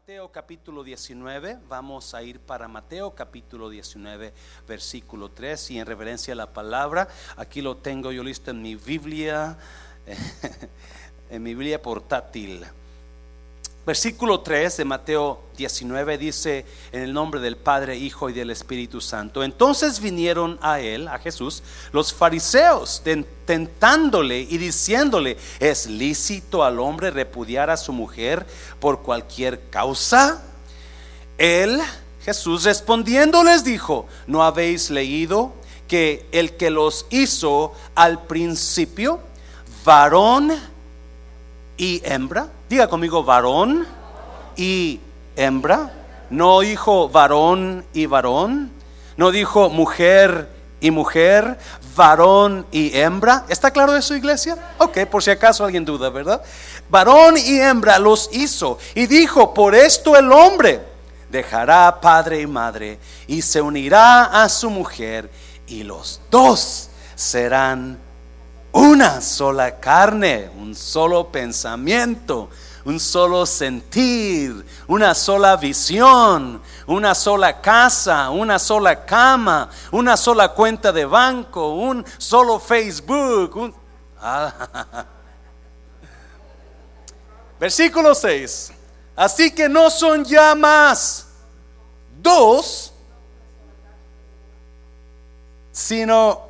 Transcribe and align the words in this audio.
Mateo 0.00 0.32
capítulo 0.32 0.82
19, 0.82 1.58
vamos 1.68 2.14
a 2.14 2.22
ir 2.22 2.40
para 2.40 2.66
Mateo 2.68 3.14
capítulo 3.14 3.68
19, 3.68 4.32
versículo 4.66 5.28
3, 5.28 5.72
y 5.72 5.78
en 5.78 5.84
reverencia 5.84 6.32
a 6.32 6.36
la 6.36 6.54
palabra, 6.54 7.06
aquí 7.36 7.60
lo 7.60 7.76
tengo 7.76 8.10
yo 8.10 8.24
listo 8.24 8.50
en 8.50 8.62
mi 8.62 8.76
Biblia, 8.76 9.58
en 11.30 11.42
mi 11.42 11.50
Biblia 11.54 11.82
portátil. 11.82 12.64
Versículo 13.90 14.38
3 14.38 14.76
de 14.76 14.84
Mateo 14.84 15.40
19 15.56 16.16
dice, 16.16 16.64
en 16.92 17.02
el 17.02 17.12
nombre 17.12 17.40
del 17.40 17.56
Padre, 17.56 17.96
Hijo 17.96 18.30
y 18.30 18.32
del 18.32 18.50
Espíritu 18.50 19.00
Santo. 19.00 19.42
Entonces 19.42 19.98
vinieron 19.98 20.60
a 20.62 20.78
él, 20.78 21.08
a 21.08 21.18
Jesús, 21.18 21.64
los 21.90 22.14
fariseos, 22.14 23.02
tentándole 23.44 24.42
y 24.42 24.58
diciéndole, 24.58 25.36
¿es 25.58 25.88
lícito 25.88 26.62
al 26.62 26.78
hombre 26.78 27.10
repudiar 27.10 27.68
a 27.68 27.76
su 27.76 27.92
mujer 27.92 28.46
por 28.78 29.02
cualquier 29.02 29.68
causa? 29.70 30.40
Él, 31.36 31.80
Jesús, 32.22 32.62
respondiendo 32.62 33.42
les 33.42 33.64
dijo, 33.64 34.06
¿no 34.28 34.44
habéis 34.44 34.90
leído 34.90 35.52
que 35.88 36.28
el 36.30 36.56
que 36.56 36.70
los 36.70 37.06
hizo 37.10 37.74
al 37.96 38.22
principio, 38.28 39.18
varón 39.84 40.52
y 41.80 42.02
hembra? 42.04 42.48
Diga 42.68 42.88
conmigo, 42.88 43.24
varón 43.24 43.86
y 44.54 45.00
hembra. 45.34 45.90
No 46.28 46.60
dijo 46.60 47.08
varón 47.08 47.86
y 47.94 48.04
varón. 48.04 48.70
No 49.16 49.30
dijo 49.30 49.70
mujer 49.70 50.50
y 50.78 50.90
mujer, 50.90 51.58
varón 51.96 52.66
y 52.70 52.94
hembra. 52.94 53.46
¿Está 53.48 53.70
claro 53.70 53.96
eso, 53.96 54.14
iglesia? 54.14 54.58
Ok, 54.76 55.06
por 55.10 55.22
si 55.22 55.30
acaso 55.30 55.64
alguien 55.64 55.86
duda, 55.86 56.10
¿verdad? 56.10 56.42
Varón 56.90 57.38
y 57.38 57.58
hembra 57.58 57.98
los 57.98 58.28
hizo. 58.30 58.78
Y 58.94 59.06
dijo, 59.06 59.54
por 59.54 59.74
esto 59.74 60.14
el 60.18 60.30
hombre 60.32 60.82
dejará 61.30 61.98
padre 61.98 62.42
y 62.42 62.46
madre 62.46 62.98
y 63.26 63.40
se 63.40 63.62
unirá 63.62 64.42
a 64.42 64.50
su 64.50 64.68
mujer 64.68 65.30
y 65.66 65.82
los 65.82 66.20
dos 66.30 66.90
serán 67.14 68.09
una 68.72 69.20
sola 69.20 69.78
carne, 69.78 70.50
un 70.56 70.74
solo 70.74 71.26
pensamiento, 71.26 72.50
un 72.84 73.00
solo 73.00 73.44
sentir, 73.44 74.64
una 74.86 75.14
sola 75.14 75.56
visión, 75.56 76.62
una 76.86 77.14
sola 77.14 77.60
casa, 77.60 78.30
una 78.30 78.58
sola 78.58 79.04
cama, 79.04 79.68
una 79.90 80.16
sola 80.16 80.50
cuenta 80.50 80.92
de 80.92 81.04
banco, 81.04 81.74
un 81.74 82.04
solo 82.18 82.58
Facebook. 82.58 83.74
Versículo 87.60 88.14
6. 88.14 88.72
Así 89.16 89.50
que 89.50 89.68
no 89.68 89.90
son 89.90 90.24
ya 90.24 90.54
más 90.54 91.26
dos, 92.22 92.92
sino 95.72 96.48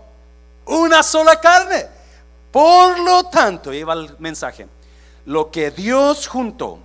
una 0.66 1.02
sola 1.02 1.40
carne. 1.40 1.99
Por 2.52 2.98
lo 3.00 3.24
tanto, 3.24 3.72
lleva 3.72 3.94
el 3.94 4.16
mensaje, 4.18 4.68
lo 5.26 5.50
que 5.50 5.70
Dios 5.70 6.26
juntó, 6.26 6.78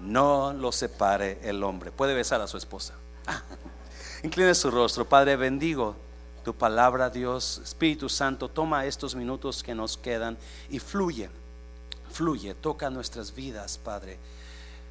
no 0.00 0.52
lo 0.52 0.70
separe 0.70 1.38
el 1.42 1.62
hombre. 1.62 1.90
Puede 1.90 2.14
besar 2.14 2.40
a 2.40 2.46
su 2.46 2.56
esposa. 2.56 2.94
Incline 4.22 4.54
su 4.54 4.70
rostro, 4.70 5.04
Padre, 5.04 5.36
bendigo 5.36 5.96
tu 6.44 6.54
palabra, 6.54 7.08
Dios, 7.08 7.60
Espíritu 7.64 8.08
Santo, 8.08 8.48
toma 8.48 8.84
estos 8.84 9.14
minutos 9.14 9.62
que 9.62 9.74
nos 9.74 9.96
quedan 9.96 10.36
y 10.68 10.78
fluye, 10.78 11.30
fluye, 12.12 12.54
toca 12.54 12.90
nuestras 12.90 13.34
vidas, 13.34 13.78
Padre, 13.78 14.18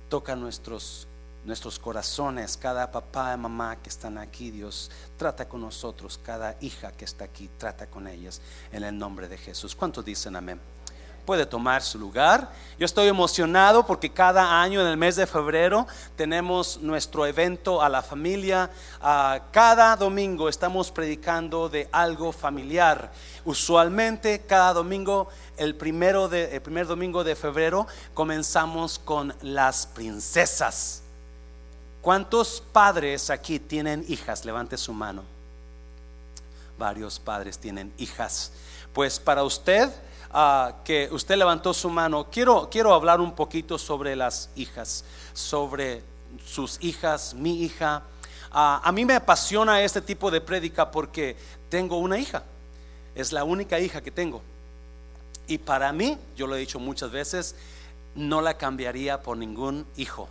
toca 0.10 0.36
nuestros 0.36 1.08
nuestros 1.46 1.78
corazones, 1.80 2.58
cada 2.58 2.92
papá 2.92 3.34
y 3.34 3.38
mamá 3.38 3.76
que 3.78 3.90
están 3.90 4.18
aquí, 4.18 4.52
Dios, 4.52 4.90
trata 5.18 5.48
con 5.48 5.62
nosotros, 5.62 6.20
cada 6.24 6.56
hija 6.62 6.92
que 6.92 7.06
está 7.06 7.26
aquí, 7.26 7.50
trata 7.58 7.88
con 7.88 8.08
ellas 8.08 8.42
en 8.72 8.84
el 8.84 8.98
nombre 8.98 9.28
de 9.28 9.38
Jesús. 9.38 9.76
¿Cuántos 9.76 10.06
dicen 10.06 10.36
amén? 10.36 10.60
Puede 11.26 11.46
tomar 11.46 11.82
su 11.82 11.98
lugar. 11.98 12.52
Yo 12.78 12.86
estoy 12.86 13.08
emocionado 13.08 13.86
porque 13.86 14.12
cada 14.12 14.62
año 14.62 14.82
en 14.82 14.88
el 14.88 14.98
mes 14.98 15.16
de 15.16 15.26
febrero 15.26 15.88
tenemos 16.18 16.82
nuestro 16.82 17.26
evento 17.26 17.82
a 17.82 17.88
la 17.88 18.02
familia. 18.02 18.70
cada 19.52 19.96
domingo 19.96 20.50
estamos 20.50 20.92
predicando 20.92 21.70
de 21.70 21.88
algo 21.94 22.34
familiar. 22.34 23.14
Usualmente 23.46 24.42
cada 24.46 24.74
domingo, 24.74 25.30
el, 25.56 25.76
primero 25.76 26.28
de, 26.28 26.56
el 26.56 26.62
primer 26.62 26.88
domingo 26.88 27.24
de 27.24 27.38
febrero, 27.38 27.88
comenzamos 28.14 29.00
con 29.00 29.34
las 29.42 29.88
princesas. 29.88 31.03
¿Cuántos 32.04 32.62
padres 32.74 33.30
aquí 33.30 33.60
tienen 33.60 34.04
hijas? 34.10 34.44
Levante 34.44 34.78
su 34.78 34.92
mano. 34.92 35.24
Varios 36.78 37.18
padres 37.18 37.58
tienen 37.58 37.94
hijas. 37.98 38.52
Pues 38.92 39.22
para 39.22 39.46
usted, 39.46 39.90
ah, 40.30 40.80
que 40.84 41.08
usted 41.14 41.38
levantó 41.38 41.74
su 41.74 41.90
mano, 41.90 42.28
quiero, 42.30 42.70
quiero 42.70 42.94
hablar 42.94 43.22
un 43.22 43.34
poquito 43.34 43.78
sobre 43.78 44.18
las 44.18 44.50
hijas, 44.58 45.06
sobre 45.32 46.04
sus 46.46 46.78
hijas, 46.82 47.34
mi 47.36 47.64
hija. 47.64 48.04
Ah, 48.52 48.82
a 48.84 48.92
mí 48.92 49.06
me 49.06 49.16
apasiona 49.16 49.82
este 49.82 50.02
tipo 50.02 50.30
de 50.30 50.42
prédica 50.42 50.92
porque 50.92 51.38
tengo 51.70 52.00
una 52.00 52.20
hija. 52.20 52.44
Es 53.16 53.32
la 53.32 53.46
única 53.46 53.80
hija 53.80 54.02
que 54.02 54.12
tengo. 54.12 54.42
Y 55.48 55.58
para 55.58 55.94
mí, 55.94 56.18
yo 56.36 56.48
lo 56.48 56.58
he 56.58 56.60
dicho 56.60 56.80
muchas 56.80 57.12
veces, 57.12 57.56
no 58.14 58.42
la 58.42 58.58
cambiaría 58.58 59.22
por 59.22 59.38
ningún 59.38 59.86
hijo 59.96 60.28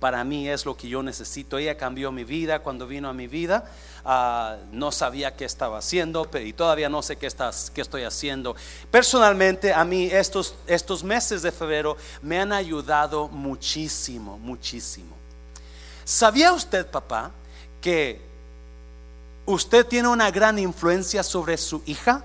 para 0.00 0.22
mí 0.22 0.48
es 0.48 0.64
lo 0.64 0.76
que 0.76 0.88
yo 0.88 1.02
necesito. 1.02 1.58
Ella 1.58 1.76
cambió 1.76 2.12
mi 2.12 2.24
vida 2.24 2.60
cuando 2.60 2.86
vino 2.86 3.08
a 3.08 3.12
mi 3.12 3.26
vida. 3.26 3.64
Ah, 4.04 4.56
no 4.70 4.92
sabía 4.92 5.34
qué 5.36 5.44
estaba 5.44 5.78
haciendo 5.78 6.28
y 6.42 6.52
todavía 6.52 6.88
no 6.88 7.02
sé 7.02 7.16
qué, 7.16 7.28
qué 7.74 7.80
estoy 7.80 8.04
haciendo. 8.04 8.54
Personalmente, 8.90 9.72
a 9.72 9.84
mí 9.84 10.06
estos, 10.06 10.54
estos 10.66 11.02
meses 11.02 11.42
de 11.42 11.50
febrero 11.50 11.96
me 12.22 12.38
han 12.38 12.52
ayudado 12.52 13.28
muchísimo, 13.28 14.38
muchísimo. 14.38 15.16
¿Sabía 16.04 16.52
usted, 16.52 16.86
papá, 16.86 17.32
que 17.80 18.20
usted 19.46 19.84
tiene 19.84 20.08
una 20.08 20.30
gran 20.30 20.58
influencia 20.58 21.22
sobre 21.22 21.56
su 21.56 21.82
hija? 21.86 22.24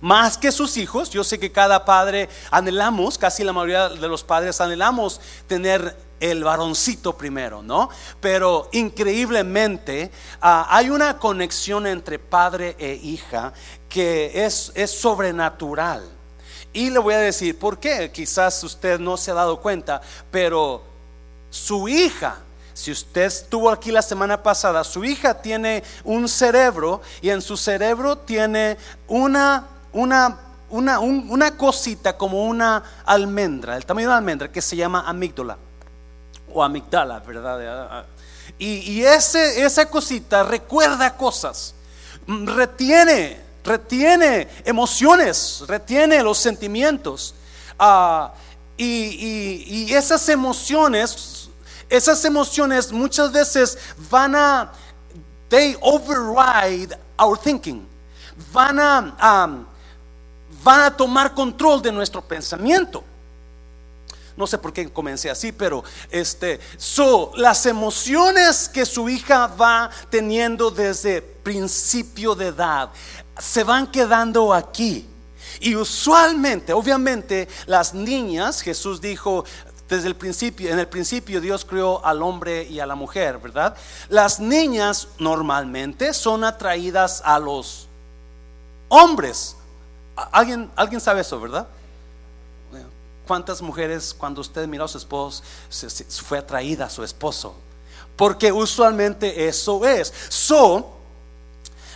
más 0.00 0.38
que 0.38 0.50
sus 0.50 0.78
hijos. 0.78 1.10
Yo 1.10 1.24
sé 1.24 1.38
que 1.38 1.52
cada 1.52 1.84
padre 1.84 2.30
anhelamos, 2.50 3.18
casi 3.18 3.44
la 3.44 3.52
mayoría 3.52 3.90
de 3.90 4.08
los 4.08 4.24
padres 4.24 4.58
anhelamos 4.60 5.20
tener 5.46 5.94
el 6.20 6.44
varoncito 6.44 7.16
primero, 7.16 7.62
¿no? 7.62 7.88
Pero 8.20 8.68
increíblemente 8.72 10.10
ah, 10.40 10.66
hay 10.70 10.90
una 10.90 11.18
conexión 11.18 11.86
entre 11.86 12.18
padre 12.18 12.76
e 12.78 12.94
hija 13.02 13.52
que 13.88 14.44
es, 14.44 14.70
es 14.74 14.90
sobrenatural. 14.90 16.08
Y 16.72 16.90
le 16.90 17.00
voy 17.00 17.14
a 17.14 17.18
decir, 17.18 17.58
¿por 17.58 17.80
qué? 17.80 18.12
Quizás 18.12 18.62
usted 18.62 19.00
no 19.00 19.16
se 19.16 19.32
ha 19.32 19.34
dado 19.34 19.60
cuenta, 19.60 20.00
pero 20.30 20.84
su 21.48 21.88
hija, 21.88 22.36
si 22.74 22.92
usted 22.92 23.22
estuvo 23.22 23.70
aquí 23.70 23.90
la 23.90 24.02
semana 24.02 24.40
pasada, 24.40 24.84
su 24.84 25.04
hija 25.04 25.42
tiene 25.42 25.82
un 26.04 26.28
cerebro 26.28 27.00
y 27.20 27.30
en 27.30 27.42
su 27.42 27.56
cerebro 27.56 28.18
tiene 28.18 28.76
una, 29.08 29.66
una, 29.92 30.38
una, 30.68 31.00
una 31.00 31.56
cosita 31.56 32.16
como 32.16 32.44
una 32.44 32.84
almendra, 33.04 33.76
el 33.76 33.84
tamaño 33.84 34.06
de 34.06 34.10
una 34.10 34.18
almendra 34.18 34.52
que 34.52 34.62
se 34.62 34.76
llama 34.76 35.02
amígdala 35.08 35.58
o 36.52 36.62
amigdala, 36.62 37.20
¿verdad? 37.20 37.60
Ah, 37.66 37.88
ah. 37.90 38.04
Y, 38.58 39.02
ese, 39.02 39.64
esa 39.64 39.86
cosita 39.86 40.42
recuerda 40.42 41.16
cosas, 41.16 41.74
mm, 42.26 42.46
retiene, 42.46 43.40
retiene 43.64 44.48
emociones, 44.64 45.62
retiene 45.66 46.22
los 46.22 46.38
sentimientos. 46.38 47.34
Ah, 47.78 48.32
y, 48.76 49.64
y, 49.66 49.94
esas 49.94 50.28
emociones, 50.28 51.48
esas 51.88 52.24
emociones 52.24 52.92
muchas 52.92 53.32
veces 53.32 53.78
van 54.10 54.34
a, 54.34 54.72
they 55.48 55.76
override 55.80 56.96
our 57.18 57.38
thinking, 57.38 57.86
van 58.52 58.78
a, 58.78 59.66
van 60.62 60.80
a 60.80 60.96
tomar 60.96 61.34
control 61.34 61.82
de 61.82 61.92
nuestro 61.92 62.22
pensamiento. 62.22 63.04
No 64.40 64.46
sé 64.46 64.56
por 64.56 64.72
qué 64.72 64.90
comencé 64.90 65.28
así, 65.28 65.52
pero 65.52 65.84
este, 66.10 66.58
so, 66.78 67.30
las 67.36 67.66
emociones 67.66 68.70
que 68.70 68.86
su 68.86 69.06
hija 69.10 69.48
va 69.48 69.90
teniendo 70.08 70.70
desde 70.70 71.20
principio 71.20 72.34
de 72.34 72.46
edad 72.46 72.88
se 73.38 73.64
van 73.64 73.86
quedando 73.90 74.54
aquí. 74.54 75.06
Y 75.60 75.74
usualmente, 75.74 76.72
obviamente, 76.72 77.48
las 77.66 77.92
niñas, 77.92 78.62
Jesús 78.62 79.02
dijo, 79.02 79.44
desde 79.90 80.08
el 80.08 80.16
principio, 80.16 80.70
en 80.70 80.78
el 80.78 80.88
principio 80.88 81.38
Dios 81.38 81.66
creó 81.66 82.02
al 82.02 82.22
hombre 82.22 82.62
y 82.62 82.80
a 82.80 82.86
la 82.86 82.94
mujer, 82.94 83.36
¿verdad? 83.36 83.76
Las 84.08 84.40
niñas 84.40 85.08
normalmente 85.18 86.14
son 86.14 86.44
atraídas 86.44 87.20
a 87.26 87.38
los 87.38 87.88
hombres. 88.88 89.54
¿Alguien, 90.32 90.70
alguien 90.76 91.00
sabe 91.02 91.20
eso, 91.20 91.38
verdad? 91.38 91.68
Cuántas 93.30 93.62
mujeres 93.62 94.12
cuando 94.12 94.40
usted 94.40 94.66
miró 94.66 94.86
a 94.86 94.88
su 94.88 94.98
esposo 94.98 95.44
fue 96.26 96.36
atraída 96.38 96.86
a 96.86 96.90
su 96.90 97.04
esposo? 97.04 97.54
Porque 98.16 98.50
usualmente 98.50 99.46
eso 99.46 99.86
es. 99.86 100.12
So, 100.28 100.96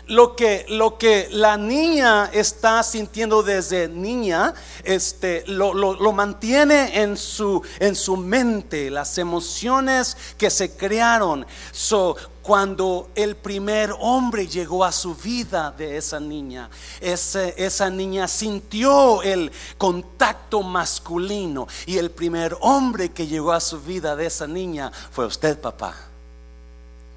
lo 0.06 0.36
que, 0.36 0.64
lo 0.68 0.96
que 0.96 1.26
la 1.32 1.56
niña 1.56 2.30
está 2.32 2.80
sintiendo 2.84 3.42
desde 3.42 3.88
niña, 3.88 4.54
este, 4.84 5.42
lo, 5.48 5.74
lo- 5.74 5.94
lo 5.94 6.12
mantiene 6.12 7.00
en 7.02 7.16
su, 7.16 7.60
en 7.80 7.96
su 7.96 8.16
mente, 8.16 8.88
las 8.88 9.18
emociones 9.18 10.16
que 10.38 10.50
se 10.50 10.76
crearon. 10.76 11.44
So, 11.72 12.14
cuando 12.44 13.08
el 13.14 13.36
primer 13.36 13.94
hombre 13.98 14.46
llegó 14.46 14.84
a 14.84 14.92
su 14.92 15.14
vida 15.14 15.74
de 15.76 15.96
esa 15.96 16.20
niña, 16.20 16.68
esa 17.00 17.88
niña 17.88 18.28
sintió 18.28 19.22
el 19.22 19.50
contacto 19.78 20.62
masculino 20.62 21.66
y 21.86 21.96
el 21.96 22.10
primer 22.10 22.54
hombre 22.60 23.12
que 23.12 23.26
llegó 23.26 23.50
a 23.50 23.60
su 23.60 23.80
vida 23.80 24.14
de 24.14 24.26
esa 24.26 24.46
niña 24.46 24.92
fue 25.10 25.24
usted, 25.24 25.58
papá. 25.58 25.96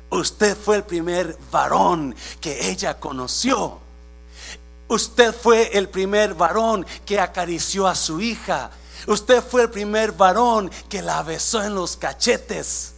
Usted 0.09 0.55
fue 0.55 0.77
el 0.77 0.83
primer 0.83 1.37
varón 1.51 2.15
que 2.39 2.69
ella 2.69 2.97
conoció. 2.97 3.79
Usted 4.87 5.35
fue 5.35 5.77
el 5.77 5.89
primer 5.89 6.35
varón 6.35 6.85
que 7.05 7.19
acarició 7.19 7.85
a 7.85 7.95
su 7.95 8.21
hija. 8.21 8.71
Usted 9.07 9.43
fue 9.43 9.63
el 9.63 9.69
primer 9.71 10.13
varón 10.13 10.71
que 10.87 11.01
la 11.01 11.21
besó 11.21 11.61
en 11.61 11.75
los 11.75 11.97
cachetes. 11.97 12.93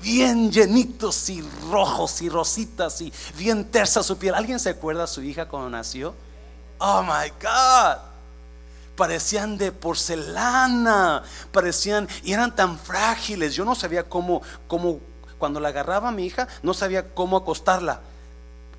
Bien 0.00 0.50
llenitos 0.50 1.28
y 1.28 1.42
rojos 1.70 2.22
y 2.22 2.28
rositas 2.28 3.00
y 3.00 3.12
bien 3.36 3.64
tersa 3.64 4.02
su 4.02 4.16
piel. 4.16 4.34
¿Alguien 4.34 4.60
se 4.60 4.70
acuerda 4.70 5.02
de 5.02 5.08
su 5.08 5.22
hija 5.22 5.48
cuando 5.48 5.68
nació? 5.70 6.14
Oh 6.78 7.02
my 7.02 7.30
God 7.42 8.08
parecían 8.98 9.56
de 9.56 9.70
porcelana, 9.70 11.22
parecían 11.52 12.08
y 12.24 12.32
eran 12.32 12.54
tan 12.54 12.76
frágiles. 12.76 13.54
Yo 13.54 13.64
no 13.64 13.76
sabía 13.76 14.02
cómo, 14.02 14.42
cómo, 14.66 14.98
cuando 15.38 15.60
la 15.60 15.68
agarraba 15.68 16.08
a 16.08 16.12
mi 16.12 16.26
hija, 16.26 16.48
no 16.64 16.74
sabía 16.74 17.14
cómo 17.14 17.36
acostarla. 17.36 18.00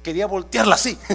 Quería 0.04 0.28
voltearla 0.28 0.76
así. 0.76 1.00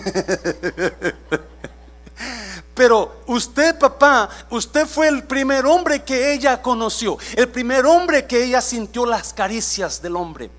Pero 2.75 3.23
usted, 3.27 3.79
papá, 3.79 4.29
usted 4.51 4.87
fue 4.87 5.09
el 5.09 5.25
primer 5.25 5.65
hombre 5.67 6.03
que 6.03 6.33
ella 6.33 6.61
conoció, 6.61 7.19
el 7.37 7.49
primer 7.49 7.87
hombre 7.87 8.27
que 8.27 8.45
ella 8.45 8.61
sintió 8.61 9.07
las 9.07 9.33
caricias 9.33 10.03
del 10.03 10.17
hombre, 10.17 10.51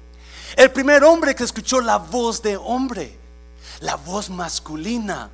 el 0.55 0.71
primer 0.71 1.03
hombre 1.03 1.35
que 1.35 1.43
escuchó 1.43 1.81
la 1.81 1.97
voz 1.97 2.41
de 2.41 2.55
hombre, 2.57 3.17
la 3.81 3.95
voz 3.95 4.29
masculina. 4.29 5.29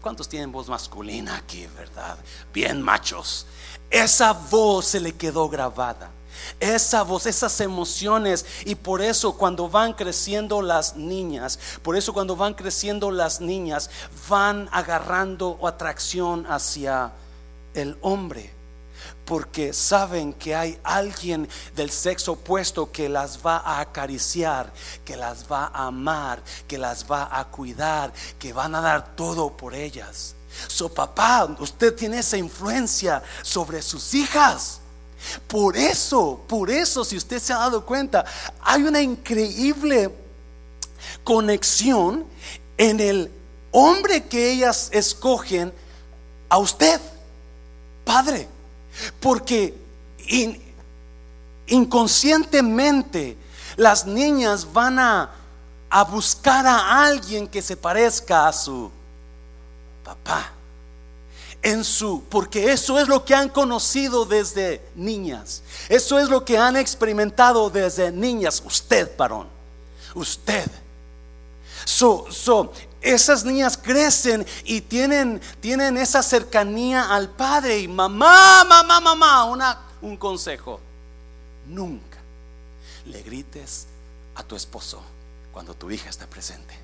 ¿Cuántos 0.00 0.28
tienen 0.28 0.50
voz 0.50 0.68
masculina 0.68 1.36
aquí, 1.36 1.66
verdad? 1.76 2.16
Bien 2.54 2.80
machos. 2.80 3.46
Esa 3.90 4.32
voz 4.32 4.86
se 4.86 5.00
le 5.00 5.14
quedó 5.14 5.48
grabada. 5.48 6.10
Esa 6.58 7.02
voz, 7.02 7.26
esas 7.26 7.60
emociones. 7.60 8.44
Y 8.64 8.74
por 8.74 9.02
eso 9.02 9.36
cuando 9.36 9.68
van 9.68 9.92
creciendo 9.92 10.62
las 10.62 10.96
niñas, 10.96 11.58
por 11.82 11.96
eso 11.96 12.12
cuando 12.12 12.36
van 12.36 12.54
creciendo 12.54 13.10
las 13.10 13.40
niñas, 13.40 13.90
van 14.28 14.68
agarrando 14.72 15.58
atracción 15.66 16.46
hacia 16.48 17.12
el 17.74 17.96
hombre. 18.00 18.52
Porque 19.24 19.72
saben 19.72 20.32
que 20.32 20.54
hay 20.56 20.78
alguien 20.82 21.48
del 21.76 21.90
sexo 21.90 22.32
opuesto 22.32 22.90
que 22.90 23.08
las 23.08 23.38
va 23.44 23.58
a 23.58 23.80
acariciar, 23.80 24.72
que 25.04 25.16
las 25.16 25.50
va 25.50 25.66
a 25.66 25.86
amar, 25.86 26.42
que 26.66 26.78
las 26.78 27.10
va 27.10 27.28
a 27.30 27.44
cuidar, 27.44 28.12
que 28.38 28.52
van 28.52 28.74
a 28.74 28.80
dar 28.80 29.14
todo 29.14 29.56
por 29.56 29.74
ellas. 29.74 30.34
So 30.66 30.88
papá, 30.88 31.56
usted 31.60 31.94
tiene 31.94 32.18
esa 32.18 32.36
influencia 32.36 33.22
sobre 33.42 33.82
sus 33.82 34.14
hijas. 34.14 34.80
Por 35.46 35.76
eso, 35.76 36.42
por 36.48 36.70
eso, 36.70 37.04
si 37.04 37.16
usted 37.16 37.38
se 37.38 37.52
ha 37.52 37.58
dado 37.58 37.84
cuenta, 37.84 38.24
hay 38.62 38.82
una 38.82 39.00
increíble 39.00 40.14
conexión 41.24 42.24
en 42.78 43.00
el 43.00 43.30
hombre 43.70 44.24
que 44.24 44.52
ellas 44.52 44.88
escogen 44.92 45.72
a 46.48 46.58
usted, 46.58 47.00
padre. 48.04 48.48
Porque 49.20 49.74
in- 50.26 50.60
inconscientemente 51.66 53.36
las 53.76 54.06
niñas 54.06 54.72
van 54.72 54.98
a, 54.98 55.30
a 55.88 56.04
buscar 56.04 56.66
a 56.66 57.04
alguien 57.04 57.46
que 57.46 57.62
se 57.62 57.76
parezca 57.76 58.48
a 58.48 58.52
su 58.52 58.90
papá. 60.04 60.52
En 61.62 61.84
su, 61.84 62.24
porque 62.30 62.72
eso 62.72 62.98
es 62.98 63.06
lo 63.06 63.24
que 63.24 63.34
han 63.34 63.50
conocido 63.50 64.24
desde 64.24 64.82
niñas. 64.94 65.62
Eso 65.88 66.18
es 66.18 66.28
lo 66.30 66.44
que 66.44 66.56
han 66.56 66.76
experimentado 66.76 67.68
desde 67.68 68.10
niñas. 68.10 68.62
Usted, 68.64 69.14
varón. 69.16 69.46
Usted. 70.14 70.70
So, 71.84 72.26
so, 72.30 72.72
esas 73.00 73.44
niñas 73.44 73.76
crecen 73.76 74.46
y 74.64 74.80
tienen, 74.80 75.40
tienen 75.60 75.96
esa 75.96 76.22
cercanía 76.22 77.14
al 77.14 77.30
padre 77.30 77.78
y 77.78 77.88
mamá, 77.88 78.64
mamá, 78.64 79.00
mamá, 79.00 79.44
una, 79.44 79.80
un 80.02 80.16
consejo. 80.16 80.80
Nunca 81.66 82.18
le 83.06 83.22
grites 83.22 83.86
a 84.34 84.42
tu 84.42 84.56
esposo 84.56 85.02
cuando 85.52 85.74
tu 85.74 85.90
hija 85.90 86.10
está 86.10 86.26
presente. 86.26 86.78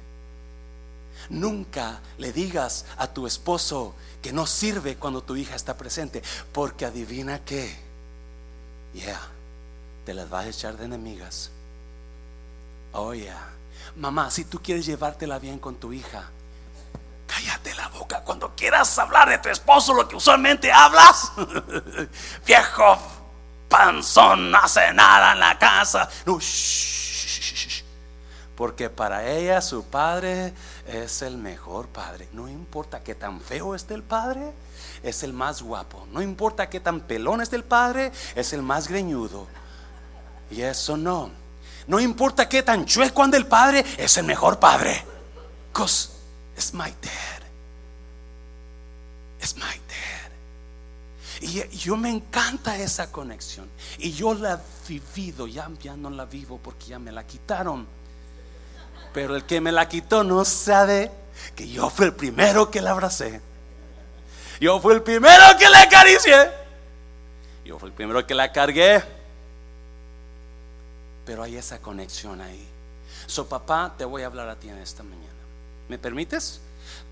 Nunca 1.29 2.00
le 2.19 2.32
digas 2.32 2.84
a 2.96 3.06
tu 3.08 3.26
esposo 3.26 3.94
que 4.26 4.32
no 4.32 4.44
sirve 4.44 4.96
cuando 4.96 5.23
tu 5.23 5.37
hija 5.37 5.55
está 5.55 5.76
presente, 5.76 6.20
porque 6.50 6.84
adivina 6.84 7.44
qué, 7.44 7.78
yeah, 8.93 9.20
te 10.05 10.14
las 10.14 10.28
vas 10.28 10.46
a 10.46 10.49
echar 10.49 10.76
de 10.76 10.87
enemigas. 10.87 11.52
Oh, 12.90 13.14
yeah. 13.14 13.50
Mamá, 13.94 14.32
si 14.32 14.44
tú 14.44 14.61
quieres 14.61 14.84
llevártela 14.84 15.38
bien 15.38 15.61
con 15.61 15.76
tu 15.76 15.93
hija, 15.93 16.28
cállate 17.28 17.73
la 17.76 17.87
boca 17.87 18.23
cuando 18.23 18.52
quieras 18.56 18.99
hablar 18.99 19.28
de 19.28 19.38
tu 19.38 19.49
esposo, 19.49 19.94
lo 19.94 20.08
que 20.08 20.17
usualmente 20.17 20.72
hablas. 20.72 21.31
Viejo 22.44 22.99
panzón, 23.69 24.50
no 24.50 24.58
hace 24.58 24.93
nada 24.93 25.34
en 25.34 25.38
la 25.38 25.56
casa. 25.56 26.08
Porque 28.56 28.90
para 28.90 29.25
ella 29.31 29.61
su 29.61 29.84
padre 29.84 30.52
es 30.86 31.22
el 31.22 31.36
mejor 31.36 31.88
padre. 31.88 32.28
No 32.32 32.48
importa 32.48 33.02
que 33.02 33.14
tan 33.14 33.40
feo 33.40 33.74
esté 33.74 33.94
el 33.94 34.02
padre, 34.02 34.52
es 35.02 35.22
el 35.22 35.32
más 35.32 35.62
guapo. 35.62 36.06
No 36.12 36.22
importa 36.22 36.68
que 36.68 36.80
tan 36.80 37.00
pelón 37.00 37.40
esté 37.40 37.56
el 37.56 37.64
padre, 37.64 38.12
es 38.34 38.52
el 38.52 38.62
más 38.62 38.88
greñudo. 38.88 39.46
Y 40.50 40.62
eso 40.62 40.96
no. 40.96 41.30
No 41.86 42.00
importa 42.00 42.48
que 42.48 42.62
tan 42.62 42.84
chueco 42.84 43.22
ande 43.22 43.36
el 43.36 43.46
padre, 43.46 43.84
es 43.96 44.16
el 44.16 44.24
mejor 44.24 44.58
padre. 44.58 45.05
Cause 45.72 46.10
it's 46.56 46.72
my 46.72 46.90
dad. 47.02 47.43
It's 49.40 49.56
my 49.56 49.62
dad. 49.62 50.16
Y 51.40 51.76
yo 51.76 51.96
me 51.96 52.10
encanta 52.10 52.76
esa 52.78 53.12
conexión. 53.12 53.69
Y 53.98 54.12
yo 54.12 54.34
la 54.34 54.55
he 54.55 54.88
vivido, 54.88 55.46
ya, 55.46 55.70
ya 55.81 55.96
no 55.96 56.10
la 56.10 56.24
vivo 56.24 56.58
porque 56.62 56.86
ya 56.86 56.98
me 56.98 57.12
la 57.12 57.26
quitaron. 57.26 57.86
Pero 59.17 59.35
el 59.35 59.46
que 59.46 59.63
me 59.63 59.73
la 59.73 59.89
quitó 59.89 60.23
no 60.23 60.44
sabe 60.44 61.11
que 61.55 61.67
yo 61.67 61.89
fui 61.89 62.05
el 62.05 62.13
primero 62.13 62.70
que 62.70 62.82
la 62.82 62.91
abracé. 62.91 63.41
Yo 64.61 64.79
fui 64.79 64.93
el 64.93 65.03
primero 65.03 65.43
que 65.58 65.70
la 65.70 65.81
acaricié. 65.81 66.51
Yo 67.65 67.79
fui 67.79 67.89
el 67.89 67.94
primero 67.94 68.27
que 68.27 68.35
la 68.35 68.53
cargué. 68.53 69.03
Pero 71.25 71.43
hay 71.43 71.56
esa 71.56 71.79
conexión 71.79 72.43
ahí. 72.43 72.69
So, 73.27 73.49
papá, 73.49 73.94
te 73.96 74.05
voy 74.05 74.20
a 74.20 74.27
hablar 74.27 74.51
a 74.51 74.56
ti 74.56 74.69
en 74.69 74.77
esta 74.77 75.03
mañana. 75.03 75.32
¿Me 75.89 75.99
permites? 75.99 76.61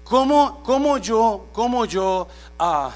¿Cómo, 0.04 0.62
cómo 0.62 0.98
yo, 0.98 1.46
cómo 1.54 1.86
yo, 1.86 2.28
ah, 2.58 2.92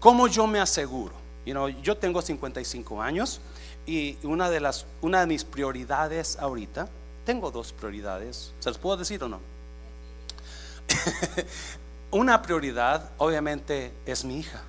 cómo 0.00 0.26
yo 0.26 0.48
me 0.48 0.58
aseguro? 0.58 1.14
You 1.46 1.52
know, 1.52 1.68
yo 1.68 1.96
tengo 1.96 2.20
55 2.20 3.00
años 3.00 3.40
y 3.86 4.18
una 4.24 4.50
de 4.50 4.58
las, 4.58 4.84
una 5.00 5.20
de 5.20 5.28
mis 5.28 5.44
prioridades 5.44 6.36
ahorita, 6.40 6.88
tengo 7.24 7.50
dos 7.50 7.72
prioridades. 7.72 8.52
¿Se 8.60 8.68
los 8.70 8.78
puedo 8.78 8.96
decir 8.96 9.22
o 9.24 9.28
no? 9.28 9.40
una 12.10 12.42
prioridad, 12.42 13.10
obviamente, 13.18 13.92
es 14.06 14.24
mi 14.24 14.38
hija 14.38 14.62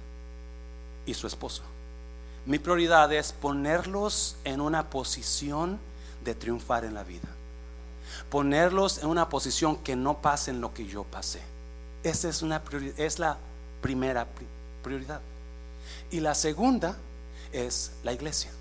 y 1.05 1.13
su 1.13 1.27
esposo. 1.27 1.63
Mi 2.45 2.59
prioridad 2.59 3.12
es 3.13 3.31
ponerlos 3.33 4.35
en 4.43 4.62
una 4.62 4.89
posición 4.89 5.79
de 6.24 6.35
triunfar 6.35 6.85
en 6.85 6.93
la 6.93 7.03
vida. 7.03 7.27
Ponerlos 8.29 9.00
en 9.00 9.07
una 9.07 9.29
posición 9.29 9.77
que 9.77 9.95
no 9.95 10.21
pasen 10.21 10.62
lo 10.62 10.74
que 10.74 10.85
yo 10.88 11.03
pasé. 11.03 11.41
Esa 12.03 12.29
es, 12.29 12.41
una 12.41 12.63
priori- 12.63 12.93
es 12.97 13.19
la 13.19 13.38
primera 13.81 14.25
pri- 14.25 14.47
prioridad. 14.83 15.21
Y 16.12 16.19
la 16.19 16.35
segunda 16.35 16.97
es 17.51 17.91
la 18.03 18.13
iglesia. 18.13 18.51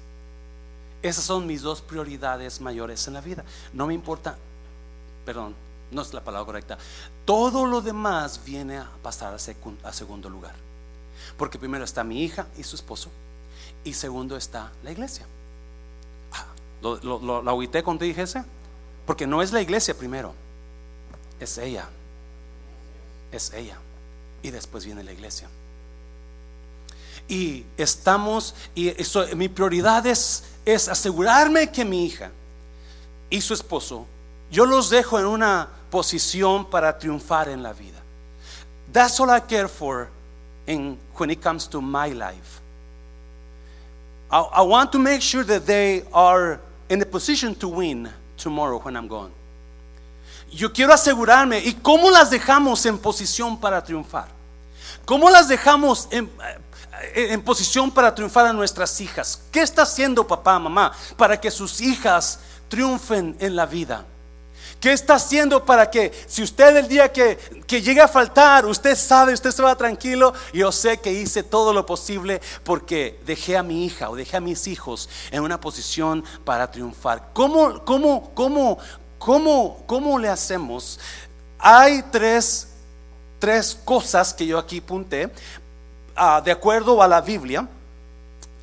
Esas 1.04 1.24
son 1.24 1.46
mis 1.46 1.60
dos 1.60 1.82
prioridades 1.82 2.62
mayores 2.62 3.06
en 3.06 3.12
la 3.12 3.20
vida. 3.20 3.44
No 3.74 3.86
me 3.86 3.92
importa, 3.92 4.38
perdón, 5.26 5.54
no 5.90 6.00
es 6.00 6.14
la 6.14 6.24
palabra 6.24 6.46
correcta. 6.46 6.78
Todo 7.26 7.66
lo 7.66 7.82
demás 7.82 8.40
viene 8.42 8.78
a 8.78 8.88
pasar 9.02 9.34
a, 9.34 9.92
segundo 9.92 10.30
lugar. 10.30 10.54
Porque 11.36 11.58
primero 11.58 11.84
está 11.84 12.04
mi 12.04 12.24
hija 12.24 12.46
y 12.56 12.62
su 12.62 12.74
esposo. 12.74 13.10
Y 13.84 13.92
segundo 13.92 14.34
está 14.34 14.72
la 14.82 14.92
iglesia. 14.92 15.26
Ah, 16.32 16.46
¿Lo, 16.80 16.96
lo, 17.02 17.84
cuando 17.84 18.06
dije 18.06 18.22
ese? 18.22 18.42
Porque 19.06 19.26
no 19.26 19.42
es 19.42 19.52
la 19.52 19.60
iglesia 19.60 19.94
primero. 19.94 20.32
Es 21.38 21.58
ella. 21.58 21.86
Es 23.30 23.52
ella. 23.52 23.76
Y 24.42 24.50
después 24.50 24.86
viene 24.86 25.04
la 25.04 25.12
iglesia. 25.12 25.50
Y 27.28 27.64
estamos, 27.76 28.54
y 28.74 28.88
eso, 29.00 29.24
mi 29.34 29.48
prioridad 29.48 30.06
es, 30.06 30.44
es 30.64 30.88
asegurarme 30.88 31.70
que 31.70 31.84
mi 31.84 32.06
hija 32.06 32.30
y 33.30 33.40
su 33.40 33.54
esposo, 33.54 34.06
yo 34.50 34.66
los 34.66 34.90
dejo 34.90 35.18
en 35.18 35.26
una 35.26 35.68
posición 35.90 36.68
para 36.68 36.98
triunfar 36.98 37.48
en 37.48 37.62
la 37.62 37.72
vida. 37.72 38.00
That's 38.92 39.18
all 39.18 39.30
I 39.30 39.40
care 39.40 39.68
for 39.68 40.08
in, 40.66 40.98
when 41.16 41.30
it 41.30 41.40
comes 41.40 41.66
to 41.68 41.80
my 41.80 42.12
life. 42.12 42.60
I, 44.30 44.62
want 44.62 44.90
to 44.92 44.98
make 44.98 45.22
sure 45.22 45.44
that 45.44 45.64
they 45.64 46.02
are 46.12 46.60
in 46.88 47.00
a 47.00 47.06
position 47.06 47.54
to 47.56 47.68
win 47.68 48.08
tomorrow 48.36 48.80
when 48.80 48.96
I'm 48.96 49.06
gone. 49.06 49.30
Yo 50.50 50.70
quiero 50.70 50.92
asegurarme. 50.92 51.60
¿Y 51.64 51.74
cómo 51.74 52.10
las 52.10 52.30
dejamos 52.30 52.84
en 52.86 52.98
posición 52.98 53.60
para 53.60 53.82
triunfar? 53.82 54.28
¿Cómo 55.04 55.30
las 55.30 55.48
dejamos 55.48 56.08
en, 56.10 56.28
en, 57.14 57.42
posición 57.42 57.90
para 57.90 58.14
triunfar 58.14 58.46
a 58.46 58.52
nuestras 58.52 59.00
hijas? 59.00 59.40
¿Qué 59.50 59.60
está 59.60 59.82
haciendo 59.82 60.26
papá, 60.26 60.58
mamá, 60.58 60.92
para 61.16 61.40
que 61.40 61.50
sus 61.50 61.80
hijas 61.80 62.40
triunfen 62.68 63.36
en 63.40 63.56
la 63.56 63.66
vida? 63.66 64.06
¿Qué 64.80 64.92
está 64.92 65.14
haciendo 65.14 65.64
para 65.64 65.90
que 65.90 66.12
si 66.26 66.42
usted 66.42 66.76
el 66.76 66.88
día 66.88 67.10
que, 67.10 67.38
que 67.66 67.80
llegue 67.80 68.02
a 68.02 68.08
faltar, 68.08 68.66
usted 68.66 68.96
sabe, 68.96 69.32
usted 69.32 69.50
se 69.50 69.62
va 69.62 69.74
tranquilo? 69.76 70.34
Yo 70.52 70.70
sé 70.72 70.98
que 70.98 71.12
hice 71.12 71.42
todo 71.42 71.72
lo 71.72 71.86
posible 71.86 72.40
porque 72.64 73.18
dejé 73.24 73.56
a 73.56 73.62
mi 73.62 73.86
hija 73.86 74.10
o 74.10 74.16
dejé 74.16 74.36
a 74.36 74.40
mis 74.40 74.66
hijos 74.66 75.08
en 75.30 75.42
una 75.42 75.58
posición 75.58 76.22
para 76.44 76.70
triunfar. 76.70 77.30
¿Cómo, 77.32 77.82
cómo, 77.84 78.34
cómo, 78.34 78.78
cómo, 79.18 79.82
cómo 79.86 80.18
le 80.18 80.28
hacemos? 80.28 81.00
Hay 81.58 82.04
tres, 82.12 82.68
tres 83.38 83.78
cosas 83.86 84.34
que 84.34 84.46
yo 84.46 84.58
aquí 84.58 84.78
apunté, 84.78 85.30
uh, 86.16 86.42
de 86.42 86.52
acuerdo 86.52 87.02
a 87.02 87.08
la 87.08 87.20
Biblia 87.20 87.68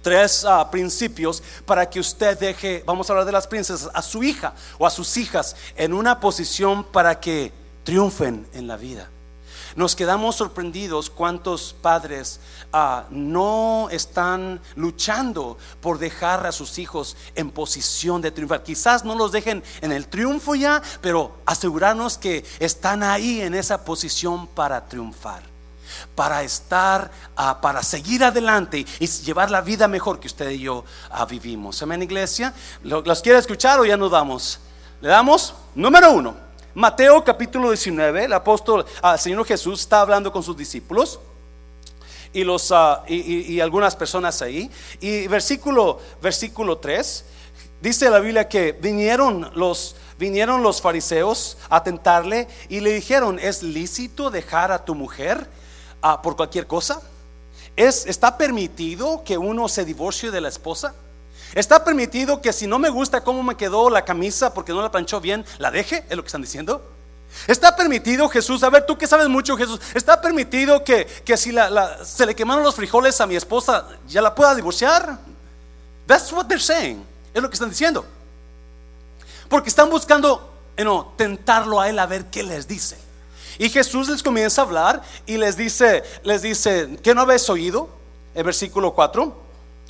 tres 0.01 0.43
uh, 0.43 0.69
principios 0.69 1.41
para 1.65 1.89
que 1.89 1.99
usted 1.99 2.37
deje, 2.37 2.83
vamos 2.85 3.09
a 3.09 3.13
hablar 3.13 3.25
de 3.25 3.31
las 3.31 3.47
princesas, 3.47 3.89
a 3.93 4.01
su 4.01 4.23
hija 4.23 4.53
o 4.77 4.85
a 4.85 4.89
sus 4.89 5.15
hijas 5.17 5.55
en 5.75 5.93
una 5.93 6.19
posición 6.19 6.83
para 6.83 7.19
que 7.19 7.53
triunfen 7.83 8.47
en 8.53 8.67
la 8.67 8.77
vida. 8.77 9.09
Nos 9.73 9.95
quedamos 9.95 10.35
sorprendidos 10.35 11.09
cuántos 11.09 11.73
padres 11.81 12.41
uh, 12.73 13.03
no 13.09 13.87
están 13.89 14.59
luchando 14.75 15.57
por 15.79 15.97
dejar 15.97 16.45
a 16.45 16.51
sus 16.51 16.77
hijos 16.77 17.15
en 17.35 17.51
posición 17.51 18.21
de 18.21 18.31
triunfar. 18.31 18.63
Quizás 18.63 19.05
no 19.05 19.15
los 19.15 19.31
dejen 19.31 19.63
en 19.79 19.93
el 19.93 20.07
triunfo 20.07 20.55
ya, 20.55 20.81
pero 20.99 21.37
asegurarnos 21.45 22.17
que 22.17 22.43
están 22.59 23.01
ahí 23.01 23.39
en 23.39 23.53
esa 23.53 23.85
posición 23.85 24.45
para 24.47 24.85
triunfar 24.87 25.50
para 26.15 26.43
estar, 26.43 27.11
uh, 27.37 27.61
para 27.61 27.81
seguir 27.83 28.23
adelante 28.23 28.85
y 28.99 29.07
llevar 29.07 29.49
la 29.49 29.61
vida 29.61 29.87
mejor 29.87 30.19
que 30.19 30.27
usted 30.27 30.49
y 30.51 30.59
yo 30.59 30.83
uh, 31.11 31.25
vivimos. 31.25 31.81
Amén, 31.81 32.01
iglesia. 32.03 32.53
¿Los 32.83 33.21
quiere 33.21 33.39
escuchar 33.39 33.79
o 33.79 33.85
ya 33.85 33.97
nos 33.97 34.11
damos? 34.11 34.59
¿Le 34.99 35.09
damos? 35.09 35.53
Número 35.73 36.11
uno, 36.11 36.35
Mateo 36.73 37.23
capítulo 37.23 37.69
19, 37.69 38.25
el 38.25 38.33
apóstol, 38.33 38.85
el 39.03 39.19
Señor 39.19 39.45
Jesús 39.45 39.81
está 39.81 40.01
hablando 40.01 40.31
con 40.31 40.43
sus 40.43 40.55
discípulos. 40.55 41.19
Y, 42.33 42.45
los, 42.45 42.73
y, 43.07 43.15
y, 43.15 43.53
y, 43.53 43.59
algunas 43.59 43.93
personas 43.93 44.41
ahí. 44.41 44.71
Y 45.01 45.27
versículo, 45.27 45.99
versículo 46.21 46.77
3, 46.77 47.25
dice 47.81 48.09
la 48.09 48.19
Biblia 48.19 48.47
que 48.47 48.71
vinieron 48.71 49.51
los, 49.53 49.97
vinieron 50.17 50.63
los 50.63 50.81
fariseos 50.81 51.57
a 51.69 51.83
tentarle 51.83 52.47
y 52.69 52.79
le 52.79 52.93
dijeron, 52.93 53.37
¿es 53.37 53.63
lícito 53.63 54.29
dejar 54.29 54.71
a 54.71 54.85
tu 54.85 54.95
mujer? 54.95 55.49
Por 56.21 56.35
cualquier 56.35 56.67
cosa? 56.67 57.01
¿Es, 57.75 58.05
¿Está 58.05 58.37
permitido 58.37 59.23
que 59.23 59.37
uno 59.37 59.67
se 59.67 59.85
divorcie 59.85 60.31
de 60.31 60.41
la 60.41 60.49
esposa? 60.49 60.93
¿Está 61.53 61.83
permitido 61.83 62.41
que 62.41 62.53
si 62.53 62.67
no 62.67 62.79
me 62.79 62.89
gusta 62.89 63.23
cómo 63.23 63.43
me 63.43 63.55
quedó 63.55 63.89
la 63.89 64.05
camisa 64.05 64.53
porque 64.53 64.71
no 64.71 64.81
la 64.81 64.91
planchó 64.91 65.19
bien, 65.19 65.45
la 65.57 65.71
deje? 65.71 66.05
¿Es 66.09 66.15
lo 66.15 66.23
que 66.23 66.27
están 66.27 66.41
diciendo? 66.41 66.81
¿Está 67.47 67.75
permitido 67.75 68.27
Jesús? 68.29 68.63
A 68.63 68.69
ver, 68.69 68.85
tú 68.85 68.97
que 68.97 69.07
sabes 69.07 69.27
mucho 69.27 69.55
Jesús, 69.55 69.79
¿está 69.93 70.21
permitido 70.21 70.83
que, 70.83 71.05
que 71.05 71.37
si 71.37 71.51
la, 71.51 71.69
la, 71.69 72.03
se 72.05 72.25
le 72.25 72.35
quemaron 72.35 72.63
los 72.63 72.75
frijoles 72.75 73.19
a 73.21 73.27
mi 73.27 73.35
esposa, 73.35 73.87
ya 74.07 74.21
la 74.21 74.33
pueda 74.35 74.53
divorciar? 74.55 75.17
That's 76.07 76.31
what 76.31 76.45
they're 76.47 76.61
saying. 76.61 77.05
Es 77.33 77.41
lo 77.41 77.49
que 77.49 77.53
están 77.53 77.69
diciendo. 77.69 78.05
Porque 79.47 79.69
están 79.69 79.89
buscando, 79.89 80.53
you 80.77 80.83
know, 80.83 81.13
tentarlo 81.15 81.79
a 81.79 81.89
él 81.89 81.99
a 81.99 82.05
ver 82.05 82.25
qué 82.25 82.43
les 82.43 82.67
dice. 82.67 82.97
Y 83.57 83.69
Jesús 83.69 84.09
les 84.09 84.23
comienza 84.23 84.61
a 84.61 84.65
hablar 84.65 85.01
y 85.25 85.37
les 85.37 85.57
dice, 85.57 86.03
les 86.23 86.41
dice, 86.41 86.97
¿qué 87.03 87.13
no 87.13 87.21
habéis 87.21 87.49
oído? 87.49 87.89
El 88.33 88.43
versículo 88.43 88.93
4. 88.93 89.41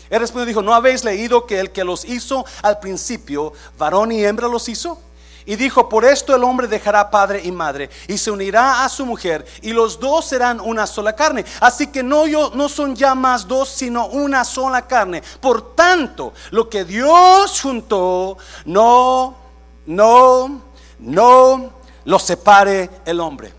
Él 0.10 0.20
respondió 0.20 0.46
dijo, 0.46 0.62
¿no 0.62 0.74
habéis 0.74 1.04
leído 1.04 1.46
que 1.46 1.60
el 1.60 1.72
que 1.72 1.84
los 1.84 2.04
hizo 2.06 2.46
al 2.62 2.80
principio, 2.80 3.54
varón 3.78 4.12
y 4.12 4.24
hembra 4.24 4.48
los 4.48 4.68
hizo? 4.68 5.00
Y 5.46 5.56
dijo, 5.56 5.90
por 5.90 6.06
esto 6.06 6.36
el 6.36 6.44
hombre 6.44 6.68
dejará 6.68 7.10
padre 7.10 7.42
y 7.44 7.52
madre 7.52 7.90
y 8.08 8.18
se 8.18 8.30
unirá 8.30 8.84
a 8.84 8.90
su 8.90 9.06
mujer 9.06 9.46
y 9.62 9.72
los 9.72 10.00
dos 10.00 10.26
serán 10.26 10.60
una 10.60 10.86
sola 10.86 11.16
carne. 11.16 11.46
Así 11.60 11.88
que 11.88 12.04
no, 12.04 12.28
yo, 12.28 12.52
no 12.54 12.70
son 12.70 12.96
ya 12.96 13.16
más 13.16 13.48
dos, 13.48 13.70
sino 13.70 14.08
una 14.08 14.44
sola 14.44 14.86
carne. 14.86 15.24
Por 15.40 15.76
tanto, 15.76 16.34
lo 16.52 16.70
que 16.70 16.86
Dios 16.86 17.60
juntó, 17.62 18.38
no, 18.66 19.36
no, 19.86 20.62
no 21.00 21.81
lo 22.06 22.20
separe 22.20 22.90
el 23.06 23.20
hombre. 23.20 23.54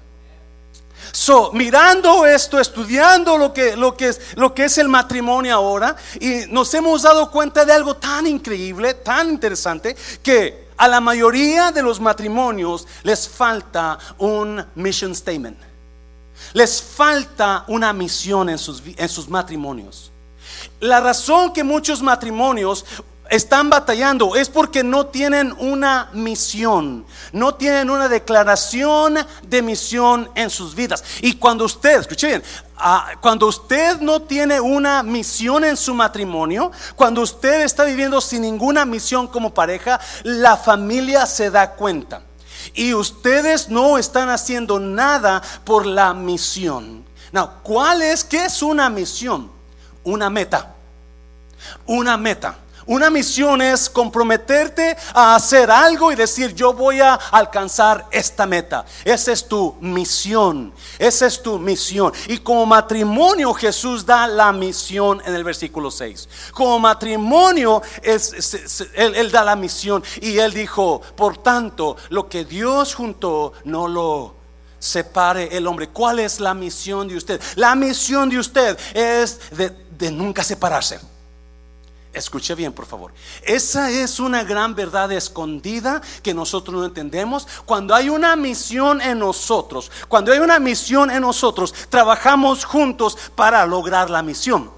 So, 1.12 1.52
mirando 1.52 2.24
esto, 2.24 2.58
estudiando 2.58 3.36
lo 3.36 3.52
que, 3.52 3.76
lo, 3.76 3.94
que 3.96 4.08
es, 4.08 4.20
lo 4.36 4.54
que 4.54 4.64
es 4.64 4.78
el 4.78 4.88
matrimonio 4.88 5.54
ahora, 5.54 5.94
y 6.18 6.46
nos 6.48 6.72
hemos 6.72 7.02
dado 7.02 7.30
cuenta 7.30 7.64
de 7.64 7.72
algo 7.72 7.96
tan 7.96 8.26
increíble, 8.26 8.94
tan 8.94 9.28
interesante, 9.28 9.94
que 10.22 10.68
a 10.76 10.88
la 10.88 11.00
mayoría 11.00 11.70
de 11.70 11.82
los 11.82 12.00
matrimonios 12.00 12.86
les 13.02 13.28
falta 13.28 13.98
un 14.18 14.64
mission 14.74 15.14
statement. 15.14 15.58
Les 16.54 16.82
falta 16.82 17.64
una 17.68 17.92
misión 17.92 18.48
en 18.48 18.58
sus, 18.58 18.82
en 18.96 19.08
sus 19.08 19.28
matrimonios. 19.28 20.10
La 20.80 21.00
razón 21.00 21.52
que 21.52 21.62
muchos 21.62 22.02
matrimonios 22.02 22.84
están 23.32 23.70
batallando 23.70 24.36
es 24.36 24.50
porque 24.50 24.84
no 24.84 25.06
tienen 25.06 25.54
una 25.58 26.10
misión, 26.12 27.06
no 27.32 27.54
tienen 27.54 27.88
una 27.88 28.06
declaración 28.06 29.16
de 29.42 29.62
misión 29.62 30.30
en 30.34 30.50
sus 30.50 30.74
vidas. 30.74 31.02
Y 31.22 31.36
cuando 31.36 31.64
usted, 31.64 32.00
escuche 32.00 32.26
bien, 32.26 32.42
uh, 32.76 33.18
cuando 33.22 33.46
usted 33.46 34.00
no 34.00 34.20
tiene 34.20 34.60
una 34.60 35.02
misión 35.02 35.64
en 35.64 35.78
su 35.78 35.94
matrimonio, 35.94 36.70
cuando 36.94 37.22
usted 37.22 37.62
está 37.62 37.84
viviendo 37.84 38.20
sin 38.20 38.42
ninguna 38.42 38.84
misión 38.84 39.26
como 39.26 39.54
pareja, 39.54 39.98
la 40.24 40.58
familia 40.58 41.24
se 41.24 41.50
da 41.50 41.70
cuenta. 41.70 42.24
Y 42.74 42.92
ustedes 42.92 43.70
no 43.70 43.96
están 43.96 44.28
haciendo 44.28 44.78
nada 44.78 45.40
por 45.64 45.86
la 45.86 46.12
misión. 46.12 47.02
¿cuál 47.62 48.02
es? 48.02 48.24
¿Qué 48.24 48.44
es 48.44 48.62
una 48.62 48.90
misión? 48.90 49.50
Una 50.04 50.28
meta. 50.28 50.74
Una 51.86 52.18
meta. 52.18 52.58
Una 52.86 53.10
misión 53.10 53.62
es 53.62 53.88
comprometerte 53.88 54.96
a 55.14 55.34
hacer 55.34 55.70
algo 55.70 56.10
y 56.10 56.16
decir 56.16 56.54
yo 56.54 56.72
voy 56.72 57.00
a 57.00 57.14
alcanzar 57.14 58.06
esta 58.10 58.46
meta. 58.46 58.84
Esa 59.04 59.32
es 59.32 59.46
tu 59.46 59.76
misión. 59.80 60.72
Esa 60.98 61.26
es 61.26 61.42
tu 61.42 61.58
misión. 61.58 62.12
Y 62.28 62.38
como 62.38 62.66
matrimonio 62.66 63.54
Jesús 63.54 64.04
da 64.04 64.26
la 64.26 64.52
misión 64.52 65.22
en 65.24 65.34
el 65.34 65.44
versículo 65.44 65.90
6. 65.90 66.28
Como 66.52 66.78
matrimonio 66.78 67.82
él, 68.02 69.30
da 69.30 69.44
la 69.44 69.56
misión. 69.56 70.02
Y 70.20 70.38
él 70.38 70.52
dijo, 70.52 71.00
por 71.16 71.38
tanto, 71.38 71.96
lo 72.10 72.28
que 72.28 72.44
Dios 72.44 72.94
juntó 72.94 73.52
no 73.64 73.86
lo 73.88 74.34
separe 74.78 75.56
el 75.56 75.66
hombre. 75.66 75.88
¿Cuál 75.88 76.18
es 76.18 76.40
la 76.40 76.54
misión 76.54 77.06
de 77.06 77.16
usted? 77.16 77.40
La 77.54 77.74
misión 77.74 78.28
de 78.28 78.38
usted 78.38 78.76
es 78.92 79.38
de 79.50 80.10
nunca 80.10 80.42
separarse. 80.42 81.11
Escuche 82.12 82.54
bien, 82.54 82.74
por 82.74 82.84
favor. 82.84 83.12
Esa 83.42 83.90
es 83.90 84.20
una 84.20 84.44
gran 84.44 84.74
verdad 84.74 85.10
escondida 85.12 86.02
que 86.22 86.34
nosotros 86.34 86.76
no 86.76 86.84
entendemos. 86.84 87.48
Cuando 87.64 87.94
hay 87.94 88.10
una 88.10 88.36
misión 88.36 89.00
en 89.00 89.18
nosotros, 89.18 89.90
cuando 90.08 90.30
hay 90.30 90.38
una 90.38 90.58
misión 90.58 91.10
en 91.10 91.22
nosotros, 91.22 91.72
trabajamos 91.88 92.64
juntos 92.64 93.16
para 93.34 93.64
lograr 93.64 94.10
la 94.10 94.22
misión. 94.22 94.70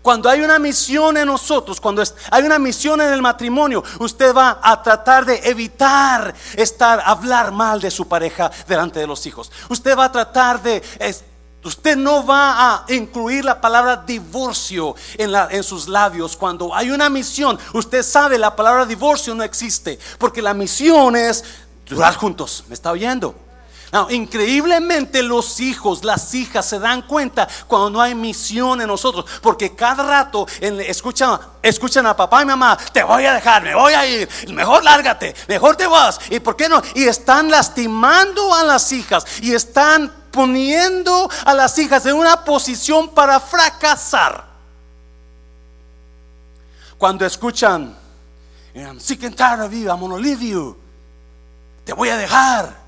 Cuando 0.00 0.30
hay 0.30 0.40
una 0.40 0.58
misión 0.58 1.16
en 1.16 1.26
nosotros, 1.26 1.80
cuando 1.80 2.02
hay 2.30 2.44
una 2.44 2.58
misión 2.58 3.00
en 3.00 3.12
el 3.12 3.20
matrimonio, 3.20 3.82
usted 3.98 4.34
va 4.34 4.60
a 4.62 4.80
tratar 4.80 5.26
de 5.26 5.40
evitar 5.44 6.32
estar 6.54 7.02
hablar 7.04 7.50
mal 7.52 7.80
de 7.80 7.90
su 7.90 8.06
pareja 8.06 8.50
delante 8.68 9.00
de 9.00 9.06
los 9.06 9.26
hijos. 9.26 9.50
Usted 9.68 9.98
va 9.98 10.04
a 10.04 10.12
tratar 10.12 10.62
de 10.62 10.82
Usted 11.66 11.96
no 11.96 12.24
va 12.24 12.74
a 12.74 12.84
incluir 12.92 13.44
la 13.44 13.60
palabra 13.60 13.96
divorcio 14.06 14.94
en, 15.18 15.62
sus 15.64 15.88
labios. 15.88 16.36
Cuando 16.36 16.74
hay 16.74 16.90
una 16.90 17.10
misión, 17.10 17.58
usted 17.74 18.02
sabe 18.02 18.38
la 18.38 18.54
palabra 18.54 18.86
divorcio 18.86 19.34
no 19.34 19.42
existe. 19.42 19.98
Porque 20.18 20.40
la 20.40 20.54
misión 20.54 21.16
es 21.16 21.44
durar 21.86 22.14
juntos. 22.14 22.64
¿Me 22.68 22.74
está 22.74 22.92
oyendo? 22.92 23.45
Increíblemente 24.10 25.22
los 25.22 25.60
hijos, 25.60 26.04
las 26.04 26.34
hijas 26.34 26.66
se 26.66 26.78
dan 26.78 27.02
cuenta 27.02 27.48
cuando 27.66 27.90
no 27.90 28.00
hay 28.00 28.14
misión 28.14 28.80
en 28.80 28.88
nosotros, 28.88 29.24
porque 29.40 29.74
cada 29.74 30.02
rato 30.02 30.46
escuchan, 30.60 31.38
escuchan 31.62 32.06
a 32.06 32.16
papá 32.16 32.42
y 32.42 32.46
mamá, 32.46 32.76
te 32.92 33.02
voy 33.02 33.24
a 33.24 33.34
dejar, 33.34 33.62
me 33.62 33.74
voy 33.74 33.92
a 33.92 34.06
ir, 34.06 34.28
mejor 34.48 34.84
lárgate, 34.84 35.34
mejor 35.48 35.76
te 35.76 35.86
vas, 35.86 36.20
y 36.30 36.40
por 36.40 36.56
qué 36.56 36.68
no, 36.68 36.82
y 36.94 37.04
están 37.04 37.50
lastimando 37.50 38.54
a 38.54 38.64
las 38.64 38.90
hijas 38.92 39.24
y 39.40 39.54
están 39.54 40.12
poniendo 40.30 41.30
a 41.44 41.54
las 41.54 41.78
hijas 41.78 42.04
en 42.06 42.16
una 42.16 42.44
posición 42.44 43.08
para 43.08 43.40
fracasar. 43.40 44.44
Cuando 46.98 47.24
escuchan, 47.24 47.96
I'm 48.74 49.00
sick 49.00 49.24
and 49.24 49.36
tired 49.36 49.60
of 49.60 49.72
you, 49.72 49.88
I'm 49.88 50.00
gonna 50.00 50.16
leave 50.16 50.44
you, 50.44 50.76
te 51.84 51.92
voy 51.92 52.08
a 52.08 52.16
dejar 52.16 52.85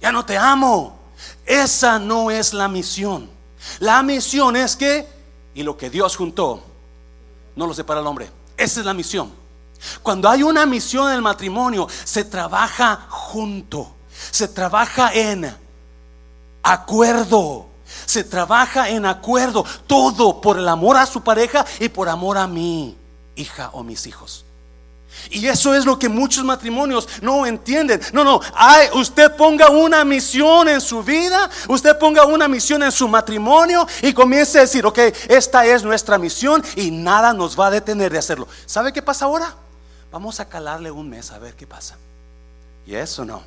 ya 0.00 0.12
no 0.12 0.24
te 0.24 0.36
amo. 0.36 0.98
Esa 1.44 1.98
no 1.98 2.30
es 2.30 2.52
la 2.52 2.68
misión. 2.68 3.30
La 3.80 4.02
misión 4.02 4.56
es 4.56 4.76
que, 4.76 5.06
y 5.54 5.62
lo 5.62 5.76
que 5.76 5.90
Dios 5.90 6.16
juntó, 6.16 6.62
no 7.54 7.66
lo 7.66 7.74
separa 7.74 8.00
el 8.00 8.06
hombre. 8.06 8.30
Esa 8.56 8.80
es 8.80 8.86
la 8.86 8.94
misión. 8.94 9.32
Cuando 10.02 10.28
hay 10.28 10.42
una 10.42 10.66
misión 10.66 11.08
en 11.08 11.16
el 11.16 11.22
matrimonio, 11.22 11.86
se 12.04 12.24
trabaja 12.24 13.06
junto, 13.08 13.94
se 14.30 14.48
trabaja 14.48 15.12
en 15.12 15.54
acuerdo, 16.62 17.66
se 18.06 18.24
trabaja 18.24 18.88
en 18.88 19.06
acuerdo, 19.06 19.64
todo 19.86 20.40
por 20.40 20.58
el 20.58 20.68
amor 20.68 20.96
a 20.96 21.06
su 21.06 21.22
pareja 21.22 21.64
y 21.78 21.88
por 21.88 22.08
amor 22.08 22.38
a 22.38 22.46
mi 22.46 22.96
hija 23.36 23.70
o 23.72 23.82
mis 23.82 24.06
hijos. 24.06 24.45
Y 25.30 25.46
eso 25.46 25.74
es 25.74 25.84
lo 25.84 25.98
que 25.98 26.08
muchos 26.08 26.44
matrimonios 26.44 27.08
no 27.22 27.46
entienden. 27.46 28.00
No, 28.12 28.24
no, 28.24 28.40
usted 28.94 29.34
ponga 29.36 29.70
una 29.70 30.04
misión 30.04 30.68
en 30.68 30.80
su 30.80 31.02
vida, 31.02 31.50
usted 31.68 31.98
ponga 31.98 32.24
una 32.24 32.48
misión 32.48 32.82
en 32.82 32.92
su 32.92 33.08
matrimonio 33.08 33.86
y 34.02 34.12
comience 34.12 34.58
a 34.58 34.62
decir, 34.62 34.86
ok, 34.86 34.98
esta 35.28 35.66
es 35.66 35.82
nuestra 35.82 36.18
misión 36.18 36.62
y 36.76 36.90
nada 36.90 37.32
nos 37.32 37.58
va 37.58 37.68
a 37.68 37.70
detener 37.70 38.12
de 38.12 38.18
hacerlo. 38.18 38.48
¿Sabe 38.66 38.92
qué 38.92 39.02
pasa 39.02 39.24
ahora? 39.24 39.54
Vamos 40.12 40.40
a 40.40 40.48
calarle 40.48 40.90
un 40.90 41.08
mes 41.08 41.30
a 41.32 41.38
ver 41.38 41.54
qué 41.54 41.66
pasa. 41.66 41.96
Y 42.86 42.94
eso 42.94 43.24
no. 43.24 43.42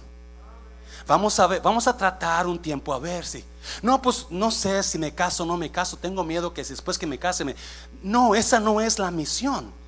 Vamos 1.07 1.39
a 1.39 1.47
ver, 1.47 1.61
vamos 1.61 1.87
a 1.87 1.97
tratar 1.97 2.45
un 2.45 2.59
tiempo 2.59 2.93
a 2.93 2.99
ver 2.99 3.25
si. 3.25 3.43
No, 3.81 3.99
pues 3.99 4.27
no 4.29 4.51
sé 4.51 4.83
si 4.83 4.99
me 4.99 5.15
caso 5.15 5.43
o 5.43 5.45
no 5.45 5.57
me 5.57 5.71
caso. 5.71 5.97
Tengo 5.97 6.23
miedo 6.23 6.53
que 6.53 6.63
después 6.63 6.99
que 6.99 7.07
me 7.07 7.17
case 7.17 7.43
me. 7.43 7.55
No, 8.03 8.35
esa 8.35 8.59
no 8.59 8.79
es 8.79 8.99
la 8.99 9.09
misión. 9.09 9.78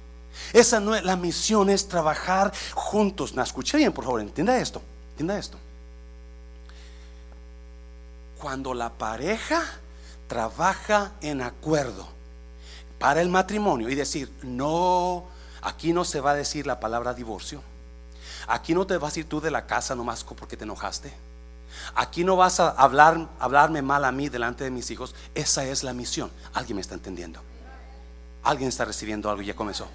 Esa 0.53 0.79
no 0.79 0.95
es 0.95 1.03
la 1.03 1.15
misión, 1.15 1.69
es 1.69 1.87
trabajar 1.87 2.51
juntos. 2.73 3.33
¿Me 3.33 3.43
escuché 3.43 3.77
bien, 3.77 3.93
por 3.93 4.05
favor? 4.05 4.21
Entienda 4.21 4.57
esto. 4.57 4.81
Entienda 5.11 5.37
esto. 5.37 5.57
Cuando 8.39 8.73
la 8.73 8.89
pareja 8.89 9.63
trabaja 10.27 11.11
en 11.21 11.41
acuerdo 11.41 12.07
para 12.97 13.21
el 13.21 13.29
matrimonio 13.29 13.89
y 13.89 13.95
decir, 13.95 14.31
no, 14.43 15.25
aquí 15.61 15.93
no 15.93 16.05
se 16.05 16.21
va 16.21 16.31
a 16.31 16.35
decir 16.35 16.65
la 16.65 16.79
palabra 16.79 17.13
divorcio. 17.13 17.61
Aquí 18.47 18.73
no 18.73 18.87
te 18.87 18.97
vas 18.97 19.15
a 19.15 19.19
ir 19.19 19.29
tú 19.29 19.41
de 19.41 19.51
la 19.51 19.67
casa 19.67 19.95
nomás 19.95 20.23
porque 20.23 20.57
te 20.57 20.63
enojaste. 20.63 21.13
Aquí 21.95 22.23
no 22.23 22.35
vas 22.35 22.59
a 22.59 22.69
hablar, 22.69 23.27
hablarme 23.39 23.81
mal 23.81 24.05
a 24.05 24.11
mí 24.11 24.29
delante 24.29 24.63
de 24.63 24.71
mis 24.71 24.89
hijos. 24.91 25.15
Esa 25.35 25.65
es 25.65 25.83
la 25.83 25.93
misión. 25.93 26.31
¿Alguien 26.53 26.75
me 26.75 26.81
está 26.81 26.95
entendiendo? 26.95 27.39
¿Alguien 28.43 28.69
está 28.69 28.85
recibiendo 28.85 29.29
algo 29.29 29.41
y 29.41 29.45
ya 29.45 29.55
comenzó? 29.55 29.87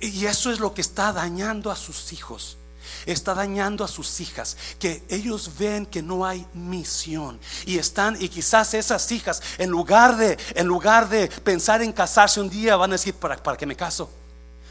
Y 0.00 0.26
eso 0.26 0.50
es 0.50 0.60
lo 0.60 0.74
que 0.74 0.80
está 0.80 1.12
dañando 1.12 1.70
a 1.70 1.76
sus 1.76 2.12
hijos. 2.12 2.58
Está 3.04 3.34
dañando 3.34 3.84
a 3.84 3.88
sus 3.88 4.20
hijas, 4.20 4.56
que 4.78 5.02
ellos 5.08 5.50
ven 5.58 5.86
que 5.86 6.02
no 6.02 6.24
hay 6.24 6.46
misión 6.54 7.38
y 7.64 7.78
están 7.78 8.16
y 8.20 8.28
quizás 8.28 8.74
esas 8.74 9.10
hijas 9.10 9.42
en 9.58 9.70
lugar 9.70 10.16
de 10.16 10.38
en 10.54 10.66
lugar 10.66 11.08
de 11.08 11.28
pensar 11.28 11.82
en 11.82 11.92
casarse 11.92 12.40
un 12.40 12.48
día 12.48 12.76
van 12.76 12.90
a 12.90 12.94
decir 12.94 13.14
para, 13.14 13.36
para 13.36 13.56
que 13.56 13.66
me 13.66 13.74
caso. 13.74 14.08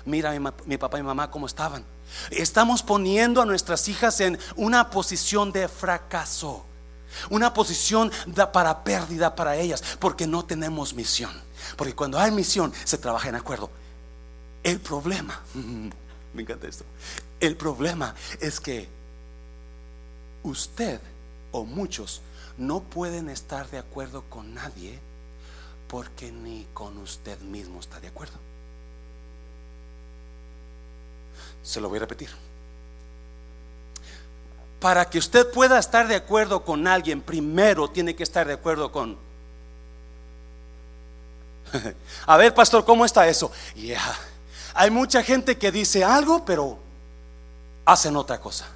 Mira 0.05 0.31
mi, 0.31 0.49
mi 0.65 0.77
papá 0.77 0.97
y 0.97 1.01
mi 1.01 1.07
mamá 1.07 1.29
cómo 1.29 1.45
estaban. 1.45 1.83
Estamos 2.31 2.83
poniendo 2.83 3.41
a 3.41 3.45
nuestras 3.45 3.87
hijas 3.87 4.19
en 4.21 4.39
una 4.55 4.89
posición 4.89 5.51
de 5.51 5.67
fracaso, 5.67 6.65
una 7.29 7.53
posición 7.53 8.11
para 8.53 8.83
pérdida 8.83 9.35
para 9.35 9.55
ellas, 9.55 9.83
porque 9.99 10.27
no 10.27 10.45
tenemos 10.45 10.93
misión. 10.93 11.31
Porque 11.75 11.95
cuando 11.95 12.19
hay 12.19 12.31
misión 12.31 12.73
se 12.83 12.97
trabaja 12.97 13.29
en 13.29 13.35
acuerdo. 13.35 13.69
El 14.65 14.79
problema, 14.79 15.39
me 16.33 16.41
encanta 16.41 16.67
esto, 16.67 16.85
el 17.39 17.55
problema 17.55 18.15
es 18.41 18.59
que 18.59 18.89
usted 20.41 20.99
o 21.51 21.65
muchos 21.65 22.23
no 22.57 22.81
pueden 22.81 23.29
estar 23.29 23.69
de 23.69 23.77
acuerdo 23.77 24.23
con 24.23 24.55
nadie 24.55 24.99
porque 25.87 26.31
ni 26.31 26.65
con 26.73 26.97
usted 26.97 27.39
mismo 27.41 27.79
está 27.79 27.99
de 27.99 28.07
acuerdo. 28.07 28.33
Se 31.61 31.79
lo 31.79 31.87
voy 31.87 31.97
a 31.97 32.01
repetir. 32.01 32.31
Para 34.79 35.07
que 35.07 35.19
usted 35.19 35.51
pueda 35.51 35.77
estar 35.77 36.07
de 36.07 36.15
acuerdo 36.15 36.65
con 36.65 36.87
alguien, 36.87 37.21
primero 37.21 37.87
tiene 37.91 38.15
que 38.15 38.23
estar 38.23 38.47
de 38.47 38.53
acuerdo 38.53 38.91
con... 38.91 39.15
a 42.25 42.37
ver, 42.37 42.51
pastor, 42.55 42.83
¿cómo 42.83 43.05
está 43.05 43.27
eso? 43.27 43.51
Ya. 43.75 44.01
Hay 44.75 44.91
mucha 44.91 45.23
gente 45.23 45.57
que 45.57 45.71
dice 45.71 46.03
algo, 46.03 46.43
pero 46.43 46.77
hacen 47.85 48.15
otra 48.17 48.39
cosa. 48.41 48.67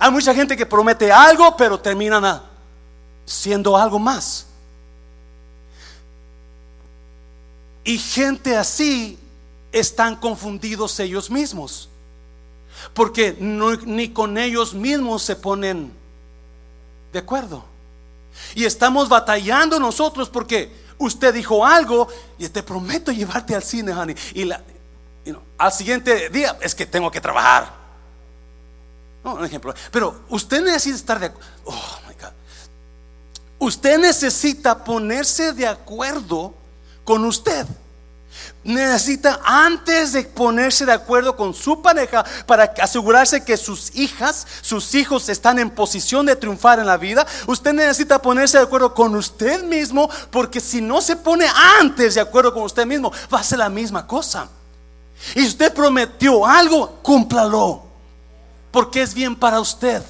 Hay 0.00 0.10
mucha 0.10 0.34
gente 0.34 0.56
que 0.56 0.66
promete 0.66 1.12
algo, 1.12 1.56
pero 1.56 1.78
terminan 1.78 2.42
siendo 3.24 3.76
algo 3.76 4.00
más. 4.00 4.46
Y 7.84 7.96
gente 7.96 8.56
así 8.56 9.18
están 9.70 10.16
confundidos 10.16 10.98
ellos 10.98 11.30
mismos. 11.30 11.88
Porque 12.92 13.36
ni 13.38 14.08
con 14.08 14.36
ellos 14.36 14.74
mismos 14.74 15.22
se 15.22 15.36
ponen 15.36 15.92
de 17.12 17.20
acuerdo. 17.20 17.64
Y 18.56 18.64
estamos 18.64 19.08
batallando 19.08 19.78
nosotros 19.78 20.28
porque 20.28 20.72
usted 20.98 21.34
dijo 21.34 21.64
algo 21.64 22.08
y 22.38 22.48
te 22.48 22.62
prometo 22.62 23.12
llevarte 23.12 23.54
al 23.54 23.62
cine, 23.62 23.92
honey. 23.92 24.16
Y 24.34 24.44
la, 24.44 24.62
al 25.58 25.72
siguiente 25.72 26.28
día 26.30 26.56
es 26.60 26.74
que 26.74 26.86
tengo 26.86 27.10
que 27.10 27.20
trabajar. 27.20 27.72
No, 29.22 29.34
un 29.34 29.44
ejemplo. 29.44 29.74
Pero 29.90 30.22
usted 30.28 30.62
necesita 30.62 30.96
estar 30.96 31.18
de 31.18 31.26
acuerdo. 31.26 31.50
Oh 31.64 31.98
my 32.08 32.14
God. 32.14 32.32
Usted 33.58 33.98
necesita 33.98 34.84
ponerse 34.84 35.52
de 35.52 35.66
acuerdo 35.66 36.54
con 37.04 37.24
usted 37.24 37.66
necesita 38.62 39.40
antes 39.44 40.12
de 40.12 40.22
ponerse 40.22 40.86
de 40.86 40.92
acuerdo 40.92 41.36
con 41.36 41.54
su 41.54 41.82
pareja 41.82 42.24
para 42.46 42.72
asegurarse 42.80 43.44
que 43.44 43.56
sus 43.56 43.94
hijas, 43.94 44.46
sus 44.62 44.94
hijos 44.94 45.28
están 45.28 45.58
en 45.58 45.70
posición 45.70 46.26
de 46.26 46.36
triunfar 46.36 46.78
en 46.78 46.86
la 46.86 46.96
vida, 46.96 47.26
usted 47.46 47.72
necesita 47.72 48.20
ponerse 48.20 48.58
de 48.58 48.64
acuerdo 48.64 48.94
con 48.94 49.14
usted 49.14 49.62
mismo 49.64 50.08
porque 50.30 50.60
si 50.60 50.80
no 50.80 51.00
se 51.00 51.16
pone 51.16 51.46
antes 51.80 52.14
de 52.14 52.20
acuerdo 52.20 52.54
con 52.54 52.62
usted 52.62 52.86
mismo, 52.86 53.12
va 53.32 53.40
a 53.40 53.44
ser 53.44 53.58
la 53.58 53.68
misma 53.68 54.06
cosa. 54.06 54.48
Y 55.34 55.46
usted 55.46 55.72
prometió 55.72 56.46
algo, 56.46 56.98
cúmplalo. 57.02 57.84
Porque 58.70 59.02
es 59.02 59.14
bien 59.14 59.36
para 59.36 59.60
usted. 59.60 60.02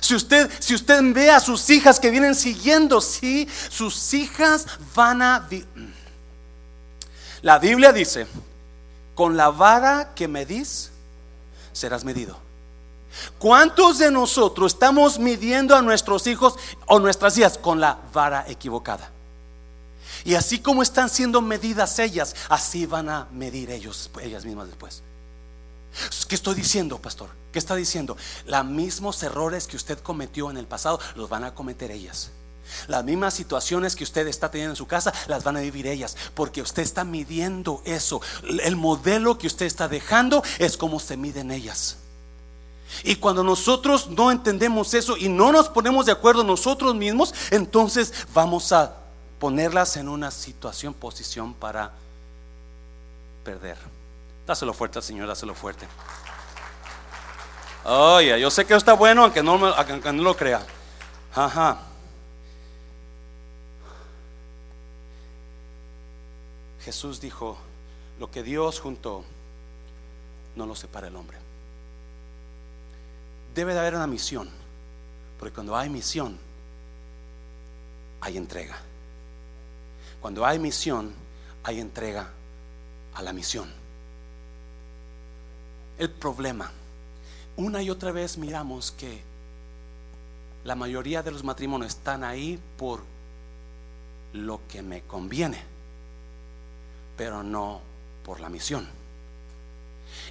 Si 0.00 0.14
usted, 0.14 0.50
si 0.58 0.74
usted 0.74 1.00
ve 1.12 1.30
a 1.30 1.40
sus 1.40 1.68
hijas 1.70 2.00
que 2.00 2.10
vienen 2.10 2.34
siguiendo, 2.34 3.00
sí, 3.00 3.48
sus 3.68 4.14
hijas 4.14 4.66
van 4.94 5.22
a 5.22 5.48
la 7.44 7.58
Biblia 7.58 7.92
dice, 7.92 8.26
con 9.14 9.36
la 9.36 9.50
vara 9.50 10.14
que 10.14 10.26
medís, 10.26 10.90
serás 11.74 12.02
medido. 12.02 12.38
¿Cuántos 13.38 13.98
de 13.98 14.10
nosotros 14.10 14.72
estamos 14.72 15.18
midiendo 15.18 15.76
a 15.76 15.82
nuestros 15.82 16.26
hijos 16.26 16.54
o 16.86 16.98
nuestras 16.98 17.36
hijas 17.36 17.58
con 17.58 17.80
la 17.80 17.98
vara 18.14 18.46
equivocada? 18.48 19.10
Y 20.24 20.36
así 20.36 20.58
como 20.58 20.82
están 20.82 21.10
siendo 21.10 21.42
medidas 21.42 21.98
ellas, 21.98 22.34
así 22.48 22.86
van 22.86 23.10
a 23.10 23.28
medir 23.30 23.70
ellos, 23.70 24.10
ellas 24.22 24.46
mismas 24.46 24.68
después. 24.68 25.02
¿Qué 26.26 26.36
estoy 26.36 26.54
diciendo, 26.54 26.96
pastor? 26.96 27.28
¿Qué 27.52 27.58
está 27.58 27.74
diciendo? 27.74 28.16
Los 28.46 28.64
mismos 28.64 29.22
errores 29.22 29.66
que 29.66 29.76
usted 29.76 29.98
cometió 29.98 30.50
en 30.50 30.56
el 30.56 30.66
pasado 30.66 30.98
los 31.14 31.28
van 31.28 31.44
a 31.44 31.54
cometer 31.54 31.90
ellas. 31.90 32.30
Las 32.86 33.04
mismas 33.04 33.34
situaciones 33.34 33.96
que 33.96 34.04
usted 34.04 34.26
está 34.26 34.50
teniendo 34.50 34.72
en 34.72 34.76
su 34.76 34.86
casa 34.86 35.12
las 35.26 35.44
van 35.44 35.56
a 35.56 35.60
vivir 35.60 35.86
ellas, 35.86 36.16
porque 36.34 36.62
usted 36.62 36.82
está 36.82 37.04
midiendo 37.04 37.82
eso. 37.84 38.20
El 38.62 38.76
modelo 38.76 39.38
que 39.38 39.46
usted 39.46 39.66
está 39.66 39.88
dejando 39.88 40.42
es 40.58 40.76
como 40.76 41.00
se 41.00 41.16
miden 41.16 41.50
ellas. 41.50 41.98
Y 43.02 43.16
cuando 43.16 43.42
nosotros 43.42 44.08
no 44.08 44.30
entendemos 44.30 44.94
eso 44.94 45.16
y 45.16 45.28
no 45.28 45.50
nos 45.52 45.68
ponemos 45.68 46.06
de 46.06 46.12
acuerdo 46.12 46.44
nosotros 46.44 46.94
mismos, 46.94 47.34
entonces 47.50 48.12
vamos 48.32 48.72
a 48.72 48.94
ponerlas 49.38 49.96
en 49.96 50.08
una 50.08 50.30
situación, 50.30 50.94
posición 50.94 51.54
para 51.54 51.92
perder. 53.44 53.76
Dáselo 54.46 54.72
fuerte 54.72 54.98
al 54.98 55.02
Señor, 55.02 55.26
dáselo 55.26 55.54
fuerte. 55.54 55.86
Oye, 57.84 58.38
yo 58.40 58.50
sé 58.50 58.64
que 58.64 58.74
está 58.74 58.94
bueno, 58.94 59.24
aunque 59.24 59.42
no, 59.42 59.66
aunque 59.66 60.12
no 60.12 60.22
lo 60.22 60.36
crea. 60.36 60.62
Ajá. 61.34 61.78
Jesús 66.84 67.20
dijo, 67.20 67.56
lo 68.18 68.30
que 68.30 68.42
Dios 68.42 68.78
juntó, 68.78 69.24
no 70.54 70.66
lo 70.66 70.74
separa 70.74 71.08
el 71.08 71.16
hombre. 71.16 71.38
Debe 73.54 73.72
de 73.72 73.80
haber 73.80 73.94
una 73.94 74.06
misión, 74.06 74.50
porque 75.38 75.54
cuando 75.54 75.76
hay 75.76 75.88
misión, 75.88 76.38
hay 78.20 78.36
entrega. 78.36 78.76
Cuando 80.20 80.44
hay 80.44 80.58
misión, 80.58 81.12
hay 81.62 81.80
entrega 81.80 82.30
a 83.14 83.22
la 83.22 83.32
misión. 83.32 83.70
El 85.98 86.10
problema, 86.10 86.70
una 87.56 87.82
y 87.82 87.88
otra 87.88 88.12
vez 88.12 88.36
miramos 88.36 88.92
que 88.92 89.22
la 90.64 90.74
mayoría 90.74 91.22
de 91.22 91.30
los 91.30 91.44
matrimonios 91.44 91.94
están 91.94 92.24
ahí 92.24 92.58
por 92.76 93.02
lo 94.32 94.60
que 94.68 94.82
me 94.82 95.02
conviene, 95.02 95.73
pero 97.16 97.42
no 97.42 97.80
por 98.24 98.40
la 98.40 98.48
misión. 98.48 98.88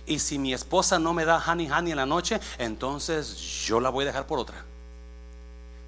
Y 0.05 0.19
si 0.19 0.37
mi 0.37 0.53
esposa 0.53 0.99
no 0.99 1.13
me 1.13 1.25
da 1.25 1.43
honey 1.45 1.69
honey 1.71 1.91
en 1.91 1.97
la 1.97 2.05
noche, 2.05 2.39
entonces 2.57 3.37
yo 3.65 3.79
la 3.79 3.89
voy 3.89 4.03
a 4.03 4.07
dejar 4.07 4.27
por 4.27 4.39
otra. 4.39 4.63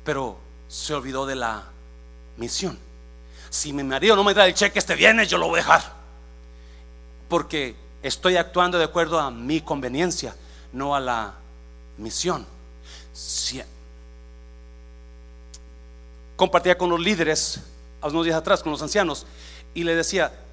Pero 0.03 0.37
se 0.67 0.93
olvidó 0.93 1.25
de 1.25 1.35
la 1.35 1.63
misión. 2.37 2.77
Si 3.49 3.73
mi 3.73 3.83
marido 3.83 4.15
no 4.15 4.23
me 4.23 4.33
da 4.33 4.45
el 4.45 4.53
cheque 4.53 4.79
este 4.79 4.95
viernes, 4.95 5.29
yo 5.29 5.37
lo 5.37 5.47
voy 5.47 5.59
a 5.59 5.63
dejar. 5.63 5.93
Porque 7.27 7.75
estoy 8.01 8.37
actuando 8.37 8.77
de 8.77 8.85
acuerdo 8.85 9.19
a 9.19 9.31
mi 9.31 9.61
conveniencia, 9.61 10.35
no 10.71 10.95
a 10.95 10.99
la 10.99 11.33
misión. 11.97 12.45
compartía 16.35 16.77
con 16.77 16.89
los 16.89 16.99
líderes, 16.99 17.61
unos 18.01 18.25
días 18.25 18.37
atrás, 18.37 18.61
con 18.61 18.71
los 18.71 18.81
ancianos, 18.81 19.25
y 19.73 19.83
le 19.83 19.95
decía, 19.95 20.44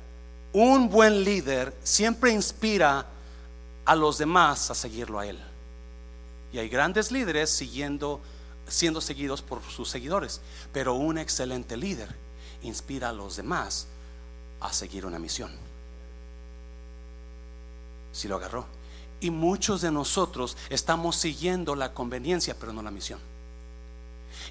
un 0.52 0.90
buen 0.90 1.24
líder 1.24 1.74
siempre 1.82 2.32
inspira 2.32 3.06
a 3.84 3.96
los 3.96 4.18
demás 4.18 4.70
a 4.70 4.74
seguirlo 4.74 5.18
a 5.18 5.26
él. 5.26 5.38
Y 6.52 6.58
hay 6.58 6.68
grandes 6.68 7.10
líderes 7.10 7.50
siguiendo, 7.50 8.20
siendo 8.68 9.00
seguidos 9.00 9.40
por 9.42 9.62
sus 9.62 9.88
seguidores, 9.88 10.40
pero 10.72 10.94
un 10.94 11.18
excelente 11.18 11.76
líder 11.76 12.14
inspira 12.62 13.08
a 13.08 13.12
los 13.12 13.36
demás 13.36 13.86
a 14.60 14.72
seguir 14.72 15.06
una 15.06 15.18
misión. 15.18 15.50
Si 18.12 18.28
lo 18.28 18.36
agarró. 18.36 18.66
Y 19.20 19.30
muchos 19.30 19.80
de 19.80 19.90
nosotros 19.90 20.56
estamos 20.68 21.16
siguiendo 21.16 21.74
la 21.74 21.94
conveniencia, 21.94 22.56
pero 22.58 22.72
no 22.72 22.82
la 22.82 22.90
misión. 22.90 23.20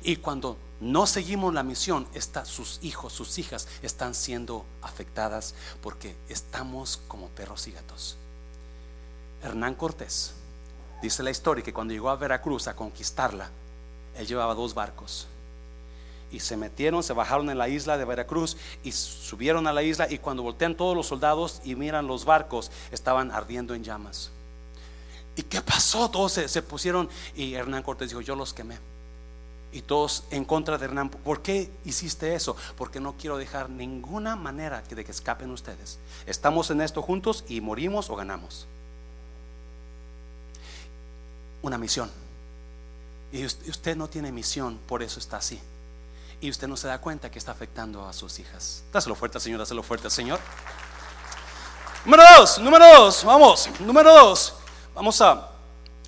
Y 0.01 0.15
cuando 0.15 0.57
no 0.81 1.05
seguimos 1.05 1.53
la 1.53 1.61
misión, 1.61 2.07
está, 2.15 2.43
sus 2.43 2.79
hijos, 2.81 3.13
sus 3.13 3.37
hijas 3.37 3.67
están 3.83 4.15
siendo 4.15 4.65
afectadas 4.81 5.53
porque 5.79 6.15
estamos 6.27 6.99
como 7.07 7.29
perros 7.29 7.67
y 7.67 7.71
gatos. 7.71 8.17
Hernán 9.43 9.75
Cortés, 9.75 10.33
dice 11.03 11.21
la 11.21 11.29
historia 11.29 11.63
que 11.63 11.71
cuando 11.71 11.93
llegó 11.93 12.09
a 12.09 12.15
Veracruz 12.15 12.67
a 12.67 12.75
conquistarla, 12.75 13.51
él 14.15 14.25
llevaba 14.25 14.55
dos 14.55 14.73
barcos. 14.73 15.27
Y 16.31 16.39
se 16.39 16.57
metieron, 16.57 17.03
se 17.03 17.13
bajaron 17.13 17.51
en 17.51 17.59
la 17.59 17.69
isla 17.69 17.97
de 17.97 18.05
Veracruz 18.05 18.57
y 18.83 18.91
subieron 18.91 19.67
a 19.67 19.73
la 19.73 19.83
isla 19.83 20.07
y 20.09 20.17
cuando 20.17 20.41
voltean 20.41 20.75
todos 20.75 20.95
los 20.95 21.05
soldados 21.05 21.61
y 21.63 21.75
miran 21.75 22.07
los 22.07 22.25
barcos, 22.25 22.71
estaban 22.91 23.31
ardiendo 23.31 23.75
en 23.75 23.83
llamas. 23.83 24.31
¿Y 25.35 25.43
qué 25.43 25.61
pasó? 25.61 26.09
Todos 26.09 26.31
se, 26.31 26.61
pusieron 26.63 27.07
y 27.35 27.53
Hernán 27.53 27.83
Cortés 27.83 28.09
dijo, 28.09 28.21
yo 28.21 28.35
los 28.35 28.51
quemé. 28.51 28.79
Y 29.73 29.81
todos 29.83 30.25
en 30.31 30.43
contra 30.43 30.77
de 30.77 30.85
Hernán, 30.85 31.09
¿por 31.09 31.41
qué 31.41 31.71
hiciste 31.85 32.35
eso? 32.35 32.57
Porque 32.77 32.99
no 32.99 33.13
quiero 33.17 33.37
dejar 33.37 33.69
ninguna 33.69 34.35
manera 34.35 34.81
de 34.81 35.05
que 35.05 35.11
escapen 35.11 35.49
ustedes. 35.51 35.97
Estamos 36.25 36.69
en 36.71 36.81
esto 36.81 37.01
juntos 37.01 37.45
y 37.47 37.61
morimos 37.61 38.09
o 38.09 38.15
ganamos 38.15 38.67
una 41.61 41.77
misión. 41.77 42.11
Y 43.31 43.45
usted 43.45 43.95
no 43.95 44.09
tiene 44.09 44.31
misión, 44.31 44.77
por 44.87 45.01
eso 45.01 45.19
está 45.19 45.37
así. 45.37 45.59
Y 46.41 46.49
usted 46.49 46.67
no 46.67 46.75
se 46.75 46.87
da 46.87 46.99
cuenta 46.99 47.31
que 47.31 47.39
está 47.39 47.51
afectando 47.51 48.05
a 48.05 48.13
sus 48.13 48.39
hijas. 48.39 48.83
Dáselo 48.91 49.15
fuerte, 49.15 49.39
Señor, 49.39 49.59
dáselo 49.59 49.83
fuerte, 49.83 50.09
Señor. 50.09 50.39
Número 52.03 52.23
dos, 52.37 52.59
número 52.59 52.85
dos, 52.97 53.23
vamos, 53.23 53.69
número 53.79 54.11
dos. 54.13 54.55
Vamos 54.93 55.21
a, 55.21 55.51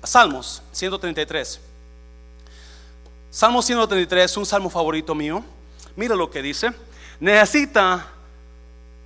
a 0.02 0.06
Salmos 0.06 0.60
133. 0.72 1.60
Salmos 3.34 3.64
133, 3.64 4.36
un 4.36 4.46
salmo 4.46 4.70
favorito 4.70 5.12
mío. 5.12 5.42
Mira 5.96 6.14
lo 6.14 6.30
que 6.30 6.40
dice. 6.40 6.70
Necesita 7.18 8.06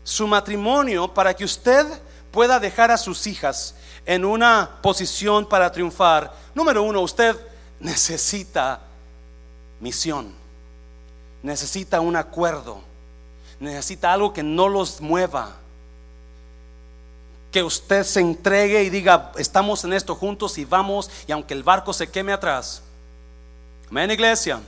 su 0.04 0.26
matrimonio 0.26 1.14
para 1.14 1.32
que 1.32 1.46
usted 1.46 1.86
pueda 2.30 2.60
dejar 2.60 2.90
a 2.90 2.98
sus 2.98 3.26
hijas 3.26 3.74
en 4.04 4.26
una 4.26 4.68
posición 4.82 5.48
para 5.48 5.72
triunfar, 5.72 6.30
número 6.54 6.82
uno, 6.82 7.00
usted 7.00 7.36
necesita 7.80 8.80
misión, 9.80 10.34
necesita 11.42 11.98
un 12.02 12.14
acuerdo, 12.14 12.82
necesita 13.58 14.12
algo 14.12 14.34
que 14.34 14.42
no 14.42 14.68
los 14.68 15.00
mueva. 15.00 15.56
Que 17.50 17.62
usted 17.62 18.04
se 18.04 18.20
entregue 18.20 18.82
y 18.82 18.90
diga, 18.90 19.32
estamos 19.38 19.84
en 19.84 19.94
esto 19.94 20.14
juntos 20.14 20.58
y 20.58 20.66
vamos, 20.66 21.10
y 21.26 21.32
aunque 21.32 21.54
el 21.54 21.62
barco 21.62 21.94
se 21.94 22.10
queme 22.10 22.34
atrás. 22.34 22.82
Amén, 23.90 24.10
iglesia. 24.10 24.60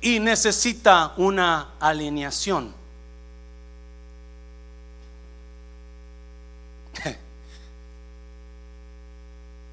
Y 0.00 0.18
necesita 0.20 1.12
una 1.18 1.74
alineación. 1.78 2.72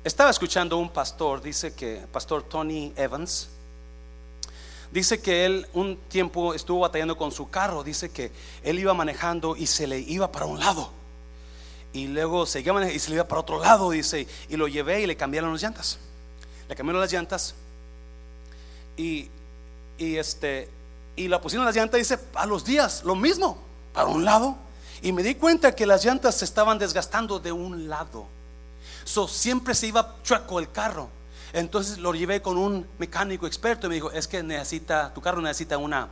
Estaba 0.03 0.29
escuchando 0.29 0.77
un 0.77 0.89
pastor, 0.89 1.41
dice 1.41 1.73
que, 1.73 2.05
pastor 2.11 2.43
Tony 2.43 2.91
Evans, 2.97 3.47
dice 4.91 5.21
que 5.21 5.45
él 5.45 5.65
un 5.73 5.95
tiempo 6.09 6.53
estuvo 6.53 6.81
batallando 6.81 7.15
con 7.15 7.31
su 7.31 7.49
carro, 7.49 7.81
dice 7.81 8.09
que 8.09 8.33
él 8.61 8.77
iba 8.77 8.93
manejando 8.93 9.55
y 9.55 9.67
se 9.67 9.88
le 9.88 9.99
iba 9.99 10.29
para 10.33 10.47
un 10.47 10.59
lado. 10.59 10.91
Y 11.93 12.07
luego 12.07 12.45
seguía 12.45 12.73
manejando 12.73 12.97
y 12.97 12.99
se 12.99 13.09
le 13.11 13.15
iba 13.15 13.25
para 13.25 13.39
otro 13.39 13.61
lado, 13.61 13.91
dice, 13.91 14.27
y 14.49 14.57
lo 14.57 14.67
llevé 14.67 14.99
y 14.99 15.07
le 15.07 15.15
cambiaron 15.15 15.53
las 15.53 15.61
llantas. 15.61 15.97
Le 16.67 16.75
cambiaron 16.75 16.99
las 16.99 17.13
llantas 17.13 17.55
y, 18.97 19.29
y 19.97 20.17
este 20.17 20.69
y 21.15 21.27
la 21.27 21.41
pusieron 21.41 21.65
las 21.65 21.75
llantas 21.75 21.97
dice 21.97 22.19
a 22.34 22.45
los 22.45 22.65
días 22.65 23.03
lo 23.03 23.15
mismo 23.15 23.58
para 23.93 24.08
un 24.08 24.25
lado 24.25 24.58
y 25.01 25.12
me 25.12 25.23
di 25.23 25.36
cuenta 25.36 25.75
que 25.75 25.86
las 25.86 26.03
llantas 26.03 26.36
se 26.36 26.45
estaban 26.45 26.77
desgastando 26.77 27.39
de 27.39 27.51
un 27.51 27.88
lado 27.88 28.27
So, 29.05 29.27
siempre 29.27 29.75
se 29.75 29.88
iba 29.88 30.15
chueco 30.23 30.60
el 30.60 30.71
carro. 30.71 31.08
Entonces 31.53 31.99
lo 31.99 32.13
llevé 32.13 32.41
con 32.41 32.58
un 32.58 32.86
mecánico 32.97 33.47
experto 33.47 33.86
y 33.86 33.89
me 33.89 33.95
dijo, 33.95 34.12
es 34.12 34.27
que 34.27 34.43
necesita, 34.43 35.13
tu 35.13 35.21
carro 35.21 35.41
necesita 35.41 35.77
una. 35.77 36.10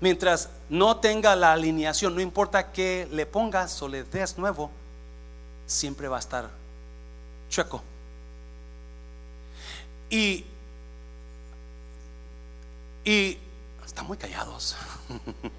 Mientras 0.00 0.50
no 0.68 0.98
tenga 0.98 1.34
la 1.34 1.54
alineación, 1.54 2.14
no 2.14 2.20
importa 2.20 2.70
que 2.70 3.08
le 3.10 3.26
pongas 3.26 3.82
o 3.82 3.88
le 3.88 4.04
des 4.04 4.38
nuevo, 4.38 4.70
siempre 5.66 6.06
va 6.06 6.18
a 6.18 6.20
estar 6.20 6.50
chueco. 7.48 7.82
Y, 10.10 10.44
y 13.08 13.38
están 13.86 14.06
muy 14.06 14.18
callados. 14.18 14.76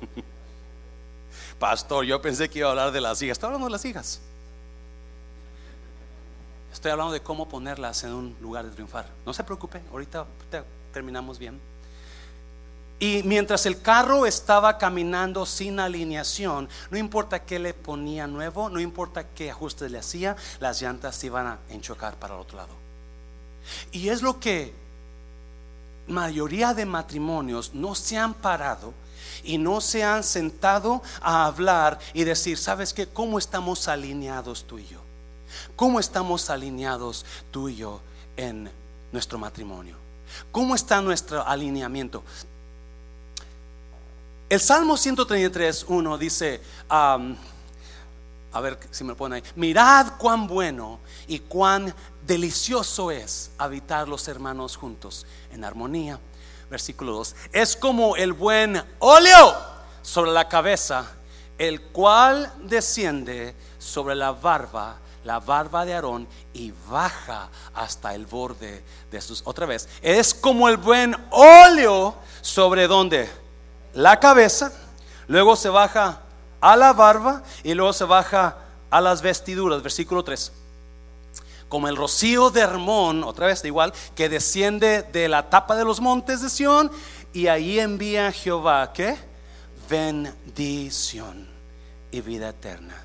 Pastor, 1.59 2.05
yo 2.05 2.21
pensé 2.21 2.47
que 2.47 2.59
iba 2.59 2.67
a 2.67 2.71
hablar 2.71 2.91
de 2.91 3.01
las 3.01 3.19
hijas. 3.23 3.38
Está 3.38 3.47
hablando 3.47 3.65
de 3.65 3.71
las 3.71 3.83
hijas. 3.85 4.21
Estoy 6.71 6.91
hablando 6.91 7.12
de 7.12 7.21
cómo 7.21 7.49
ponerlas 7.49 8.03
en 8.03 8.13
un 8.13 8.38
lugar 8.39 8.65
de 8.65 8.69
triunfar. 8.69 9.09
No 9.25 9.33
se 9.33 9.43
preocupe, 9.43 9.81
ahorita 9.91 10.27
terminamos 10.93 11.39
bien. 11.39 11.59
Y 12.99 13.23
mientras 13.23 13.65
el 13.65 13.81
carro 13.81 14.27
estaba 14.27 14.77
caminando 14.77 15.43
sin 15.47 15.79
alineación, 15.79 16.69
no 16.91 16.99
importa 16.99 17.45
qué 17.45 17.57
le 17.57 17.73
ponía 17.73 18.27
nuevo, 18.27 18.69
no 18.69 18.79
importa 18.79 19.27
qué 19.27 19.49
ajustes 19.49 19.89
le 19.89 19.97
hacía, 19.97 20.35
las 20.59 20.83
llantas 20.83 21.23
iban 21.23 21.47
a 21.47 21.59
enchocar 21.69 22.15
para 22.17 22.35
el 22.35 22.41
otro 22.41 22.57
lado. 22.57 22.75
Y 23.91 24.09
es 24.09 24.21
lo 24.21 24.39
que 24.39 24.88
mayoría 26.10 26.74
de 26.74 26.86
matrimonios 26.86 27.74
no 27.74 27.95
se 27.95 28.17
han 28.17 28.34
parado 28.34 28.93
y 29.43 29.58
no 29.58 29.80
se 29.82 30.04
han 30.04 30.24
sentado 30.24 31.02
a 31.22 31.45
hablar 31.45 32.00
y 32.13 32.24
decir, 32.24 32.58
¿sabes 32.58 32.93
qué? 32.93 33.08
¿Cómo 33.08 33.39
estamos 33.39 33.88
alineados 33.88 34.65
tú 34.65 34.80
y 34.80 34.88
yo? 34.88 35.00
¿Cómo 35.76 36.00
estamos 36.00 36.50
alineados 36.50 37.26
tú 37.52 37.69
y 37.69 37.78
yo 37.78 38.02
en 38.36 38.69
nuestro 39.12 39.38
matrimonio? 39.38 39.95
¿Cómo 40.52 40.76
está 40.76 41.02
nuestro 41.02 41.45
alineamiento? 41.45 42.24
El 44.50 44.60
Salmo 44.60 44.98
133, 44.98 45.86
1 45.88 46.17
dice, 46.17 46.62
a 46.89 47.19
ver 48.62 48.80
si 48.91 49.04
me 49.04 49.10
lo 49.10 49.17
ponen 49.17 49.43
ahí, 49.43 49.52
mirad 49.56 50.13
cuán 50.17 50.48
bueno 50.48 51.00
y 51.28 51.39
cuán 51.39 51.93
delicioso 52.26 53.12
es 53.12 53.52
habitar 53.58 54.08
los 54.08 54.28
hermanos 54.28 54.76
juntos 54.76 55.26
en 55.51 55.63
armonía. 55.63 56.19
Versículo 56.69 57.13
2, 57.13 57.35
es 57.51 57.75
como 57.75 58.15
el 58.15 58.33
buen 58.33 58.83
óleo 58.99 59.55
sobre 60.01 60.31
la 60.31 60.47
cabeza, 60.47 61.12
el 61.57 61.81
cual 61.81 62.53
desciende 62.63 63.55
sobre 63.79 64.15
la 64.15 64.31
barba, 64.31 64.97
la 65.23 65.39
barba 65.39 65.85
de 65.85 65.95
Aarón 65.95 66.27
y 66.53 66.71
baja 66.88 67.49
hasta 67.73 68.13
el 68.13 68.27
borde 68.27 68.83
de 69.12 69.21
sus. 69.21 69.41
Otra 69.45 69.65
vez, 69.65 69.89
es 70.01 70.33
como 70.33 70.69
el 70.69 70.77
buen 70.77 71.15
óleo 71.31 72.15
sobre 72.41 72.88
donde 72.88 73.29
la 73.93 74.19
cabeza, 74.19 74.71
luego 75.27 75.55
se 75.55 75.69
baja 75.69 76.21
a 76.62 76.75
la 76.75 76.93
barba 76.93 77.43
y 77.63 77.73
luego 77.73 77.93
se 77.93 78.05
baja 78.05 78.57
a 78.89 79.01
las 79.01 79.21
vestiduras. 79.21 79.81
Versículo 79.81 80.23
3. 80.23 80.51
Como 81.69 81.88
el 81.88 81.95
rocío 81.95 82.49
de 82.49 82.62
Hermón, 82.62 83.23
otra 83.23 83.47
vez 83.47 83.63
igual, 83.63 83.93
que 84.15 84.27
desciende 84.27 85.03
de 85.03 85.29
la 85.29 85.49
tapa 85.49 85.75
de 85.75 85.86
los 85.86 86.01
montes 86.01 86.41
de 86.41 86.49
Sión 86.49 86.91
y 87.32 87.47
ahí 87.47 87.79
envía 87.79 88.32
Jehová, 88.32 88.91
¿qué? 88.93 89.15
Bendición 89.88 91.47
y 92.12 92.21
vida 92.21 92.49
eterna. 92.49 92.95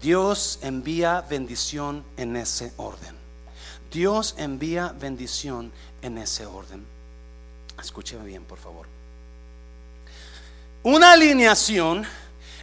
Dios 0.00 0.58
envía 0.62 1.22
bendición 1.28 2.04
en 2.16 2.36
ese 2.36 2.72
orden. 2.76 3.14
Dios 3.90 4.34
envía 4.38 4.94
bendición 4.98 5.72
en 6.02 6.18
ese 6.18 6.46
orden. 6.46 6.86
Escúcheme 7.80 8.24
bien, 8.24 8.44
por 8.44 8.58
favor. 8.58 8.86
Una 10.82 11.12
alineación 11.12 12.06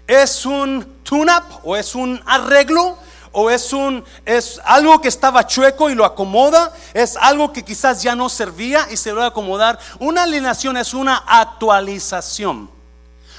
es 0.08 0.46
un 0.46 1.00
tune-up 1.04 1.60
o 1.64 1.76
es 1.76 1.96
un 1.96 2.22
arreglo 2.26 2.98
o 3.34 3.50
es 3.50 3.74
un 3.74 4.04
es 4.26 4.62
algo 4.64 5.02
que 5.02 5.10
estaba 5.10 5.46
chueco 5.46 5.90
y 5.90 5.96
lo 5.96 6.06
acomoda, 6.06 6.72
es 6.94 7.18
algo 7.18 7.52
que 7.52 7.66
quizás 7.66 8.02
ya 8.02 8.16
no 8.16 8.30
servía 8.30 8.88
y 8.90 8.98
se 8.98 9.12
lo 9.12 9.18
va 9.18 9.26
a 9.26 9.28
acomodar. 9.28 9.78
Una 10.00 10.24
alineación 10.24 10.78
es 10.78 10.94
una 10.94 11.18
actualización. 11.28 12.72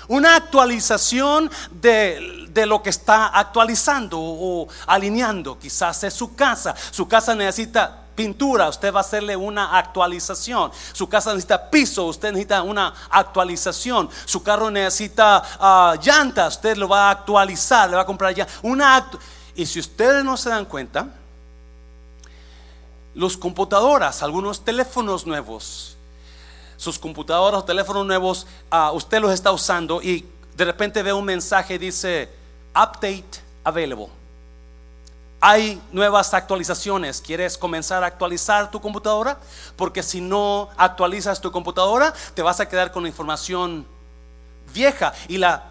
Una 0.06 0.36
actualización 0.36 1.50
de, 1.70 2.46
de, 2.50 2.66
lo 2.66 2.82
que 2.82 2.90
está 2.90 3.28
actualizando 3.28 4.18
o 4.20 4.68
alineando. 4.86 5.58
Quizás 5.58 6.04
es 6.04 6.12
su 6.12 6.34
casa. 6.34 6.74
Su 6.90 7.08
casa 7.08 7.34
necesita 7.34 8.04
pintura, 8.14 8.68
usted 8.68 8.92
va 8.92 8.98
a 8.98 9.00
hacerle 9.00 9.36
una 9.36 9.76
actualización. 9.76 10.70
Su 10.92 11.08
casa 11.08 11.30
necesita 11.30 11.70
piso, 11.70 12.06
usted 12.06 12.32
necesita 12.32 12.62
una 12.62 12.94
actualización. 13.10 14.08
Su 14.24 14.42
carro 14.42 14.70
necesita 14.70 15.42
uh, 15.58 16.00
llantas, 16.02 16.56
usted 16.56 16.76
lo 16.76 16.88
va 16.88 17.08
a 17.08 17.10
actualizar, 17.10 17.88
le 17.88 17.96
va 17.96 18.02
a 18.02 18.06
comprar 18.06 18.34
ya 18.34 18.46
una 18.62 18.96
Y 19.54 19.66
si 19.66 19.80
ustedes 19.80 20.24
no 20.24 20.36
se 20.36 20.50
dan 20.50 20.64
cuenta, 20.64 21.08
los 23.14 23.36
computadoras, 23.36 24.22
algunos 24.22 24.64
teléfonos 24.64 25.26
nuevos, 25.26 25.96
sus 26.76 26.98
computadoras 26.98 27.60
o 27.60 27.64
teléfonos 27.64 28.04
nuevos, 28.04 28.46
uh, 28.72 28.94
usted 28.94 29.20
los 29.20 29.32
está 29.32 29.52
usando 29.52 30.02
y 30.02 30.26
de 30.56 30.64
repente 30.64 31.02
ve 31.02 31.12
un 31.12 31.24
mensaje 31.24 31.78
dice 31.78 32.28
update 32.74 33.40
available 33.62 34.08
hay 35.46 35.78
nuevas 35.92 36.32
actualizaciones. 36.32 37.20
¿Quieres 37.20 37.58
comenzar 37.58 38.02
a 38.02 38.06
actualizar 38.06 38.70
tu 38.70 38.80
computadora? 38.80 39.36
Porque 39.76 40.02
si 40.02 40.22
no 40.22 40.70
actualizas 40.74 41.38
tu 41.38 41.52
computadora, 41.52 42.14
te 42.32 42.40
vas 42.40 42.60
a 42.60 42.66
quedar 42.66 42.92
con 42.92 43.06
información 43.06 43.86
vieja 44.72 45.12
y 45.28 45.36
la 45.36 45.64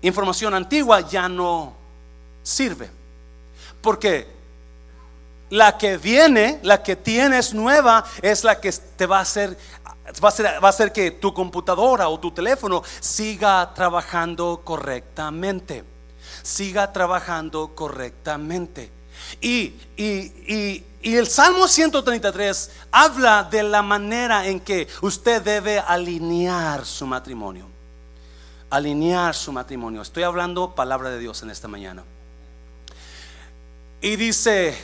información 0.00 0.54
antigua 0.54 1.02
ya 1.02 1.28
no 1.28 1.74
sirve. 2.42 2.90
Porque 3.80 4.28
la 5.50 5.76
que 5.78 5.96
viene, 5.96 6.60
la 6.62 6.82
que 6.82 6.96
tienes 6.96 7.54
nueva, 7.54 8.04
es 8.22 8.44
la 8.44 8.60
que 8.60 8.72
te 8.72 9.06
va 9.06 9.18
a 9.18 9.22
hacer 9.22 9.56
va 10.24 10.28
a, 10.28 10.66
a 10.66 10.68
hacer 10.68 10.92
que 10.92 11.12
tu 11.12 11.32
computadora 11.32 12.08
o 12.08 12.18
tu 12.18 12.32
teléfono 12.32 12.82
siga 12.98 13.72
trabajando 13.74 14.62
correctamente. 14.64 15.84
Siga 16.42 16.92
trabajando 16.92 17.74
correctamente. 17.74 18.90
Y, 19.40 19.74
el 21.02 21.26
Salmo 21.26 21.66
133 21.66 22.70
habla 22.90 23.44
de 23.50 23.62
la 23.62 23.82
manera 23.82 24.46
en 24.46 24.60
que 24.60 24.86
usted 25.00 25.42
debe 25.42 25.78
alinear 25.78 26.84
su 26.84 27.06
matrimonio. 27.06 27.66
Alinear 28.68 29.34
su 29.34 29.52
matrimonio. 29.52 30.02
Estoy 30.02 30.22
hablando 30.22 30.74
palabra 30.74 31.10
de 31.10 31.18
Dios 31.18 31.42
en 31.42 31.50
esta 31.50 31.68
mañana. 31.68 32.04
Y 34.00 34.16
dice, 34.16 34.76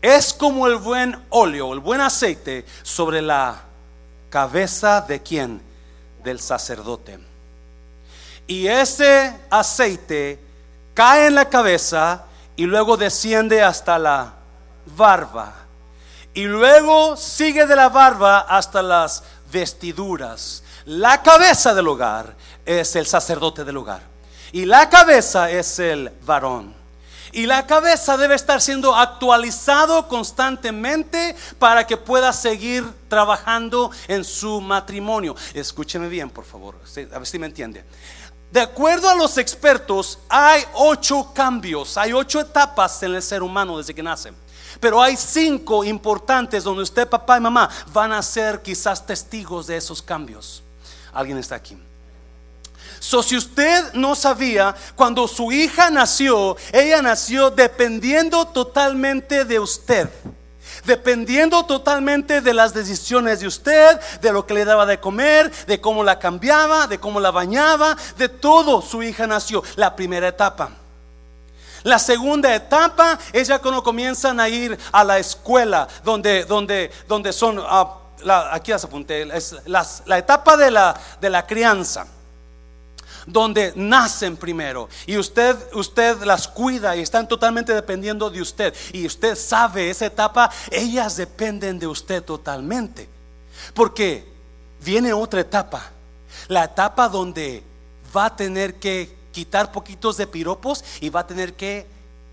es 0.00 0.32
como 0.32 0.66
el 0.66 0.76
buen 0.76 1.20
óleo, 1.30 1.72
el 1.72 1.80
buen 1.80 2.00
aceite 2.00 2.64
sobre 2.82 3.20
la 3.20 3.62
cabeza 4.30 5.00
de 5.00 5.22
quién? 5.22 5.60
Del 6.22 6.40
sacerdote. 6.40 7.18
Y 8.46 8.68
ese 8.68 9.36
aceite 9.50 10.38
cae 10.94 11.26
en 11.26 11.34
la 11.34 11.48
cabeza 11.48 12.24
y 12.54 12.64
luego 12.64 12.96
desciende 12.96 13.62
hasta 13.62 13.98
la 13.98 14.34
barba. 14.96 15.52
Y 16.32 16.44
luego 16.44 17.16
sigue 17.16 17.66
de 17.66 17.74
la 17.74 17.88
barba 17.88 18.40
hasta 18.40 18.82
las 18.82 19.24
vestiduras. 19.50 20.62
La 20.84 21.22
cabeza 21.22 21.74
del 21.74 21.88
hogar 21.88 22.36
es 22.64 22.94
el 22.94 23.06
sacerdote 23.06 23.64
del 23.64 23.78
hogar. 23.78 24.02
Y 24.52 24.64
la 24.64 24.88
cabeza 24.88 25.50
es 25.50 25.78
el 25.78 26.12
varón. 26.24 26.85
Y 27.36 27.44
la 27.44 27.66
cabeza 27.66 28.16
debe 28.16 28.34
estar 28.34 28.62
siendo 28.62 28.96
actualizado 28.96 30.08
constantemente 30.08 31.36
para 31.58 31.86
que 31.86 31.98
pueda 31.98 32.32
seguir 32.32 32.82
trabajando 33.10 33.90
en 34.08 34.24
su 34.24 34.62
matrimonio. 34.62 35.36
Escúcheme 35.52 36.08
bien, 36.08 36.30
por 36.30 36.46
favor. 36.46 36.80
A 37.12 37.18
ver 37.18 37.26
si 37.26 37.38
me 37.38 37.44
entiende. 37.44 37.84
De 38.50 38.62
acuerdo 38.62 39.10
a 39.10 39.14
los 39.14 39.36
expertos, 39.36 40.18
hay 40.30 40.64
ocho 40.72 41.34
cambios, 41.34 41.98
hay 41.98 42.14
ocho 42.14 42.40
etapas 42.40 43.02
en 43.02 43.14
el 43.14 43.20
ser 43.22 43.42
humano 43.42 43.76
desde 43.76 43.94
que 43.94 44.02
nace. 44.02 44.32
Pero 44.80 45.02
hay 45.02 45.14
cinco 45.14 45.84
importantes 45.84 46.64
donde 46.64 46.84
usted, 46.84 47.06
papá 47.06 47.36
y 47.36 47.40
mamá, 47.40 47.68
van 47.92 48.12
a 48.12 48.22
ser 48.22 48.62
quizás 48.62 49.04
testigos 49.04 49.66
de 49.66 49.76
esos 49.76 50.00
cambios. 50.00 50.62
¿Alguien 51.12 51.36
está 51.36 51.56
aquí? 51.56 51.76
So, 52.98 53.22
si 53.22 53.36
usted 53.36 53.92
no 53.94 54.14
sabía, 54.14 54.74
cuando 54.94 55.28
su 55.28 55.52
hija 55.52 55.90
nació, 55.90 56.56
ella 56.72 57.02
nació 57.02 57.50
dependiendo 57.50 58.46
totalmente 58.46 59.44
de 59.44 59.60
usted 59.60 60.08
dependiendo 60.84 61.64
totalmente 61.64 62.40
de 62.40 62.54
las 62.54 62.72
decisiones 62.72 63.40
de 63.40 63.48
usted, 63.48 64.00
de 64.20 64.32
lo 64.32 64.46
que 64.46 64.54
le 64.54 64.64
daba 64.64 64.86
de 64.86 65.00
comer, 65.00 65.50
de 65.66 65.80
cómo 65.80 66.04
la 66.04 66.18
cambiaba, 66.18 66.86
de 66.86 66.98
cómo 66.98 67.20
la 67.20 67.30
bañaba, 67.30 67.96
de 68.16 68.28
todo 68.28 68.80
su 68.80 69.02
hija 69.02 69.26
nació. 69.26 69.62
La 69.74 69.94
primera 69.94 70.28
etapa. 70.28 70.70
La 71.82 71.98
segunda 71.98 72.54
etapa 72.54 73.18
es 73.32 73.48
ya 73.48 73.58
cuando 73.58 73.82
comienzan 73.82 74.40
a 74.40 74.48
ir 74.48 74.78
a 74.92 75.04
la 75.04 75.18
escuela, 75.18 75.86
donde, 76.04 76.44
donde, 76.44 76.90
donde 77.06 77.32
son, 77.32 77.60
ah, 77.64 77.98
aquí 78.50 78.70
las 78.72 78.84
apunté, 78.84 79.22
es 79.36 79.56
la 79.66 80.18
etapa 80.18 80.56
de 80.56 80.70
la, 80.70 80.98
de 81.20 81.30
la 81.30 81.46
crianza 81.46 82.06
donde 83.26 83.72
nacen 83.74 84.36
primero. 84.36 84.88
Y 85.06 85.18
usted 85.18 85.56
usted 85.74 86.22
las 86.22 86.48
cuida 86.48 86.96
y 86.96 87.00
están 87.00 87.28
totalmente 87.28 87.74
dependiendo 87.74 88.30
de 88.30 88.40
usted. 88.40 88.74
Y 88.92 89.06
usted 89.06 89.36
sabe 89.36 89.90
esa 89.90 90.06
etapa, 90.06 90.50
ellas 90.70 91.16
dependen 91.16 91.78
de 91.78 91.86
usted 91.86 92.22
totalmente. 92.22 93.08
Porque 93.74 94.26
viene 94.80 95.12
otra 95.12 95.40
etapa, 95.40 95.90
la 96.48 96.64
etapa 96.64 97.08
donde 97.08 97.62
va 98.16 98.26
a 98.26 98.36
tener 98.36 98.76
que 98.76 99.14
quitar 99.32 99.72
poquitos 99.72 100.16
de 100.16 100.26
piropos 100.26 100.84
y 101.00 101.10
va 101.10 101.20
a 101.20 101.26
tener 101.26 101.54
que 101.54 101.86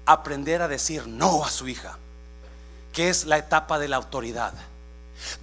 aprender 0.06 0.62
a 0.62 0.68
decir 0.68 1.08
no 1.08 1.44
a 1.44 1.50
su 1.50 1.68
hija, 1.68 1.98
que 2.94 3.10
es 3.10 3.26
la 3.26 3.38
etapa 3.38 3.80
de 3.80 3.88
la 3.88 3.98
autoridad 3.98 4.54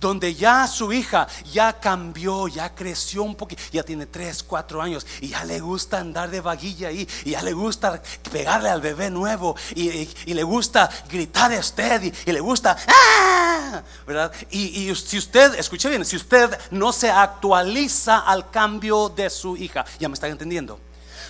donde 0.00 0.34
ya 0.34 0.66
su 0.66 0.92
hija 0.92 1.26
ya 1.52 1.72
cambió, 1.80 2.48
ya 2.48 2.74
creció 2.74 3.22
un 3.22 3.34
poquito, 3.34 3.62
ya 3.72 3.82
tiene 3.82 4.06
3, 4.06 4.42
4 4.42 4.82
años 4.82 5.06
y 5.20 5.28
ya 5.28 5.44
le 5.44 5.60
gusta 5.60 5.98
andar 5.98 6.30
de 6.30 6.40
vaguilla 6.40 6.88
ahí, 6.88 7.08
y 7.24 7.30
ya 7.30 7.42
le 7.42 7.52
gusta 7.52 8.02
pegarle 8.30 8.68
al 8.68 8.80
bebé 8.80 9.10
nuevo, 9.10 9.56
y, 9.74 10.08
le 10.26 10.42
gusta 10.42 10.88
gritar 11.10 11.52
a 11.52 11.58
usted, 11.58 12.12
y, 12.26 12.32
le 12.32 12.40
gusta, 12.40 12.76
¡ah! 12.86 13.82
¿verdad? 14.06 14.32
Y, 14.50 14.94
si 14.94 15.18
usted, 15.18 15.54
escuche 15.54 15.88
bien, 15.88 16.04
si 16.04 16.16
usted 16.16 16.58
no 16.70 16.92
se 16.92 17.10
actualiza 17.10 18.18
al 18.18 18.50
cambio 18.50 19.08
de 19.08 19.30
su 19.30 19.56
hija, 19.56 19.84
ya 19.98 20.08
me 20.08 20.14
están 20.14 20.30
entendiendo. 20.30 20.78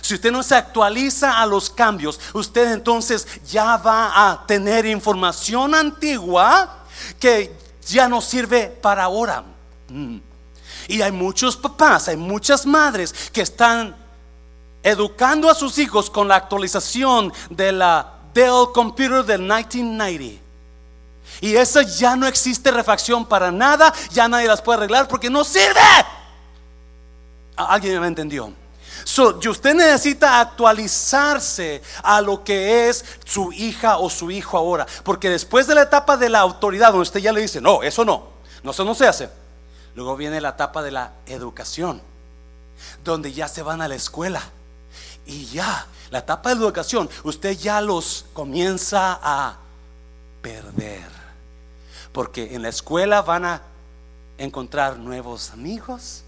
Si 0.01 0.15
usted 0.15 0.31
no 0.31 0.41
se 0.41 0.55
actualiza 0.55 1.39
a 1.39 1.45
los 1.45 1.69
cambios, 1.69 2.19
usted 2.33 2.71
entonces 2.71 3.27
ya 3.45 3.77
va 3.77 4.31
a 4.31 4.47
tener 4.47 4.85
información 4.85 5.75
antigua 5.75 6.85
que 7.19 7.55
ya 7.87 8.07
no 8.07 8.21
sirve 8.21 8.67
para 8.67 9.03
ahora. 9.03 9.43
Mm. 9.89 10.17
Y 10.87 11.01
hay 11.01 11.11
muchos 11.11 11.55
papás, 11.55 12.07
hay 12.07 12.17
muchas 12.17 12.65
madres 12.65 13.13
que 13.31 13.41
están 13.41 13.95
educando 14.83 15.49
a 15.49 15.55
sus 15.55 15.77
hijos 15.77 16.09
con 16.09 16.27
la 16.27 16.35
actualización 16.35 17.31
de 17.49 17.71
la 17.71 18.13
Dell 18.33 18.71
Computer 18.73 19.23
del 19.23 19.41
1990. 19.41 20.41
Y 21.39 21.55
esa 21.55 21.81
ya 21.83 22.15
no 22.15 22.27
existe 22.27 22.71
refacción 22.71 23.25
para 23.25 23.51
nada, 23.51 23.93
ya 24.11 24.27
nadie 24.27 24.47
las 24.47 24.61
puede 24.61 24.77
arreglar 24.77 25.07
porque 25.07 25.29
no 25.29 25.43
sirve. 25.43 25.79
¿Alguien 27.55 27.99
me 27.99 28.07
entendió? 28.07 28.53
Usted 29.03 29.73
necesita 29.73 30.39
actualizarse 30.39 31.81
a 32.03 32.21
lo 32.21 32.43
que 32.43 32.89
es 32.89 33.03
su 33.25 33.51
hija 33.51 33.97
o 33.97 34.09
su 34.09 34.31
hijo 34.31 34.57
ahora. 34.57 34.85
Porque 35.03 35.29
después 35.29 35.67
de 35.67 35.75
la 35.75 35.83
etapa 35.83 36.17
de 36.17 36.29
la 36.29 36.39
autoridad, 36.39 36.89
donde 36.89 37.03
usted 37.03 37.19
ya 37.19 37.31
le 37.31 37.41
dice, 37.41 37.61
no, 37.61 37.83
eso 37.83 38.05
no, 38.05 38.29
no, 38.63 38.71
eso 38.71 38.85
no 38.85 38.95
se 38.95 39.07
hace. 39.07 39.29
Luego 39.95 40.15
viene 40.15 40.39
la 40.39 40.49
etapa 40.49 40.81
de 40.81 40.91
la 40.91 41.13
educación, 41.25 42.01
donde 43.03 43.33
ya 43.33 43.47
se 43.47 43.63
van 43.63 43.81
a 43.81 43.87
la 43.87 43.95
escuela. 43.95 44.41
Y 45.25 45.45
ya, 45.45 45.87
la 46.09 46.19
etapa 46.19 46.49
de 46.49 46.55
la 46.55 46.61
educación, 46.61 47.09
usted 47.23 47.57
ya 47.57 47.81
los 47.81 48.25
comienza 48.33 49.19
a 49.21 49.57
perder. 50.41 51.09
Porque 52.11 52.55
en 52.55 52.61
la 52.61 52.69
escuela 52.69 53.21
van 53.21 53.45
a 53.45 53.61
encontrar 54.37 54.97
nuevos 54.97 55.51
amigos, 55.51 56.23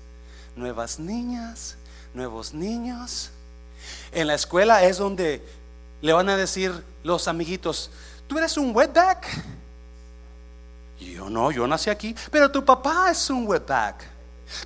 nuevas 0.55 0.99
niñas, 0.99 1.77
nuevos 2.13 2.53
niños. 2.53 3.31
En 4.11 4.27
la 4.27 4.35
escuela 4.35 4.83
es 4.83 4.97
donde 4.97 5.45
le 6.01 6.13
van 6.13 6.29
a 6.29 6.37
decir 6.37 6.83
los 7.03 7.27
amiguitos, 7.27 7.89
tú 8.27 8.37
eres 8.37 8.57
un 8.57 8.75
wetback. 8.75 9.27
yo 10.99 11.29
no, 11.29 11.51
yo 11.51 11.67
nací 11.67 11.89
aquí, 11.89 12.15
pero 12.31 12.51
tu 12.51 12.63
papá 12.63 13.11
es 13.11 13.29
un 13.29 13.47
wetback. 13.47 14.13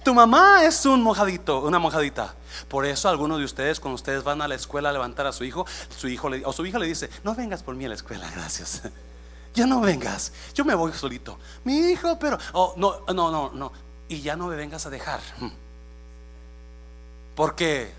Tu 0.03 0.13
mamá 0.13 0.63
es 0.65 0.85
un 0.85 1.01
mojadito, 1.01 1.61
una 1.61 1.79
mojadita. 1.79 2.35
Por 2.67 2.85
eso 2.85 3.07
algunos 3.07 3.39
de 3.39 3.45
ustedes, 3.45 3.79
cuando 3.79 3.95
ustedes 3.95 4.23
van 4.23 4.41
a 4.41 4.47
la 4.47 4.55
escuela 4.55 4.89
a 4.89 4.91
levantar 4.91 5.27
a 5.27 5.31
su 5.31 5.43
hijo, 5.43 5.65
su 5.95 6.07
hijo 6.07 6.29
o 6.43 6.53
su 6.53 6.65
hija 6.65 6.79
le 6.79 6.87
dice, 6.87 7.09
no 7.23 7.35
vengas 7.35 7.63
por 7.63 7.75
mí 7.75 7.85
a 7.85 7.89
la 7.89 7.95
escuela, 7.95 8.29
gracias. 8.31 8.81
Ya 9.53 9.65
no 9.65 9.81
vengas, 9.81 10.33
yo 10.53 10.63
me 10.65 10.75
voy 10.75 10.93
solito. 10.93 11.39
Mi 11.63 11.77
hijo, 11.89 12.19
pero, 12.19 12.37
oh, 12.53 12.75
no, 12.77 12.99
no, 13.11 13.31
no, 13.31 13.49
no. 13.51 13.71
Y 14.07 14.21
ya 14.21 14.35
no 14.35 14.45
me 14.45 14.55
vengas 14.55 14.85
a 14.85 14.91
dejar. 14.91 15.19
Porque 17.37 17.93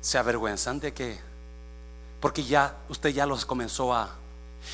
se 0.00 0.18
avergüenzan 0.18 0.80
de 0.80 0.92
que, 0.92 1.16
porque 2.18 2.42
ya 2.42 2.76
usted 2.88 3.10
ya 3.10 3.24
los 3.24 3.46
comenzó 3.46 3.94
a, 3.94 4.16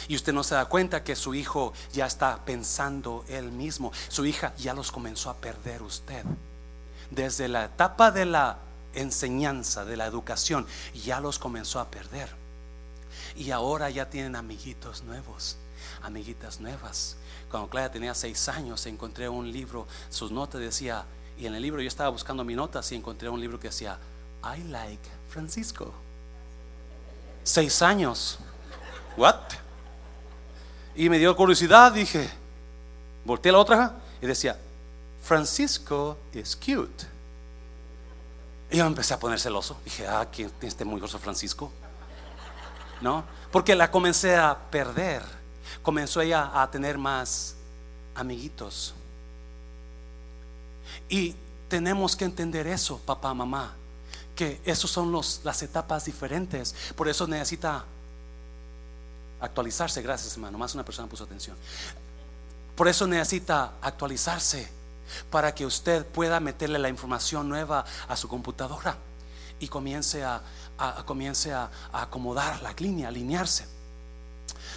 y 0.09 0.17
usted 0.17 0.33
no 0.33 0.43
se 0.43 0.55
da 0.55 0.65
cuenta 0.65 1.05
que 1.05 1.15
su 1.15 1.35
hijo 1.35 1.75
ya 1.93 2.07
está 2.07 2.43
pensando 2.47 3.27
él 3.29 3.53
mismo. 3.53 3.93
Su 4.09 4.25
hija 4.25 4.55
ya 4.57 4.73
los 4.73 4.91
comenzó 4.91 5.29
a 5.29 5.35
perder 5.35 5.83
usted. 5.83 6.25
Desde 7.11 7.47
la 7.47 7.67
etapa 7.67 8.11
de 8.11 8.25
la 8.25 8.57
enseñanza, 8.95 9.85
de 9.85 9.99
la 9.99 10.07
educación, 10.07 10.67
ya 11.05 11.21
los 11.21 11.39
comenzó 11.39 11.79
a 11.79 11.91
perder. 11.91 12.31
Y 13.37 13.51
ahora 13.51 13.91
ya 13.91 14.09
tienen 14.09 14.35
amiguitos 14.35 15.03
nuevos, 15.03 15.59
amiguitas 16.01 16.59
nuevas. 16.59 17.17
Cuando 17.51 17.69
Clara 17.69 17.93
tenía 17.93 18.15
seis 18.15 18.49
años, 18.49 18.87
encontré 18.87 19.29
un 19.29 19.53
libro, 19.53 19.87
sus 20.09 20.31
notas 20.31 20.63
decía, 20.63 21.05
y 21.39 21.47
en 21.47 21.55
el 21.55 21.63
libro 21.63 21.81
yo 21.81 21.89
estaba 21.89 22.11
buscando 22.11 22.45
mi 22.45 22.55
notas 22.55 22.91
y 22.91 22.97
encontré 22.97 23.29
un 23.29 23.41
libro 23.41 23.61
que 23.61 23.69
decía, 23.69 23.99
I 24.43 24.65
like 24.65 25.09
Francisco. 25.29 25.93
Seis 27.45 27.81
años. 27.81 28.39
What? 29.17 29.37
Y 30.97 31.09
me 31.09 31.19
dio 31.19 31.35
curiosidad, 31.37 31.93
dije, 31.93 32.29
volteé 33.25 33.51
a 33.51 33.53
la 33.53 33.59
otra 33.61 33.95
y 34.21 34.27
decía, 34.27 34.59
Francisco 35.23 36.19
is 36.33 36.57
cute. 36.57 37.07
Y 38.71 38.79
yo 38.79 38.87
empecé 38.87 39.15
a 39.15 39.19
poner 39.19 39.39
celoso. 39.39 39.79
Dije, 39.85 40.07
ah, 40.07 40.27
¿quién 40.31 40.51
este 40.61 40.85
muy 40.85 40.99
grosso 40.99 41.19
Francisco? 41.19 41.73
¿No? 43.01 43.25
Porque 43.53 43.75
la 43.77 43.91
comencé 43.91 44.37
a 44.37 44.59
perder. 44.71 45.23
Comenzó 45.83 46.21
ella 46.21 46.51
a 46.53 46.71
tener 46.71 46.99
más 46.99 47.55
amiguitos. 48.15 48.95
Y 51.09 51.35
tenemos 51.69 52.17
que 52.17 52.25
entender 52.25 52.67
eso, 52.67 52.99
papá, 52.99 53.33
mamá, 53.35 53.75
que 54.35 54.61
esos 54.65 54.91
son 54.91 55.11
los, 55.11 55.41
las 55.45 55.63
etapas 55.63 56.05
diferentes. 56.05 56.75
Por 56.95 57.09
eso 57.09 57.27
necesita 57.27 57.85
actualizarse. 59.41 60.03
Gracias, 60.03 60.35
hermano. 60.35 60.59
Más 60.59 60.75
una 60.75 60.85
persona 60.85 61.09
puso 61.09 61.25
atención. 61.25 61.57
Por 62.77 62.89
eso 62.89 63.07
necesita 63.07 63.73
actualizarse 63.81 64.71
para 65.31 65.55
que 65.55 65.67
usted 65.67 66.07
pueda 66.07 66.39
meterle 66.39 66.79
la 66.79 66.89
información 66.89 67.49
nueva 67.49 67.85
a 68.07 68.17
su 68.17 68.29
computadora 68.29 68.97
y 69.59 69.69
comience 69.69 70.23
a, 70.25 70.43
comience 71.05 71.53
a, 71.53 71.71
a 71.93 72.03
acomodar 72.03 72.63
la 72.63 72.73
línea, 72.73 73.09
alinearse. 73.09 73.67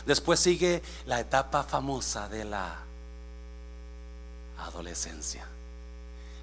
Después 0.06 0.40
sigue 0.40 0.82
la 1.06 1.20
etapa 1.20 1.64
famosa 1.64 2.28
de 2.28 2.46
la 2.46 2.78
adolescencia. 4.60 5.46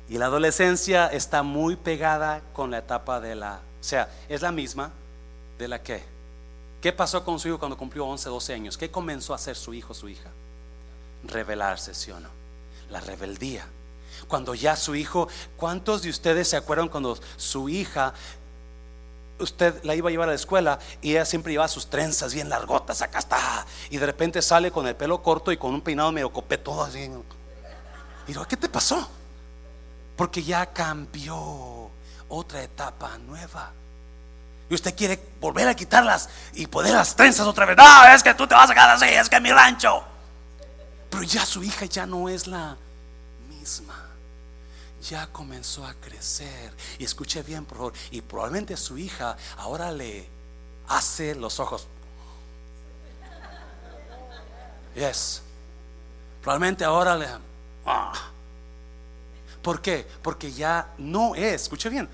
Y 0.09 0.17
la 0.17 0.27
adolescencia 0.27 1.07
está 1.07 1.43
muy 1.43 1.77
pegada 1.77 2.41
con 2.55 2.71
la 2.71 2.79
etapa 2.79 3.21
de 3.21 3.35
la, 3.35 3.61
o 3.81 3.85
sea, 3.85 4.09
es 4.29 4.41
la 4.41 4.53
misma 4.53 4.91
de 5.59 5.69
la 5.69 5.83
que. 5.83 6.03
¿Qué 6.81 6.93
pasó 6.93 7.25
con 7.25 7.39
su 7.39 7.49
hijo 7.49 7.59
cuando 7.59 7.77
cumplió 7.77 8.07
11, 8.07 8.29
12 8.29 8.55
años? 8.55 8.79
¿Qué 8.79 8.91
comenzó 8.91 9.33
a 9.33 9.37
hacer 9.37 9.57
su 9.57 9.75
hijo, 9.75 9.93
su 9.93 10.09
hija? 10.09 10.31
Revelarse, 11.25 11.95
¿sí 11.95 12.11
o 12.11 12.21
no? 12.21 12.29
La 12.91 13.01
rebeldía. 13.01 13.67
Cuando 14.29 14.55
ya 14.55 14.77
su 14.77 14.95
hijo, 14.95 15.29
¿cuántos 15.57 16.03
de 16.03 16.11
ustedes 16.11 16.49
se 16.49 16.57
acuerdan 16.57 16.89
cuando 16.89 17.19
su 17.37 17.69
hija, 17.69 18.15
usted 19.39 19.83
la 19.85 19.95
iba 19.95 20.09
a 20.09 20.11
llevar 20.11 20.29
a 20.29 20.33
la 20.33 20.37
escuela 20.37 20.79
y 21.03 21.13
ella 21.13 21.25
siempre 21.25 21.53
llevaba 21.53 21.69
sus 21.69 21.91
trenzas 21.91 22.33
bien 22.33 22.49
largotas, 22.49 23.03
acá 23.03 23.19
está, 23.19 23.67
y 23.91 23.99
de 23.99 24.07
repente 24.07 24.41
sale 24.41 24.71
con 24.71 24.87
el 24.87 24.97
pelo 24.97 25.23
corto 25.23 25.53
y 25.53 25.57
con 25.57 25.75
un 25.75 25.81
peinado 25.81 26.13
medio 26.13 26.31
todo 26.31 26.85
así? 26.85 27.11
Y 28.27 28.29
digo, 28.29 28.45
¿qué 28.47 28.57
te 28.57 28.69
pasó? 28.69 29.09
Porque 30.19 30.43
ya 30.43 30.67
cambió 30.67 31.91
otra 32.29 32.61
etapa 32.61 33.17
nueva. 33.19 33.71
Y 34.69 34.75
usted 34.75 34.97
quiere 34.97 35.19
volver 35.41 35.69
a 35.69 35.77
quitarlas 35.77 36.29
y 36.55 36.67
poner 36.67 36.93
las 36.93 37.15
trenzas 37.15 37.47
otra 37.47 37.65
vez. 37.65 37.77
No, 37.77 38.05
es 38.09 38.25
que 38.25 38.35
tú 38.35 38.45
te 38.45 38.57
vas 38.57 38.69
a 38.69 38.75
quedar 38.75 38.91
así, 38.91 39.07
es 39.07 39.29
que 39.29 39.41
mi 39.41 39.53
rancho. 39.53 40.03
Pero 41.09 41.23
ya 41.23 41.47
su 41.47 41.63
hija 41.63 41.87
ya 41.87 42.05
no 42.05 42.29
es 42.29 42.49
la 42.49 42.77
misma. 43.49 43.95
Ya 45.09 45.29
comenzó 45.29 45.87
a 45.87 45.95
crecer. 45.95 46.75
Y 46.99 47.05
escuche 47.05 47.45
bien, 47.45 47.65
por 47.65 47.79
favor. 47.79 47.93
Y 48.11 48.21
probablemente 48.21 48.77
su 48.77 48.99
hija 48.99 49.37
ahora 49.57 49.93
le 49.93 50.29
hace 50.89 51.37
los 51.37 51.61
ojos. 51.61 51.87
Yes. 54.97 55.43
Probablemente 56.43 56.85
ahora 56.85 57.17
le. 57.17 57.29
Ah, 57.87 58.13
¿Por 59.69 59.83
qué? 59.83 60.07
Porque 60.23 60.51
ya 60.51 60.95
no 60.97 61.35
es, 61.35 61.65
escuche 61.65 61.91
bien, 61.91 62.09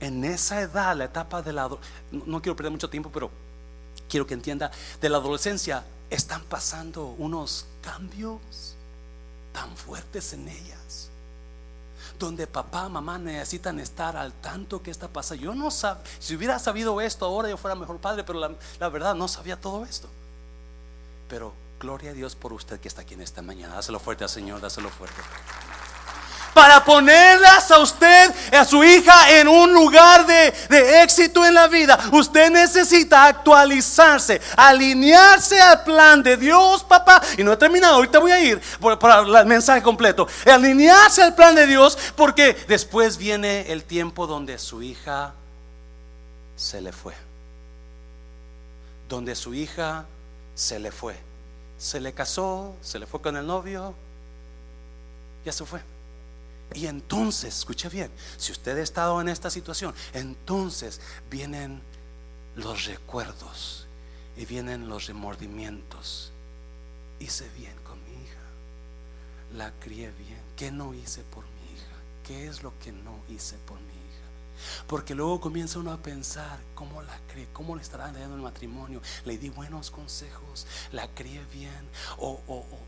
en 0.00 0.24
esa 0.24 0.60
edad, 0.60 0.96
la 0.96 1.04
etapa 1.04 1.40
de 1.40 1.52
la... 1.52 1.70
No, 2.10 2.42
quiero 2.42 2.56
perder 2.56 2.72
mucho 2.72 2.90
tiempo, 2.90 3.10
pero 3.14 3.30
quiero 4.08 4.26
que 4.26 4.34
entienda, 4.34 4.72
de 5.00 5.08
la 5.08 5.18
adolescencia 5.18 5.84
están 6.10 6.42
pasando 6.46 7.14
unos 7.16 7.66
cambios 7.80 8.74
tan 9.52 9.76
fuertes 9.76 10.32
en 10.32 10.48
ellas 10.48 11.08
donde 12.18 12.48
papá, 12.48 12.88
mamá 12.88 13.18
necesitan 13.18 13.78
estar 13.78 14.16
al 14.16 14.32
tanto 14.32 14.82
que 14.82 14.90
está 14.90 15.06
pasando. 15.06 15.44
Yo 15.44 15.54
no 15.54 15.70
sabía, 15.70 16.02
si 16.18 16.34
hubiera 16.34 16.58
sabido 16.58 17.00
esto 17.00 17.24
ahora 17.24 17.48
yo 17.48 17.56
fuera 17.56 17.76
mejor 17.76 17.98
padre, 17.98 18.24
pero 18.24 18.40
la, 18.40 18.50
la, 18.80 18.88
verdad 18.88 19.14
no 19.14 19.28
sabía 19.28 19.60
todo 19.60 19.84
esto. 19.84 20.08
Pero 21.28 21.54
gloria 21.78 22.10
a 22.10 22.14
Dios 22.14 22.34
por 22.34 22.52
usted 22.52 22.80
que 22.80 22.88
está 22.88 23.02
aquí 23.02 23.14
en 23.14 23.22
esta 23.22 23.42
mañana. 23.42 23.76
Dáselo 23.76 24.00
fuerte 24.00 24.24
al 24.24 24.30
Señor, 24.30 24.60
dáselo 24.60 24.90
fuerte 24.90 25.22
para 26.56 26.82
ponerlas 26.82 27.70
a 27.70 27.80
usted, 27.80 28.34
a 28.50 28.64
su 28.64 28.82
hija, 28.82 29.38
en 29.38 29.46
un 29.46 29.74
lugar 29.74 30.26
de, 30.26 31.02
éxito 31.02 31.44
en 31.44 31.52
la 31.52 31.68
vida. 31.68 31.98
Usted 32.12 32.50
necesita 32.50 33.26
actualizarse, 33.26 34.40
alinearse 34.56 35.60
al 35.60 35.84
plan 35.84 36.22
de 36.22 36.38
Dios, 36.38 36.82
papá. 36.82 37.20
Y 37.36 37.44
no 37.44 37.52
he 37.52 37.58
terminado, 37.58 37.96
ahorita 37.96 38.20
voy 38.20 38.32
a 38.32 38.40
ir 38.42 38.58
para 38.98 39.20
el 39.20 39.46
mensaje 39.46 39.82
completo. 39.82 40.26
Alinearse 40.46 41.22
al 41.22 41.34
plan 41.34 41.54
de 41.54 41.66
Dios 41.66 41.98
porque 42.16 42.56
después 42.66 43.18
viene 43.18 43.70
el 43.70 43.84
tiempo 43.84 44.26
donde 44.26 44.58
su 44.58 44.82
hija 44.82 45.34
se 46.56 46.80
le 46.80 46.90
fue. 46.90 47.12
Donde 49.10 49.34
su 49.34 49.52
hija 49.52 50.06
se 50.54 50.78
le 50.78 50.90
fue. 50.90 51.16
Se 51.76 52.00
le 52.00 52.14
casó, 52.14 52.76
se 52.80 52.98
le 52.98 53.06
fue 53.06 53.20
con 53.20 53.36
el 53.36 53.46
novio, 53.46 53.94
ya 55.44 55.52
se 55.52 55.66
fue. 55.66 55.95
Y 56.74 56.86
entonces, 56.86 57.58
escuche 57.58 57.88
bien, 57.88 58.10
si 58.36 58.52
usted 58.52 58.76
ha 58.78 58.82
estado 58.82 59.20
en 59.20 59.28
esta 59.28 59.50
situación, 59.50 59.94
entonces 60.12 61.00
vienen 61.30 61.80
los 62.56 62.86
recuerdos 62.86 63.86
y 64.36 64.44
vienen 64.46 64.88
los 64.88 65.06
remordimientos. 65.06 66.32
Hice 67.20 67.48
bien 67.56 67.74
con 67.84 68.02
mi 68.04 68.24
hija. 68.24 68.36
la 69.56 69.72
crié 69.80 70.10
bien. 70.10 70.40
¿Qué 70.56 70.70
no 70.70 70.92
hice 70.92 71.22
por 71.22 71.44
mi 71.44 71.74
hija? 71.74 71.96
¿Qué 72.26 72.46
es 72.46 72.62
lo 72.62 72.72
que 72.80 72.92
no 72.92 73.18
hice 73.30 73.56
por 73.58 73.78
mi 73.78 73.92
hija? 73.92 74.84
Porque 74.86 75.14
luego 75.14 75.40
comienza 75.40 75.78
uno 75.78 75.92
a 75.92 75.98
pensar 75.98 76.58
cómo 76.74 77.02
la 77.02 77.18
crié, 77.32 77.46
cómo 77.52 77.76
le 77.76 77.82
estará 77.82 78.10
dando 78.10 78.36
el 78.36 78.42
matrimonio. 78.42 79.00
Le 79.24 79.38
di 79.38 79.48
buenos 79.50 79.90
consejos, 79.90 80.66
la 80.92 81.08
crié 81.08 81.44
bien, 81.52 81.88
o, 82.18 82.40
o, 82.46 82.56
o 82.56 82.78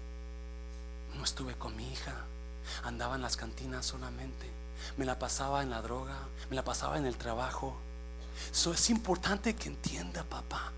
no 1.17 1.25
estuve 1.25 1.55
con 1.55 1.77
mi 1.77 1.91
hija, 1.93 2.25
andaba 2.83 3.17
en 3.17 3.23
las 3.23 3.37
cantinas 3.37 3.87
solamente, 3.87 4.51
me 4.97 5.05
la 5.05 5.19
pasaba 5.19 5.63
en 5.63 5.71
la 5.71 5.83
droga, 5.83 6.17
me 6.51 6.57
la 6.57 6.65
pasaba 6.65 6.99
en 6.99 7.07
el 7.07 7.17
trabajo. 7.17 7.77
Eso 8.53 8.73
es 8.73 8.91
importante 8.91 9.55
que 9.55 9.69
entienda, 9.69 10.25
papá, 10.25 10.73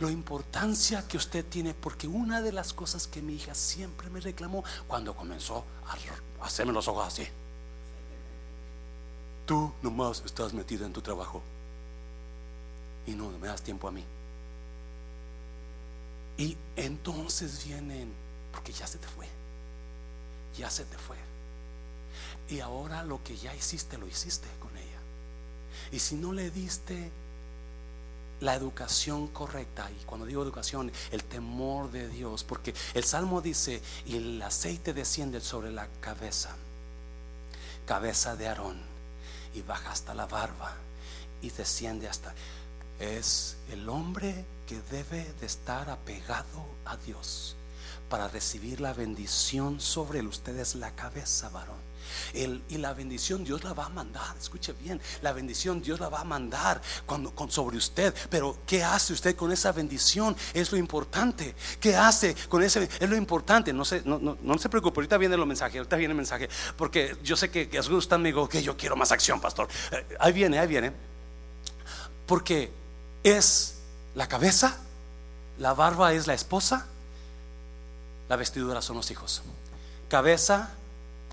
la 0.00 0.10
importancia 0.10 1.06
que 1.06 1.16
usted 1.16 1.44
tiene, 1.44 1.74
porque 1.74 2.06
una 2.06 2.40
de 2.40 2.52
las 2.52 2.72
cosas 2.72 3.06
que 3.06 3.22
mi 3.22 3.34
hija 3.34 3.54
siempre 3.54 4.10
me 4.10 4.20
reclamó 4.20 4.64
cuando 4.86 5.14
comenzó 5.14 5.64
a 5.86 6.44
hacerme 6.44 6.72
los 6.72 6.88
ojos 6.88 7.06
así. 7.06 7.26
Tú 9.46 9.72
nomás 9.82 10.22
estás 10.24 10.52
metida 10.52 10.86
en 10.86 10.92
tu 10.92 11.02
trabajo 11.02 11.42
y 13.06 13.12
no 13.12 13.30
me 13.30 13.48
das 13.48 13.62
tiempo 13.62 13.88
a 13.88 13.90
mí. 13.90 14.04
Y 16.38 16.56
entonces 16.76 17.64
vienen, 17.64 18.12
porque 18.52 18.72
ya 18.72 18.86
se 18.86 18.98
te 18.98 19.06
fue, 19.06 19.26
ya 20.56 20.70
se 20.70 20.84
te 20.84 20.98
fue. 20.98 21.16
Y 22.48 22.60
ahora 22.60 23.04
lo 23.04 23.22
que 23.22 23.36
ya 23.36 23.54
hiciste, 23.54 23.98
lo 23.98 24.06
hiciste 24.06 24.48
con 24.60 24.76
ella. 24.76 24.98
Y 25.90 25.98
si 25.98 26.16
no 26.16 26.32
le 26.32 26.50
diste 26.50 27.10
la 28.40 28.54
educación 28.54 29.28
correcta, 29.28 29.88
y 29.90 30.04
cuando 30.04 30.26
digo 30.26 30.42
educación, 30.42 30.90
el 31.12 31.22
temor 31.24 31.90
de 31.90 32.08
Dios, 32.08 32.44
porque 32.44 32.74
el 32.94 33.04
Salmo 33.04 33.40
dice, 33.40 33.80
y 34.04 34.16
el 34.16 34.42
aceite 34.42 34.92
desciende 34.92 35.40
sobre 35.40 35.70
la 35.70 35.86
cabeza, 36.00 36.56
cabeza 37.86 38.36
de 38.36 38.48
Aarón 38.48 38.80
y 39.54 39.62
baja 39.62 39.92
hasta 39.92 40.14
la 40.14 40.26
barba 40.26 40.74
y 41.40 41.50
desciende 41.50 42.08
hasta... 42.08 42.34
Es 43.00 43.56
el 43.70 43.88
hombre 43.88 44.44
que 44.68 44.80
debe 44.90 45.32
de 45.40 45.46
estar 45.46 45.90
apegado 45.90 46.66
a 46.84 46.96
Dios 46.96 47.56
para 48.12 48.28
recibir 48.28 48.78
la 48.78 48.92
bendición 48.92 49.80
sobre 49.80 50.18
él. 50.18 50.26
Usted 50.26 50.58
es 50.58 50.74
la 50.74 50.90
cabeza, 50.94 51.48
varón. 51.48 51.80
y 52.34 52.76
la 52.76 52.92
bendición 52.92 53.42
Dios 53.42 53.64
la 53.64 53.72
va 53.72 53.86
a 53.86 53.88
mandar. 53.88 54.36
Escuche 54.38 54.74
bien, 54.74 55.00
la 55.22 55.32
bendición 55.32 55.80
Dios 55.80 55.98
la 55.98 56.10
va 56.10 56.20
a 56.20 56.24
mandar 56.24 56.82
cuando, 57.06 57.34
con, 57.34 57.50
sobre 57.50 57.78
usted. 57.78 58.14
Pero 58.28 58.58
¿qué 58.66 58.84
hace 58.84 59.14
usted 59.14 59.34
con 59.34 59.50
esa 59.50 59.72
bendición? 59.72 60.36
Es 60.52 60.70
lo 60.70 60.76
importante. 60.76 61.54
¿Qué 61.80 61.96
hace 61.96 62.34
con 62.50 62.62
ese? 62.62 62.86
Es 63.00 63.08
lo 63.08 63.16
importante. 63.16 63.72
No 63.72 63.82
se, 63.82 64.02
no, 64.04 64.18
no, 64.18 64.58
se 64.58 64.68
preocupe. 64.68 65.00
Ahorita 65.00 65.16
viene 65.16 65.34
el 65.34 65.46
mensaje. 65.46 65.78
Ahorita 65.78 65.96
viene 65.96 66.12
el 66.12 66.18
mensaje. 66.18 66.50
Porque 66.76 67.16
yo 67.22 67.34
sé 67.34 67.50
que, 67.50 67.70
que 67.70 67.78
algunos 67.78 68.04
están 68.04 68.20
me 68.20 68.28
digo 68.28 68.46
que 68.46 68.62
yo 68.62 68.76
quiero 68.76 68.94
más 68.94 69.10
acción, 69.10 69.40
pastor. 69.40 69.68
Eh, 69.90 70.16
ahí 70.20 70.34
viene, 70.34 70.58
ahí 70.58 70.68
viene. 70.68 70.92
Porque 72.26 72.70
es 73.24 73.78
la 74.14 74.28
cabeza, 74.28 74.76
la 75.56 75.72
barba 75.72 76.12
es 76.12 76.26
la 76.26 76.34
esposa 76.34 76.88
la 78.32 78.36
vestidura 78.36 78.80
son 78.80 78.96
los 78.96 79.10
hijos. 79.10 79.42
Cabeza, 80.08 80.70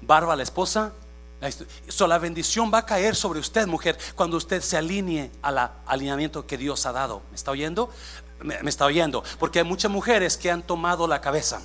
barba 0.02 0.36
la 0.36 0.43
esposa. 0.43 0.91
La, 1.39 2.08
la 2.08 2.20
bendición 2.20 2.70
va 2.74 2.80
a 2.80 2.86
caer 2.86 3.16
sobre 3.16 3.39
usted, 3.39 3.68
mujer, 3.68 3.97
cuando 4.18 4.36
usted 4.36 4.62
se 4.62 4.76
alinee 4.76 5.32
al 5.41 5.72
alineamiento 5.86 6.45
que 6.45 6.58
Dios 6.58 6.86
ha 6.86 6.91
dado. 6.91 7.22
¿Me 7.30 7.38
está 7.38 7.52
oyendo? 7.52 7.89
me 8.43 8.70
está 8.70 8.84
oyendo. 8.84 9.24
Porque 9.39 9.60
hay 9.60 9.66
muchas 9.66 9.89
mujeres 9.89 10.36
que 10.36 10.52
han 10.52 10.62
tomado 10.62 11.08
la 11.08 11.22
cabeza 11.22 11.62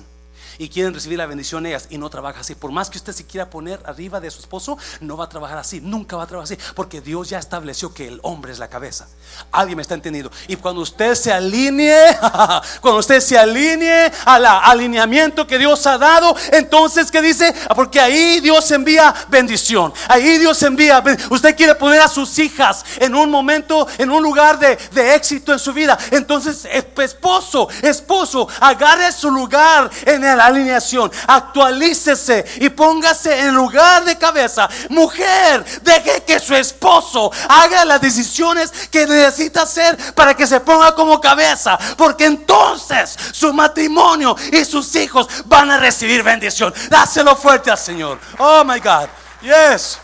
y 0.57 0.69
quieren 0.69 0.93
recibir 0.93 1.17
la 1.17 1.25
bendición 1.25 1.65
ellas 1.65 1.87
y 1.89 1.97
no 1.97 2.09
trabaja 2.09 2.41
así. 2.41 2.55
Por 2.55 2.71
más 2.71 2.89
que 2.89 2.97
usted 2.97 3.13
se 3.13 3.25
quiera 3.25 3.49
poner 3.49 3.81
arriba 3.85 4.19
de 4.19 4.31
su 4.31 4.39
esposo, 4.39 4.77
no 5.01 5.17
va 5.17 5.25
a 5.25 5.29
trabajar 5.29 5.57
así, 5.57 5.81
nunca 5.81 6.17
va 6.17 6.23
a 6.23 6.27
trabajar 6.27 6.53
así, 6.53 6.63
porque 6.75 7.01
Dios 7.01 7.29
ya 7.29 7.39
estableció 7.39 7.93
que 7.93 8.07
el 8.07 8.19
hombre 8.23 8.51
es 8.51 8.59
la 8.59 8.67
cabeza. 8.67 9.07
Alguien 9.51 9.77
me 9.77 9.81
está 9.81 9.93
entendiendo. 9.93 10.31
Y 10.47 10.55
cuando 10.55 10.81
usted 10.81 11.15
se 11.15 11.31
alinee, 11.31 12.17
cuando 12.81 12.99
usted 12.99 13.19
se 13.19 13.37
alinee 13.37 14.11
al 14.25 14.45
alineamiento 14.45 15.47
que 15.47 15.57
Dios 15.57 15.85
ha 15.87 15.97
dado, 15.97 16.35
entonces 16.51 17.11
¿qué 17.11 17.21
dice? 17.21 17.53
Porque 17.75 17.99
ahí 17.99 18.39
Dios 18.39 18.69
envía 18.71 19.13
bendición. 19.29 19.93
Ahí 20.07 20.37
Dios 20.37 20.61
envía. 20.63 21.03
Usted 21.29 21.55
quiere 21.55 21.75
poner 21.75 22.01
a 22.01 22.07
sus 22.07 22.37
hijas 22.39 22.85
en 22.97 23.15
un 23.15 23.29
momento, 23.29 23.87
en 23.97 24.09
un 24.09 24.23
lugar 24.23 24.59
de, 24.59 24.77
de 24.91 25.15
éxito 25.15 25.53
en 25.53 25.59
su 25.59 25.73
vida. 25.73 25.97
Entonces, 26.11 26.65
esposo, 26.65 27.67
esposo, 27.81 28.47
agarre 28.59 29.11
su 29.11 29.31
lugar 29.31 29.89
en 30.05 30.23
el 30.23 30.39
alineación. 30.45 31.11
Actualícese 31.27 32.45
y 32.57 32.69
póngase 32.69 33.39
en 33.39 33.53
lugar 33.53 34.05
de 34.05 34.17
cabeza. 34.17 34.69
Mujer, 34.89 35.63
deje 35.81 36.23
que 36.23 36.39
su 36.39 36.55
esposo 36.55 37.31
haga 37.49 37.85
las 37.85 38.01
decisiones 38.01 38.71
que 38.89 39.05
necesita 39.05 39.63
hacer 39.63 39.97
para 40.13 40.33
que 40.33 40.47
se 40.47 40.59
ponga 40.59 40.93
como 40.95 41.19
cabeza. 41.19 41.77
Porque 41.97 42.25
entonces 42.25 43.17
su 43.31 43.53
matrimonio 43.53 44.35
y 44.51 44.65
sus 44.65 44.95
hijos 44.95 45.27
van 45.45 45.71
a 45.71 45.77
recibir 45.77 46.23
bendición. 46.23 46.73
Dáselo 46.89 47.35
fuerte 47.35 47.71
al 47.71 47.77
Señor. 47.77 48.19
Oh 48.37 48.63
my 48.63 48.79
God. 48.79 49.07
Yes. 49.41 49.99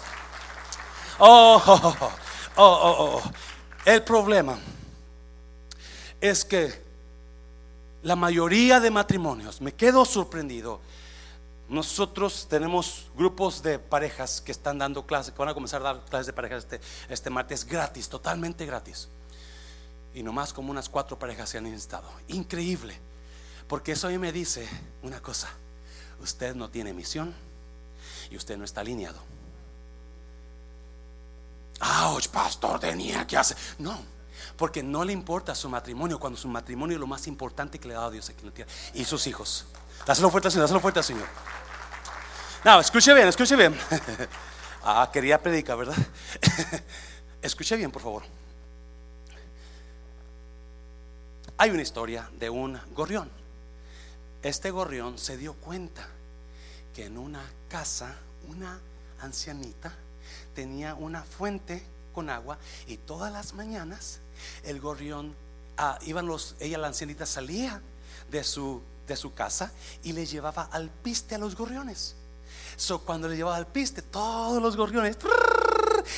Oh, 1.20 1.62
oh, 1.68 2.12
oh, 2.56 2.64
oh, 2.64 3.22
oh. 3.26 3.32
El 3.86 4.04
problema 4.04 4.58
es 6.20 6.46
que 6.46 6.81
la 8.04 8.16
mayoría 8.16 8.80
de 8.80 8.92
matrimonios, 8.92 9.62
me 9.62 9.74
quedo 9.74 10.06
sorprendido. 10.06 10.82
Nosotros 11.70 12.48
tenemos 12.50 13.10
grupos 13.16 13.64
de 13.64 13.80
parejas 13.80 14.42
que 14.42 14.52
están 14.52 14.78
dando 14.78 15.06
clases, 15.06 15.34
que 15.34 15.40
van 15.40 15.50
a 15.50 15.54
comenzar 15.54 15.82
a 15.82 15.86
dar 15.86 16.06
clases 16.06 16.28
de 16.28 16.34
parejas 16.34 16.64
este, 16.64 16.82
este 17.08 17.30
martes 17.30 17.66
gratis, 17.66 18.10
totalmente 18.10 18.66
gratis. 18.66 19.08
Y 20.14 20.22
nomás 20.22 20.52
como 20.52 20.72
unas 20.72 20.90
cuatro 20.90 21.18
parejas 21.18 21.50
se 21.50 21.58
han 21.58 21.68
instado. 21.68 22.10
Increíble. 22.28 23.00
Porque 23.68 23.94
eso 23.94 24.10
a 24.10 24.12
me 24.12 24.34
dice 24.34 24.68
una 25.02 25.22
cosa. 25.22 25.50
Usted 26.22 26.56
no 26.56 26.70
tiene 26.70 26.92
misión 26.92 27.34
y 28.30 28.36
usted 28.36 28.58
no 28.58 28.66
está 28.66 28.82
alineado. 28.82 29.20
¡Auch, 31.80 32.28
pastor! 32.28 32.80
Tenía 32.80 33.26
que 33.26 33.38
hacer. 33.38 33.58
No, 33.80 33.98
porque 34.62 34.84
no 34.84 35.04
le 35.04 35.12
importa 35.12 35.56
su 35.56 35.68
matrimonio 35.70 36.20
cuando 36.20 36.38
su 36.38 36.48
matrimonio 36.48 36.96
es 36.96 37.00
lo 37.00 37.08
más 37.08 37.26
importante 37.26 37.80
que 37.80 37.88
le 37.88 37.96
ha 37.96 37.98
dado 37.98 38.12
Dios 38.12 38.30
aquí 38.30 38.42
en 38.42 38.46
la 38.46 38.54
tierra. 38.54 38.72
Y 38.94 39.06
sus 39.06 39.26
hijos. 39.26 39.66
Dáselo 40.06 40.30
fuerte 40.30 40.50
al 40.50 40.52
Señor, 40.52 40.66
dáselo 40.66 40.80
fuerte 40.80 41.00
al 41.00 41.04
Señor. 41.04 41.26
No, 42.64 42.80
escuche 42.80 43.12
bien, 43.16 43.28
escuche 43.28 43.56
bien. 43.56 43.76
ah, 44.84 45.10
quería 45.12 45.42
predicar, 45.42 45.80
¿verdad? 45.80 45.96
escuche 47.42 47.76
bien, 47.76 47.90
por 47.90 48.04
favor. 48.04 48.22
Hay 51.58 51.72
una 51.72 51.82
historia 51.82 52.30
de 52.38 52.52
un 52.52 52.80
gorrión. 52.94 53.32
Este 54.44 54.70
gorrión 54.70 55.18
se 55.18 55.38
dio 55.38 55.56
cuenta 55.56 56.08
que 56.94 57.06
en 57.06 57.18
una 57.18 57.42
casa, 57.68 58.16
una 58.48 58.80
ancianita 59.22 59.92
tenía 60.54 60.94
una 60.94 61.24
fuente 61.24 61.84
con 62.14 62.30
agua 62.30 62.60
y 62.86 62.98
todas 62.98 63.34
las 63.34 63.56
mañanas 63.56 64.20
el 64.64 64.80
gorrión, 64.80 65.36
ah, 65.78 65.98
iban 66.06 66.26
los, 66.26 66.56
ella 66.60 66.78
la 66.78 66.88
ancianita 66.88 67.26
salía 67.26 67.82
de 68.30 68.44
su, 68.44 68.82
de 69.08 69.16
su 69.16 69.34
casa 69.34 69.72
y 70.04 70.14
le 70.14 70.26
llevaba 70.26 70.70
al 70.72 70.90
piste 70.90 71.36
a 71.36 71.38
los 71.38 71.56
gorriones. 71.56 72.16
So, 72.76 73.00
cuando 73.00 73.28
le 73.28 73.36
llevaba 73.36 73.58
al 73.58 73.68
piste, 73.68 74.02
todos 74.02 74.62
los 74.62 74.76
gorriones 74.76 75.18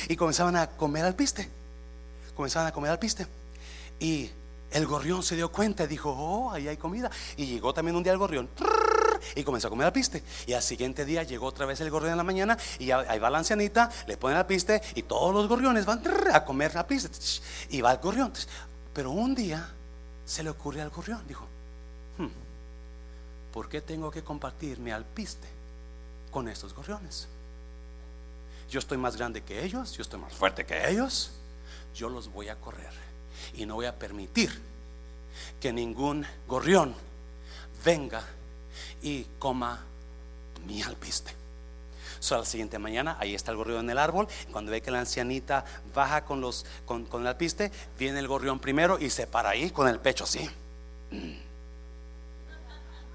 y 0.08 0.16
comenzaban 0.16 0.56
a 0.56 0.68
comer 0.68 1.04
al 1.04 1.14
piste. 1.14 1.48
Comenzaban 2.34 2.68
a 2.68 2.72
comer 2.72 2.90
al 2.90 2.98
piste. 2.98 3.26
Y 4.00 4.30
el 4.70 4.86
gorrión 4.86 5.22
se 5.22 5.36
dio 5.36 5.50
cuenta 5.52 5.84
y 5.84 5.86
dijo, 5.86 6.10
oh, 6.10 6.50
ahí 6.50 6.68
hay 6.68 6.76
comida. 6.76 7.10
Y 7.36 7.46
llegó 7.46 7.72
también 7.72 7.96
un 7.96 8.02
día 8.02 8.12
el 8.12 8.18
gorrión 8.18 8.48
y 9.34 9.44
comenzó 9.44 9.68
a 9.68 9.70
comer 9.70 9.86
al 9.86 9.92
piste. 9.92 10.22
Y 10.46 10.52
al 10.52 10.62
siguiente 10.62 11.04
día 11.04 11.22
llegó 11.22 11.46
otra 11.46 11.66
vez 11.66 11.80
el 11.80 11.90
gorrión 11.90 12.12
en 12.12 12.18
la 12.18 12.24
mañana 12.24 12.56
y 12.78 12.90
ahí 12.90 13.18
va 13.18 13.30
la 13.30 13.38
ancianita, 13.38 13.90
le 14.06 14.16
pone 14.16 14.36
al 14.36 14.46
piste 14.46 14.82
y 14.94 15.02
todos 15.02 15.34
los 15.34 15.48
gorriones 15.48 15.84
van 15.84 16.02
a 16.32 16.44
comer 16.44 16.74
la 16.74 16.86
piste. 16.86 17.10
Y 17.70 17.80
va 17.80 17.92
el 17.92 17.98
gorrión. 17.98 18.32
Pero 18.92 19.10
un 19.10 19.34
día 19.34 19.68
se 20.24 20.42
le 20.42 20.50
ocurre 20.50 20.80
al 20.80 20.90
gorrión, 20.90 21.22
dijo, 21.26 21.46
hmm, 22.18 22.28
¿por 23.52 23.68
qué 23.68 23.80
tengo 23.80 24.10
que 24.10 24.22
compartirme 24.22 24.92
al 24.92 25.04
piste 25.04 25.48
con 26.30 26.48
estos 26.48 26.74
gorriones? 26.74 27.28
Yo 28.70 28.78
estoy 28.78 28.98
más 28.98 29.16
grande 29.16 29.42
que 29.42 29.64
ellos, 29.64 29.92
yo 29.92 30.02
estoy 30.02 30.20
más 30.20 30.32
fuerte 30.32 30.64
que 30.64 30.90
ellos, 30.90 31.32
yo 31.94 32.08
los 32.08 32.32
voy 32.32 32.48
a 32.48 32.56
correr 32.56 32.92
y 33.54 33.66
no 33.66 33.74
voy 33.74 33.86
a 33.86 33.98
permitir 33.98 34.50
que 35.60 35.72
ningún 35.72 36.26
gorrión 36.46 36.94
venga 37.84 38.24
y 39.04 39.26
coma 39.38 39.84
mi 40.66 40.82
alpiste. 40.82 41.32
So, 42.18 42.38
la 42.38 42.46
siguiente 42.46 42.78
mañana, 42.78 43.18
ahí 43.20 43.34
está 43.34 43.50
el 43.50 43.58
gorrión 43.58 43.80
en 43.80 43.90
el 43.90 43.98
árbol. 43.98 44.26
Cuando 44.50 44.72
ve 44.72 44.80
que 44.80 44.90
la 44.90 45.00
ancianita 45.00 45.64
baja 45.94 46.24
con, 46.24 46.40
los, 46.40 46.64
con, 46.86 47.06
el 47.12 47.26
alpiste, 47.26 47.70
viene 47.98 48.18
el 48.18 48.26
gorrión 48.26 48.58
primero 48.58 48.98
y 48.98 49.10
se 49.10 49.26
para 49.26 49.50
ahí 49.50 49.70
con 49.70 49.88
el 49.88 50.00
pecho 50.00 50.24
así. 50.24 50.48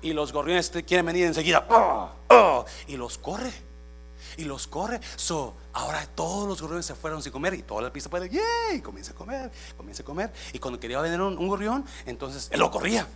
Y 0.02 0.14
los 0.14 0.32
gorriones 0.32 0.72
quieren 0.86 1.08
venir 1.08 1.26
enseguida. 1.26 1.66
¡Ah! 1.72 2.14
¡oh! 2.30 2.66
y 2.88 2.98
los 2.98 3.18
corre. 3.18 3.52
Y 4.38 4.44
los 4.44 4.68
corre. 4.68 5.02
So, 5.16 5.56
ahora 5.74 6.06
todos 6.14 6.48
los 6.48 6.62
gorriones 6.62 6.86
se 6.86 6.94
fueron 6.94 7.24
sin 7.24 7.32
comer 7.32 7.56
y 7.56 7.64
toda 7.64 7.82
la 7.82 7.92
pista 7.92 8.12
puede, 8.12 8.30
¡yay! 8.30 8.80
Comienza 8.82 9.14
a 9.14 9.16
comer, 9.16 9.52
comienza 9.76 10.04
a 10.04 10.06
comer. 10.06 10.32
Y 10.54 10.60
cuando 10.60 10.80
quería 10.80 11.02
venir 11.02 11.20
un, 11.20 11.36
un 11.36 11.48
gorrión, 11.48 11.84
entonces 12.06 12.48
él 12.52 12.60
lo 12.60 12.70
corría. 12.70 13.08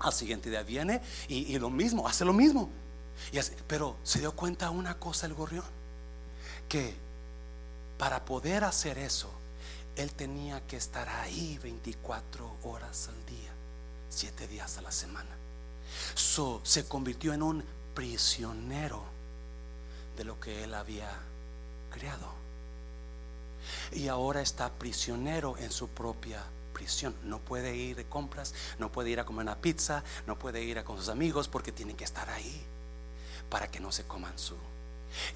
Al 0.00 0.12
siguiente 0.12 0.50
día 0.50 0.62
viene 0.62 1.00
y, 1.28 1.54
y 1.54 1.58
lo 1.58 1.70
mismo, 1.70 2.06
hace 2.06 2.24
lo 2.24 2.32
mismo. 2.32 2.70
Y 3.32 3.38
pero 3.66 3.96
se 4.02 4.20
dio 4.20 4.32
cuenta 4.32 4.70
una 4.70 4.98
cosa 4.98 5.26
el 5.26 5.34
gorrión, 5.34 5.64
que 6.68 6.94
para 7.98 8.24
poder 8.24 8.64
hacer 8.64 8.98
eso, 8.98 9.30
él 9.96 10.12
tenía 10.12 10.64
que 10.66 10.76
estar 10.76 11.08
ahí 11.08 11.58
24 11.62 12.58
horas 12.62 13.08
al 13.08 13.26
día, 13.26 13.52
7 14.10 14.46
días 14.46 14.78
a 14.78 14.82
la 14.82 14.92
semana. 14.92 15.30
So, 16.14 16.60
se 16.62 16.86
convirtió 16.86 17.32
en 17.32 17.42
un 17.42 17.64
prisionero 17.94 19.02
de 20.16 20.24
lo 20.24 20.38
que 20.38 20.62
él 20.64 20.74
había 20.74 21.10
creado. 21.90 22.32
Y 23.92 24.08
ahora 24.08 24.40
está 24.40 24.70
prisionero 24.70 25.56
en 25.58 25.72
su 25.72 25.88
propia 25.88 26.44
prisión. 26.78 27.14
No 27.24 27.40
puede 27.40 27.74
ir 27.74 27.96
de 27.96 28.04
compras, 28.04 28.54
no 28.78 28.92
puede 28.92 29.10
ir 29.10 29.18
a 29.18 29.24
comer 29.24 29.42
una 29.42 29.60
pizza, 29.60 30.04
no 30.26 30.38
puede 30.38 30.62
ir 30.62 30.78
a 30.78 30.84
con 30.84 30.96
sus 30.96 31.08
amigos 31.08 31.48
porque 31.48 31.72
tiene 31.72 31.94
que 31.94 32.04
estar 32.04 32.30
ahí 32.30 32.62
para 33.50 33.68
que 33.68 33.80
no 33.80 33.90
se 33.90 34.04
coman 34.04 34.38
su. 34.38 34.54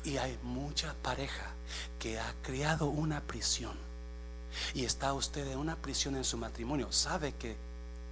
Y 0.05 0.19
hay 0.19 0.39
mucha 0.43 0.95
pareja 1.03 1.51
que 1.99 2.21
ha 2.21 2.33
creado 2.43 2.87
una 2.87 3.21
prisión. 3.23 3.77
Y 4.75 4.85
está 4.85 5.15
usted 5.15 5.49
en 5.49 5.59
una 5.59 5.77
prisión 5.77 6.15
en 6.15 6.25
su 6.25 6.37
matrimonio. 6.37 6.93
Sabe 6.93 7.33
que 7.33 7.57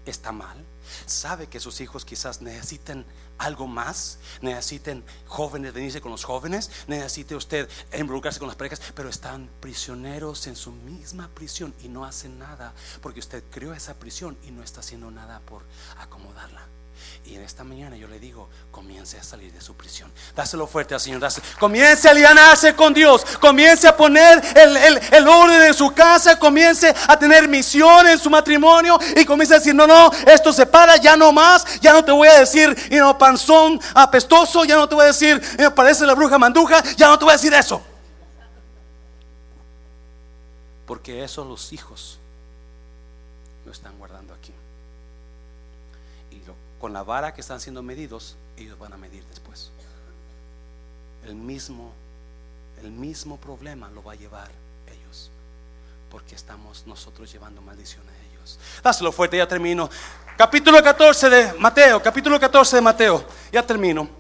está 0.07 0.33
mal. 0.33 0.65
Sabe 1.07 1.47
que 1.47 1.61
sus 1.61 1.81
hijos 1.81 2.05
quizás 2.05 2.43
necesiten 2.43 3.05
algo 3.39 3.67
más. 3.67 4.19
Necesiten 4.41 5.05
jóvenes, 5.27 5.73
venirse 5.73 6.01
con 6.01 6.11
los 6.11 6.25
jóvenes. 6.25 6.71
Necesite 6.87 7.35
usted 7.37 7.69
involucrarse 7.97 8.39
con 8.39 8.49
las 8.49 8.57
parejas. 8.57 8.81
Pero 8.95 9.09
están 9.09 9.51
prisioneros 9.61 10.47
en 10.47 10.57
su 10.57 10.73
misma 10.73 11.29
prisión 11.29 11.75
y 11.83 11.89
no 11.89 12.05
hacen 12.05 12.39
nada. 12.39 12.75
Porque 13.01 13.21
usted 13.21 13.43
creó 13.51 13.73
esa 13.73 13.95
prisión 13.95 14.37
y 14.43 14.51
no 14.51 14.63
está 14.63 14.81
haciendo 14.81 15.11
nada 15.11 15.41
por 15.41 15.63
acomodarla. 15.99 16.80
Y 17.25 17.35
en 17.35 17.43
esta 17.43 17.65
mañana 17.65 17.97
yo 17.97 18.09
le 18.09 18.19
digo, 18.19 18.49
comience 18.71 19.19
a 19.19 19.23
salir 19.23 19.53
de 19.53 19.61
su 19.61 19.75
prisión. 19.75 20.11
Dáselo 20.35 20.67
fuerte 20.67 20.95
al 20.95 21.01
Señor. 21.01 21.21
dáselo. 21.21 21.47
Comience 21.59 22.09
a 22.09 22.13
alianarse 22.13 22.75
con 22.75 22.95
Dios. 22.95 23.25
Comience 23.41 23.87
a 23.87 23.97
poner 23.97 24.43
el, 24.57 24.77
el, 24.77 25.01
el 25.13 25.29
orden 25.29 25.63
en 25.63 25.75
su 25.75 25.93
casa. 25.93 26.39
Comience 26.39 26.95
a 27.07 27.19
tener 27.19 27.47
misión 27.47 28.07
en 28.09 28.19
su 28.19 28.31
matrimonio. 28.31 28.99
Y 29.17 29.25
comience 29.25 29.55
a 29.55 29.59
decir, 29.59 29.75
no, 29.75 29.87
no, 29.87 30.11
esto 30.27 30.53
se 30.53 30.67
para, 30.67 30.97
ya 30.97 31.17
no 31.17 31.31
más. 31.33 31.81
Ya 31.81 31.93
no 31.93 32.05
te 32.05 32.11
voy 32.11 32.29
a 32.29 32.41
decir, 32.41 32.77
y 32.91 32.97
no, 32.97 33.17
panzón 33.19 33.81
apestoso. 33.95 34.65
Ya 34.65 34.77
no 34.77 34.89
te 34.89 34.95
voy 34.95 35.05
a 35.05 35.09
decir, 35.09 35.41
parece 35.75 36.07
la 36.07 36.15
bruja 36.15 36.39
manduja. 36.39 36.83
Ya 36.97 37.09
no 37.09 37.19
te 37.19 37.25
voy 37.25 37.33
a 37.33 37.37
decir 37.37 37.53
eso. 37.53 37.83
Porque 40.87 41.23
eso 41.23 41.45
los 41.45 41.73
hijos 41.73 42.19
lo 43.65 43.71
están 43.71 43.97
guardando 43.99 44.35
aquí. 44.35 44.40
Con 46.81 46.93
la 46.93 47.03
vara 47.03 47.35
que 47.35 47.41
están 47.41 47.61
siendo 47.61 47.83
medidos, 47.83 48.37
ellos 48.57 48.79
van 48.79 48.93
a 48.93 48.97
medir 48.97 49.25
después. 49.27 49.71
El 51.27 51.35
mismo, 51.35 51.93
el 52.83 52.91
mismo 52.91 53.37
problema 53.37 53.91
lo 53.91 54.03
va 54.03 54.13
a 54.13 54.17
llevar 54.17 54.49
ellos. 54.87 55.31
Porque 56.11 56.35
estamos 56.35 56.87
nosotros 56.87 57.31
llevando 57.31 57.61
maldición 57.61 58.03
a 58.09 58.31
ellos. 58.31 58.59
Dáselo 58.83 59.13
fuerte, 59.13 59.37
ya 59.37 59.47
termino. 59.47 59.91
Capítulo 60.37 60.83
14 60.83 61.29
de 61.29 61.53
Mateo, 61.59 62.03
capítulo 62.03 62.41
14 62.41 62.77
de 62.77 62.83
Mateo, 62.83 63.25
ya 63.53 63.65
termino. 63.67 64.20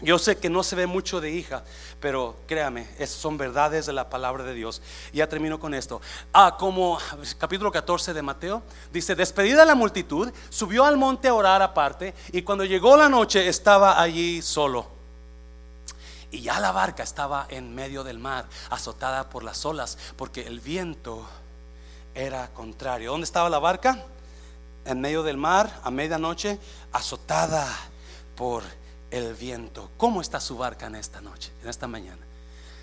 Yo 0.00 0.18
sé 0.18 0.36
que 0.36 0.50
no 0.50 0.62
se 0.62 0.76
ve 0.76 0.86
mucho 0.86 1.22
de 1.22 1.30
hija, 1.30 1.64
pero 2.00 2.36
créame, 2.46 2.86
esas 2.98 3.16
son 3.16 3.38
verdades 3.38 3.86
de 3.86 3.94
la 3.94 4.10
palabra 4.10 4.44
de 4.44 4.52
Dios. 4.52 4.82
Ya 5.12 5.26
termino 5.26 5.58
con 5.58 5.72
esto. 5.72 6.02
Ah, 6.34 6.56
como 6.58 6.98
capítulo 7.38 7.72
14 7.72 8.12
de 8.12 8.20
Mateo, 8.20 8.62
dice, 8.92 9.14
despedida 9.14 9.64
la 9.64 9.74
multitud, 9.74 10.30
subió 10.50 10.84
al 10.84 10.98
monte 10.98 11.28
a 11.28 11.34
orar 11.34 11.62
aparte 11.62 12.14
y 12.30 12.42
cuando 12.42 12.64
llegó 12.66 12.94
la 12.96 13.08
noche 13.08 13.48
estaba 13.48 13.98
allí 13.98 14.42
solo. 14.42 14.86
Y 16.30 16.42
ya 16.42 16.60
la 16.60 16.72
barca 16.72 17.02
estaba 17.02 17.46
en 17.48 17.74
medio 17.74 18.04
del 18.04 18.18
mar, 18.18 18.46
azotada 18.68 19.30
por 19.30 19.44
las 19.44 19.64
olas, 19.64 19.96
porque 20.16 20.42
el 20.42 20.60
viento 20.60 21.26
era 22.14 22.48
contrario. 22.48 23.12
¿Dónde 23.12 23.24
estaba 23.24 23.48
la 23.48 23.60
barca? 23.60 24.04
En 24.84 25.00
medio 25.00 25.22
del 25.22 25.38
mar, 25.38 25.80
a 25.82 25.90
medianoche, 25.90 26.58
azotada 26.92 27.66
por 28.34 28.62
el 29.10 29.34
viento. 29.34 29.90
¿Cómo 29.96 30.20
está 30.20 30.40
su 30.40 30.56
barca 30.56 30.86
en 30.86 30.96
esta 30.96 31.20
noche, 31.20 31.52
en 31.62 31.68
esta 31.68 31.86
mañana? 31.86 32.22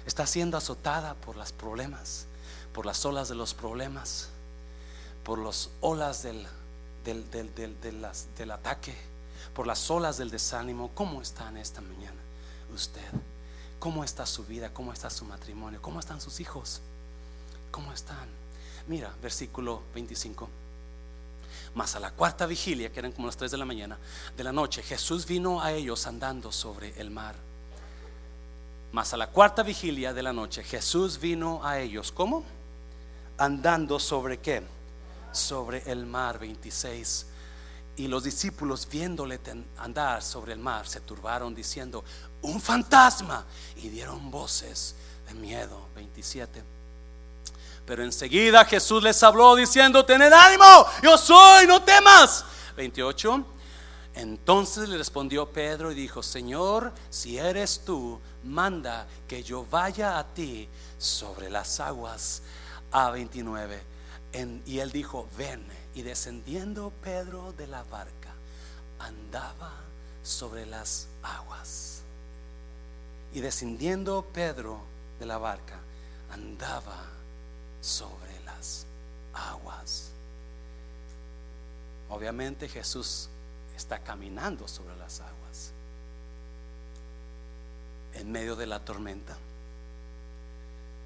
Está 0.06 0.28
siendo 0.28 0.58
azotada 0.58 1.16
por 1.16 1.36
los 1.36 1.52
problemas, 1.52 2.26
por 2.74 2.86
las 2.86 3.06
olas 3.06 3.30
de 3.30 3.36
los 3.36 3.54
problemas, 3.54 4.30
por 5.24 5.40
las 5.40 5.70
olas 5.82 6.24
del, 6.24 6.46
del, 7.06 7.30
del, 7.32 7.54
del, 7.56 8.08
del 8.38 8.52
ataque, 8.52 8.96
por 9.54 9.68
las 9.68 9.90
olas 9.90 10.18
del 10.18 10.30
desánimo. 10.30 10.92
¿Cómo 10.94 11.22
está 11.22 11.50
en 11.50 11.58
esta 11.58 11.82
mañana 11.82 12.20
usted? 12.74 13.10
¿Cómo 13.80 14.04
está 14.04 14.26
su 14.26 14.46
vida? 14.46 14.74
¿Cómo 14.74 14.94
está 14.94 15.10
su 15.10 15.26
matrimonio? 15.26 15.82
¿Cómo 15.82 16.00
están 16.00 16.22
sus 16.22 16.40
hijos? 16.40 16.82
¿Cómo 17.72 17.92
están? 17.92 18.30
Mira, 18.88 19.14
versículo 19.22 19.82
25. 19.94 20.50
Mas 21.76 21.96
a 21.96 22.00
la 22.00 22.12
cuarta 22.12 22.46
vigilia, 22.46 22.92
que 22.92 23.00
eran 23.00 23.12
como 23.12 23.28
las 23.28 23.38
3 23.38 23.52
de 23.52 23.58
la 23.58 23.66
mañana, 23.66 23.98
de 24.38 24.44
la 24.44 24.52
noche, 24.52 24.84
Jesús 24.84 25.26
vino 25.26 25.62
a 25.62 25.72
ellos 25.72 26.06
andando 26.06 26.52
sobre 26.52 27.00
el 27.00 27.10
mar. 27.10 27.36
Mas 28.92 29.12
a 29.14 29.18
la 29.18 29.28
cuarta 29.28 29.64
vigilia 29.64 30.14
de 30.14 30.22
la 30.22 30.32
noche, 30.32 30.64
Jesús 30.64 31.20
vino 31.20 31.66
a 31.66 31.80
ellos. 31.80 32.12
¿Cómo? 32.12 32.44
Andando 33.40 33.98
sobre 33.98 34.38
qué? 34.38 34.62
Sobre 35.32 35.82
el 35.92 36.06
mar 36.06 36.38
26. 36.38 37.26
Y 37.96 38.08
los 38.08 38.24
discípulos 38.24 38.88
viéndole 38.88 39.40
andar 39.78 40.22
sobre 40.22 40.54
el 40.54 40.60
mar 40.60 40.88
se 40.88 41.02
turbaron 41.02 41.56
diciendo, 41.56 42.04
un 42.44 42.62
fantasma. 42.62 43.46
Y 43.78 43.90
dieron 43.90 44.30
voces 44.30 44.94
de 45.28 45.34
miedo. 45.34 45.88
27. 45.96 46.73
Pero 47.86 48.04
enseguida 48.04 48.64
Jesús 48.66 49.04
les 49.04 49.22
habló 49.24 49.56
diciendo, 49.56 50.06
tened 50.06 50.32
ánimo, 50.32 50.86
yo 51.02 51.18
soy, 51.18 51.68
no 51.68 51.82
temas. 51.84 52.46
28. 52.78 53.46
Entonces 54.16 54.88
le 54.90 54.98
respondió 54.98 55.50
Pedro 55.50 55.92
y 55.92 55.96
dijo, 55.96 56.22
Señor, 56.24 56.94
si 57.10 57.38
eres 57.38 57.82
tú, 57.86 58.20
manda 58.44 59.08
que 59.28 59.44
yo 59.44 59.66
vaya 59.70 60.18
a 60.20 60.24
ti 60.24 60.70
sobre 60.98 61.50
las 61.50 61.80
aguas. 61.80 62.42
A 62.92 63.10
29. 63.10 63.82
En- 64.34 64.62
y 64.66 64.80
él 64.80 64.92
dijo, 64.92 65.28
ven. 65.38 65.66
Y 65.96 66.04
descendiendo 66.04 66.92
Pedro 67.04 67.54
de 67.58 67.68
la 67.68 67.84
barca, 67.84 68.30
andaba 69.00 69.72
sobre 70.24 70.66
las 70.66 71.08
aguas. 71.22 72.02
Y 73.34 73.42
descendiendo 73.42 74.26
Pedro 74.32 74.80
de 75.20 75.26
la 75.26 75.38
barca, 75.40 75.80
andaba 76.32 76.96
sobre 77.84 78.40
las 78.46 78.86
aguas. 79.34 80.12
Obviamente 82.10 82.70
Jesús 82.70 83.30
está 83.76 84.00
caminando 84.00 84.68
sobre 84.68 84.96
las 84.96 85.20
aguas. 85.20 85.74
En 88.14 88.32
medio 88.32 88.56
de 88.56 88.68
la 88.68 88.80
tormenta. 88.80 89.36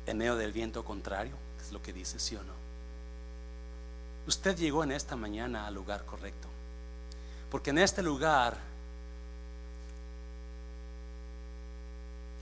En 0.06 0.20
medio 0.20 0.36
del 0.36 0.54
viento 0.54 0.86
contrario, 0.86 1.36
es 1.60 1.72
lo 1.72 1.82
que 1.82 1.92
dice, 1.92 2.20
sí 2.20 2.36
o 2.36 2.44
no. 2.44 2.54
Usted 4.28 4.56
llegó 4.56 4.84
en 4.84 4.92
esta 4.92 5.16
mañana 5.16 5.66
al 5.66 5.74
lugar 5.74 6.06
correcto. 6.06 6.48
Porque 7.50 7.72
en 7.72 7.80
este 7.80 8.04
lugar 8.04 8.58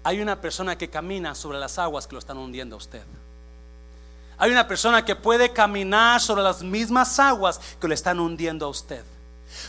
hay 0.04 0.20
una 0.20 0.42
persona 0.42 0.78
que 0.78 0.90
camina 0.90 1.36
sobre 1.36 1.58
las 1.58 1.80
aguas 1.80 2.06
que 2.06 2.14
lo 2.14 2.20
están 2.20 2.38
hundiendo 2.38 2.76
a 2.76 2.80
usted. 2.80 3.06
Hay 4.38 4.52
una 4.52 4.68
persona 4.68 5.06
que 5.06 5.16
puede 5.16 5.52
caminar 5.54 6.20
sobre 6.22 6.44
las 6.44 6.62
mismas 6.62 7.20
aguas 7.20 7.60
que 7.80 7.88
le 7.88 7.96
están 7.96 8.20
hundiendo 8.20 8.66
a 8.66 8.70
usted. 8.70 9.04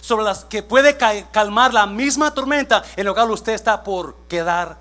Sobre 0.01 0.25
las 0.25 0.45
que 0.45 0.63
puede 0.63 0.97
ca- 0.97 1.31
calmar 1.31 1.73
la 1.73 1.87
misma 1.87 2.33
tormenta 2.35 2.83
en 2.97 3.07
lo 3.07 3.15
cual 3.15 3.31
usted 3.31 3.53
está 3.53 3.83
por 3.85 4.17
quedar 4.29 4.79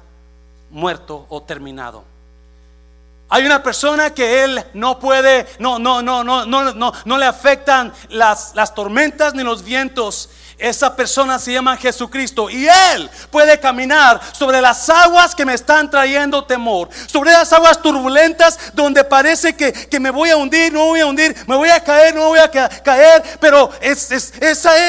muerto 0.71 1.25
o 1.29 1.43
terminado. 1.43 2.03
Hay 3.29 3.43
una 3.45 3.61
persona 3.63 4.13
que 4.13 4.43
él 4.43 4.63
no 4.75 4.99
puede, 4.99 5.47
no, 5.57 5.79
no, 5.79 6.01
no, 6.01 6.23
no, 6.23 6.45
no, 6.45 6.73
no, 6.73 6.93
no 7.05 7.17
le 7.17 7.25
afectan 7.25 7.91
las, 8.09 8.53
las 8.55 8.73
tormentas 8.75 9.33
ni 9.33 9.43
los 9.43 9.63
vientos. 9.63 10.29
Esa 10.57 10.95
persona 10.95 11.37
se 11.37 11.51
llama 11.51 11.75
Jesucristo 11.75 12.49
y 12.49 12.65
Él 12.65 13.09
puede 13.29 13.59
caminar 13.59 14.21
sobre 14.31 14.61
las 14.61 14.89
aguas 14.89 15.35
que 15.35 15.45
me 15.45 15.53
están 15.53 15.89
trayendo 15.89 16.45
temor, 16.45 16.89
sobre 17.07 17.31
las 17.31 17.51
aguas 17.51 17.81
turbulentas 17.81 18.57
donde 18.73 19.03
parece 19.03 19.55
que, 19.55 19.73
que 19.73 19.99
me 19.99 20.11
voy 20.11 20.29
a 20.29 20.37
hundir, 20.37 20.71
no 20.71 20.85
voy 20.85 21.01
a 21.01 21.07
hundir, 21.07 21.35
me 21.45 21.57
voy 21.57 21.69
a 21.69 21.83
caer, 21.83 22.15
no 22.15 22.29
voy 22.29 22.39
a 22.39 22.49
caer, 22.49 23.37
pero 23.41 23.69
esa, 23.81 24.15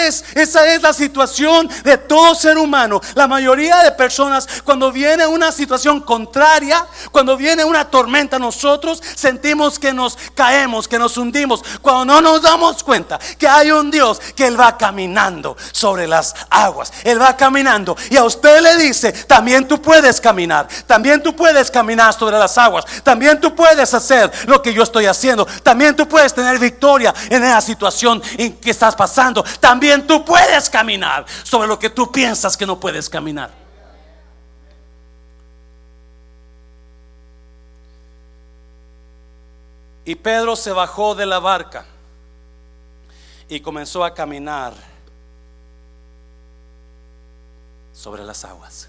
es, 0.06 0.24
esa 0.34 0.66
es 0.72 0.82
la 0.82 0.92
situación 0.92 1.68
de 1.82 1.98
todo 1.98 2.36
ser 2.36 2.58
humano. 2.58 3.00
La 3.14 3.26
mayoría 3.26 3.82
de 3.82 3.90
personas 3.90 4.46
cuando 4.62 4.92
viene 4.92 5.26
una 5.26 5.50
situación 5.50 6.00
contraria, 6.00 6.86
cuando 7.10 7.36
viene 7.36 7.64
una 7.64 7.90
tormenta, 7.90 8.38
nosotros 8.38 9.02
sentimos 9.16 9.80
que 9.80 9.92
nos 9.92 10.16
caemos, 10.36 10.86
que 10.86 10.98
nos 10.98 11.16
hundimos, 11.16 11.64
cuando 11.82 12.04
no 12.04 12.20
nos 12.20 12.42
damos 12.42 12.84
cuenta 12.84 13.18
que 13.36 13.48
hay 13.48 13.72
un 13.72 13.90
Dios 13.90 14.20
que 14.36 14.46
Él 14.46 14.58
va 14.58 14.78
caminando 14.78 15.55
sobre 15.72 16.06
las 16.06 16.34
aguas. 16.50 16.92
Él 17.04 17.20
va 17.20 17.36
caminando 17.36 17.96
y 18.10 18.16
a 18.16 18.24
usted 18.24 18.60
le 18.60 18.76
dice, 18.76 19.12
también 19.12 19.66
tú 19.66 19.80
puedes 19.80 20.20
caminar, 20.20 20.68
también 20.86 21.22
tú 21.22 21.34
puedes 21.34 21.70
caminar 21.70 22.12
sobre 22.14 22.38
las 22.38 22.56
aguas, 22.58 22.84
también 23.02 23.40
tú 23.40 23.54
puedes 23.54 23.92
hacer 23.94 24.30
lo 24.46 24.62
que 24.62 24.72
yo 24.72 24.82
estoy 24.82 25.06
haciendo, 25.06 25.46
también 25.62 25.94
tú 25.94 26.08
puedes 26.08 26.34
tener 26.34 26.58
victoria 26.58 27.14
en 27.28 27.44
esa 27.44 27.60
situación 27.60 28.22
en 28.38 28.54
que 28.54 28.70
estás 28.70 28.94
pasando, 28.94 29.44
también 29.60 30.06
tú 30.06 30.24
puedes 30.24 30.70
caminar 30.70 31.24
sobre 31.42 31.68
lo 31.68 31.78
que 31.78 31.90
tú 31.90 32.10
piensas 32.10 32.56
que 32.56 32.66
no 32.66 32.78
puedes 32.78 33.08
caminar. 33.08 33.66
Y 40.06 40.14
Pedro 40.14 40.54
se 40.54 40.70
bajó 40.70 41.16
de 41.16 41.26
la 41.26 41.40
barca 41.40 41.84
y 43.48 43.58
comenzó 43.58 44.04
a 44.04 44.14
caminar 44.14 44.72
sobre 48.06 48.22
las 48.22 48.44
aguas. 48.44 48.86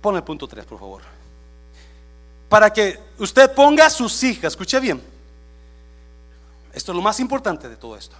Pon 0.00 0.16
el 0.16 0.22
punto 0.22 0.48
3, 0.48 0.64
por 0.64 0.78
favor. 0.78 1.02
Para 2.48 2.72
que 2.72 2.98
usted 3.18 3.54
ponga 3.54 3.84
a 3.84 3.90
sus 3.90 4.22
hijas, 4.22 4.54
escuche 4.54 4.80
bien. 4.80 5.02
Esto 6.72 6.92
es 6.92 6.96
lo 6.96 7.02
más 7.02 7.20
importante 7.20 7.68
de 7.68 7.76
todo 7.76 7.98
esto. 7.98 8.16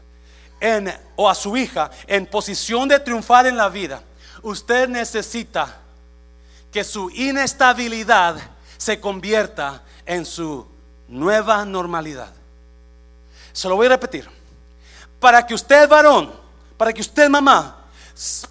En, 0.60 0.92
o 1.16 1.26
a 1.26 1.34
su 1.34 1.56
hija 1.56 1.90
en 2.06 2.26
posición 2.26 2.86
de 2.86 3.00
triunfar 3.00 3.46
en 3.46 3.56
la 3.56 3.70
vida. 3.70 4.02
Usted 4.42 4.90
necesita 4.90 5.80
que 6.70 6.84
su 6.84 7.08
inestabilidad 7.12 8.36
se 8.76 9.00
convierta 9.00 9.82
en 10.04 10.26
su 10.26 10.66
nueva 11.08 11.64
normalidad. 11.64 12.34
Se 13.54 13.70
lo 13.70 13.76
voy 13.76 13.86
a 13.86 13.90
repetir 13.90 14.39
para 15.20 15.46
que 15.46 15.54
usted 15.54 15.88
varón, 15.88 16.32
para 16.76 16.92
que 16.92 17.02
usted 17.02 17.28
mamá, 17.28 17.79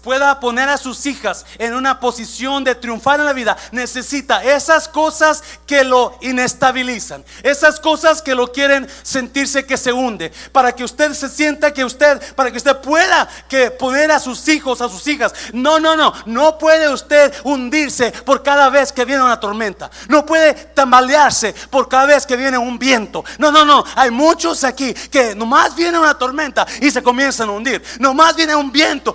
pueda 0.02 0.40
poner 0.40 0.68
a 0.68 0.78
sus 0.78 1.06
hijas 1.06 1.46
en 1.58 1.74
una 1.74 2.00
posición 2.00 2.64
de 2.64 2.74
triunfar 2.74 3.20
en 3.20 3.26
la 3.26 3.32
vida, 3.32 3.56
necesita 3.70 4.42
esas 4.42 4.88
cosas 4.88 5.42
que 5.66 5.84
lo 5.84 6.18
inestabilizan, 6.22 7.24
esas 7.42 7.78
cosas 7.78 8.20
que 8.22 8.34
lo 8.34 8.50
quieren 8.52 8.88
sentirse 9.02 9.66
que 9.66 9.76
se 9.76 9.92
hunde, 9.92 10.32
para 10.52 10.72
que 10.72 10.82
usted 10.82 11.12
se 11.12 11.28
sienta 11.28 11.72
que 11.72 11.84
usted, 11.84 12.34
para 12.34 12.50
que 12.50 12.56
usted 12.56 12.76
pueda 12.78 13.28
que 13.48 13.70
poner 13.70 14.10
a 14.10 14.18
sus 14.18 14.48
hijos, 14.48 14.80
a 14.80 14.88
sus 14.88 15.06
hijas. 15.06 15.32
No, 15.52 15.78
no, 15.78 15.96
no, 15.96 16.12
no 16.26 16.58
puede 16.58 16.88
usted 16.88 17.32
hundirse 17.44 18.10
por 18.10 18.42
cada 18.42 18.70
vez 18.70 18.92
que 18.92 19.04
viene 19.04 19.22
una 19.22 19.38
tormenta. 19.38 19.90
No 20.08 20.26
puede 20.26 20.54
tambalearse 20.54 21.54
por 21.70 21.88
cada 21.88 22.06
vez 22.06 22.26
que 22.26 22.36
viene 22.36 22.58
un 22.58 22.78
viento. 22.78 23.24
No, 23.38 23.52
no, 23.52 23.64
no, 23.64 23.84
hay 23.94 24.10
muchos 24.10 24.64
aquí 24.64 24.92
que 24.94 25.34
nomás 25.34 25.76
viene 25.76 25.98
una 25.98 26.18
tormenta 26.18 26.66
y 26.80 26.90
se 26.90 27.02
comienzan 27.02 27.48
a 27.48 27.52
hundir. 27.52 27.82
Nomás 27.98 28.34
viene 28.34 28.54
un 28.54 28.72
viento 28.72 29.14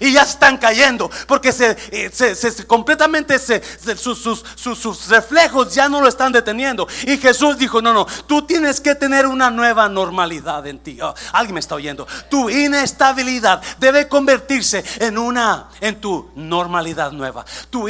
y 0.00 0.12
ya 0.12 0.22
están 0.22 0.58
cayendo 0.58 1.10
porque 1.26 1.52
se, 1.52 1.76
eh, 1.90 2.10
completamente 2.66 3.38
sus, 3.96 4.44
sus, 4.56 5.08
reflejos 5.08 5.74
ya 5.74 5.88
no 5.88 6.00
lo 6.00 6.08
están 6.08 6.32
deteniendo. 6.32 6.86
Y 7.06 7.18
Jesús 7.18 7.58
dijo: 7.58 7.80
No, 7.80 7.92
no, 7.92 8.06
tú 8.26 8.42
tienes 8.42 8.80
que 8.80 8.94
tener 8.94 9.26
una 9.26 9.50
nueva 9.50 9.88
normalidad 9.88 10.66
en 10.66 10.78
ti. 10.78 10.98
Oh, 11.00 11.14
alguien 11.32 11.54
me 11.54 11.60
está 11.60 11.74
oyendo. 11.74 12.06
Tu 12.30 12.50
inestabilidad 12.50 13.62
debe 13.78 14.08
convertirse 14.08 14.84
en 15.00 15.18
una, 15.18 15.68
en 15.80 16.00
tu 16.00 16.30
normalidad 16.34 17.12
nueva. 17.12 17.44
Tu 17.70 17.88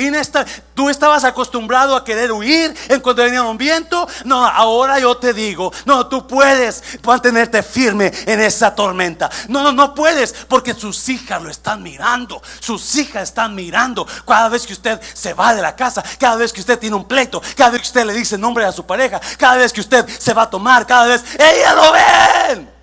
tú 0.74 0.88
estabas 0.88 1.24
acostumbrado 1.24 1.96
a 1.96 2.04
querer 2.04 2.32
huir 2.32 2.74
en 2.88 3.00
cuanto 3.00 3.22
venía 3.22 3.42
un 3.42 3.58
viento. 3.58 4.06
No, 4.24 4.44
ahora 4.44 4.98
yo 4.98 5.16
te 5.16 5.32
digo: 5.32 5.72
No, 5.86 6.06
tú 6.06 6.26
puedes 6.26 6.82
mantenerte 7.02 7.62
firme 7.62 8.12
en 8.26 8.40
esa 8.40 8.74
tormenta. 8.74 9.30
No, 9.48 9.62
no, 9.62 9.72
no 9.72 9.94
puedes 9.94 10.32
porque 10.48 10.74
sus 10.74 11.08
hijas 11.08 11.42
lo 11.42 11.50
están 11.54 11.82
mirando, 11.82 12.42
sus 12.60 12.94
hijas 12.96 13.24
están 13.24 13.54
mirando. 13.54 14.06
Cada 14.26 14.48
vez 14.48 14.66
que 14.66 14.72
usted 14.72 15.00
se 15.12 15.34
va 15.34 15.54
de 15.54 15.62
la 15.62 15.74
casa, 15.74 16.02
cada 16.18 16.36
vez 16.36 16.52
que 16.52 16.60
usted 16.60 16.78
tiene 16.78 16.96
un 16.96 17.06
pleito, 17.06 17.42
cada 17.56 17.70
vez 17.70 17.82
que 17.82 17.88
usted 17.88 18.06
le 18.06 18.12
dice 18.12 18.38
nombre 18.38 18.64
a 18.64 18.72
su 18.72 18.84
pareja, 18.84 19.20
cada 19.38 19.56
vez 19.56 19.72
que 19.72 19.80
usted 19.80 20.06
se 20.08 20.34
va 20.34 20.42
a 20.42 20.50
tomar, 20.50 20.86
cada 20.86 21.06
vez, 21.06 21.24
ella 21.38 21.74
lo 21.74 21.92
ven. 21.92 22.74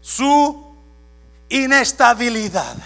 Su 0.00 0.74
inestabilidad 1.48 2.76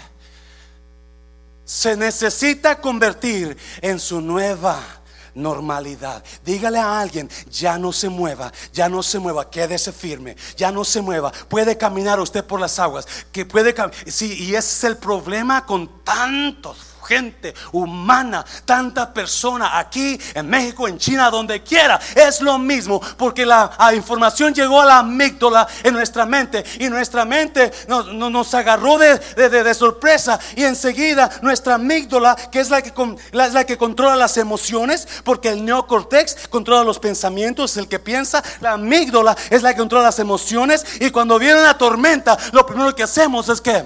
se 1.63 1.95
necesita 1.95 2.79
convertir 2.79 3.57
en 3.81 3.99
su 3.99 4.21
nueva 4.21 5.02
normalidad. 5.35 6.23
Dígale 6.45 6.79
a 6.79 6.99
alguien, 6.99 7.29
ya 7.49 7.77
no 7.77 7.91
se 7.91 8.09
mueva, 8.09 8.51
ya 8.71 8.89
no 8.89 9.03
se 9.03 9.19
mueva, 9.19 9.49
quédese 9.49 9.91
firme, 9.91 10.35
ya 10.55 10.71
no 10.71 10.83
se 10.83 11.01
mueva. 11.01 11.31
Puede 11.49 11.77
caminar 11.77 12.19
usted 12.19 12.43
por 12.43 12.59
las 12.59 12.79
aguas, 12.79 13.07
que 13.31 13.45
puede 13.45 13.73
Sí, 14.07 14.33
y 14.39 14.55
ese 14.55 14.57
es 14.59 14.83
el 14.83 14.97
problema 14.97 15.65
con 15.65 16.03
tantos 16.03 16.92
gente 17.03 17.53
humana, 17.71 18.45
tanta 18.65 19.13
persona 19.13 19.77
aquí 19.77 20.19
en 20.33 20.49
México, 20.49 20.87
en 20.87 20.97
China, 20.97 21.29
donde 21.29 21.61
quiera. 21.61 21.99
Es 22.15 22.41
lo 22.41 22.57
mismo 22.57 23.01
porque 23.17 23.45
la, 23.45 23.71
información 23.93 24.53
llegó 24.53 24.81
a 24.81 24.85
la 24.85 24.99
amígdala 24.99 25.67
en 25.83 25.93
nuestra 25.93 26.25
mente 26.25 26.63
y 26.79 26.89
nuestra 26.89 27.25
mente 27.25 27.71
nos, 27.87 28.07
nos 28.07 28.53
agarró 28.53 28.97
de, 28.97 29.17
de, 29.17 29.73
sorpresa 29.73 30.39
y 30.55 30.63
enseguida 30.63 31.29
nuestra 31.41 31.75
amígdala, 31.75 32.35
que 32.35 32.59
es 32.59 32.69
la 32.69 32.81
que, 32.81 32.93
la, 33.31 33.47
la 33.49 33.65
que 33.65 33.77
controla 33.77 34.15
las 34.15 34.37
emociones, 34.37 35.07
porque 35.23 35.49
el 35.49 35.65
neocortex 35.65 36.47
controla 36.49 36.83
los 36.83 36.99
pensamientos, 36.99 37.71
es 37.71 37.77
el 37.77 37.87
que 37.87 37.99
piensa, 37.99 38.43
la 38.61 38.73
amígdala 38.73 39.35
es 39.49 39.61
la 39.61 39.73
que 39.73 39.79
controla 39.79 40.05
las 40.05 40.19
emociones 40.19 40.85
y 40.99 41.09
cuando 41.11 41.39
viene 41.39 41.59
una 41.59 41.77
tormenta, 41.77 42.37
lo 42.51 42.65
primero 42.65 42.95
que 42.95 43.03
hacemos 43.03 43.49
es 43.49 43.61
que 43.61 43.85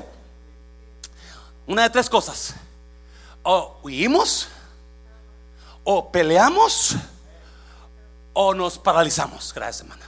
una 1.65 1.83
de 1.83 1.89
tres 1.89 2.09
cosas 2.09 2.53
o 3.49 3.79
huimos, 3.81 4.49
o 5.85 6.11
peleamos, 6.11 6.97
o 8.33 8.53
nos 8.53 8.77
paralizamos. 8.77 9.53
Gracias, 9.53 9.81
hermana. 9.81 10.05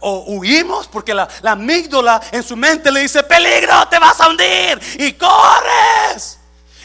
O 0.00 0.20
huimos 0.38 0.88
porque 0.88 1.12
la, 1.12 1.28
la 1.42 1.52
amígdala 1.52 2.22
en 2.32 2.42
su 2.42 2.56
mente 2.56 2.90
le 2.90 3.00
dice, 3.00 3.22
peligro, 3.22 3.86
te 3.90 3.98
vas 3.98 4.18
a 4.18 4.30
hundir 4.30 4.80
y 4.98 5.12
corres. 5.12 6.38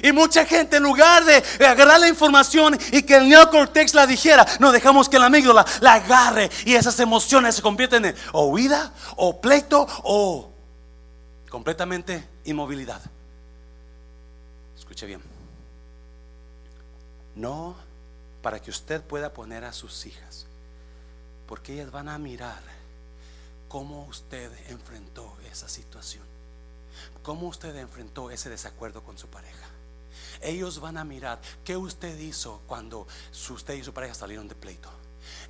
Y 0.04 0.12
mucha 0.12 0.46
gente 0.46 0.76
en 0.76 0.84
lugar 0.84 1.24
de 1.24 1.42
agarrar 1.66 1.98
la 1.98 2.10
información 2.10 2.78
y 2.92 3.04
que 3.04 3.16
el 3.16 3.30
neocortex 3.30 3.94
la 3.94 4.06
dijera, 4.06 4.46
no 4.60 4.74
dejamos 4.74 5.08
que 5.08 5.18
la 5.18 5.28
amígdala 5.28 5.66
la 5.80 5.94
agarre 5.94 6.52
y 6.66 6.76
esas 6.76 7.00
emociones 7.00 7.56
se 7.56 7.62
convierten 7.62 8.04
en 8.04 8.16
huida, 8.34 8.92
o 9.16 9.40
pleito, 9.40 9.88
o 10.04 10.52
completamente 11.50 12.28
inmovilidad. 12.44 13.00
Escuche 14.78 15.06
bien. 15.06 15.35
No 17.36 17.76
para 18.42 18.62
que 18.62 18.70
usted 18.70 19.02
pueda 19.02 19.34
poner 19.34 19.66
a 19.66 19.74
sus 19.74 20.06
hijas, 20.06 20.46
porque 21.48 21.74
ellas 21.74 21.92
van 21.92 22.10
a 22.10 22.18
mirar 22.18 22.62
cómo 23.68 24.06
usted 24.06 24.52
enfrentó 24.70 25.36
esa 25.52 25.68
situación, 25.68 26.24
cómo 27.24 27.48
usted 27.48 27.76
enfrentó 27.76 28.30
ese 28.30 28.50
desacuerdo 28.50 29.04
con 29.04 29.18
su 29.18 29.28
pareja. 29.28 29.66
Ellos 30.42 30.80
van 30.80 30.98
a 30.98 31.04
mirar 31.04 31.42
qué 31.64 31.76
usted 31.76 32.18
hizo 32.20 32.62
cuando 32.68 33.08
usted 33.50 33.74
y 33.74 33.84
su 33.84 33.94
pareja 33.94 34.14
salieron 34.14 34.48
de 34.48 34.56
pleito. 34.56 34.90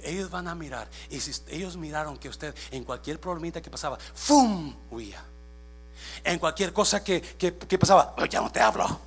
Ellos 0.02 0.30
van 0.30 0.48
a 0.48 0.56
mirar, 0.56 0.90
y 1.10 1.20
si 1.20 1.34
ellos 1.50 1.76
miraron 1.76 2.18
que 2.18 2.30
usted 2.30 2.56
en 2.72 2.86
cualquier 2.86 3.20
problemita 3.20 3.62
que 3.62 3.70
pasaba, 3.70 3.98
¡fum! 4.14 4.74
huía. 4.90 5.22
En 6.24 6.40
cualquier 6.40 6.72
cosa 6.72 7.04
que, 7.04 7.22
que 7.22 7.78
pasaba, 7.78 8.16
ya 8.30 8.40
no 8.40 8.50
te 8.52 8.62
hablo, 8.62 9.00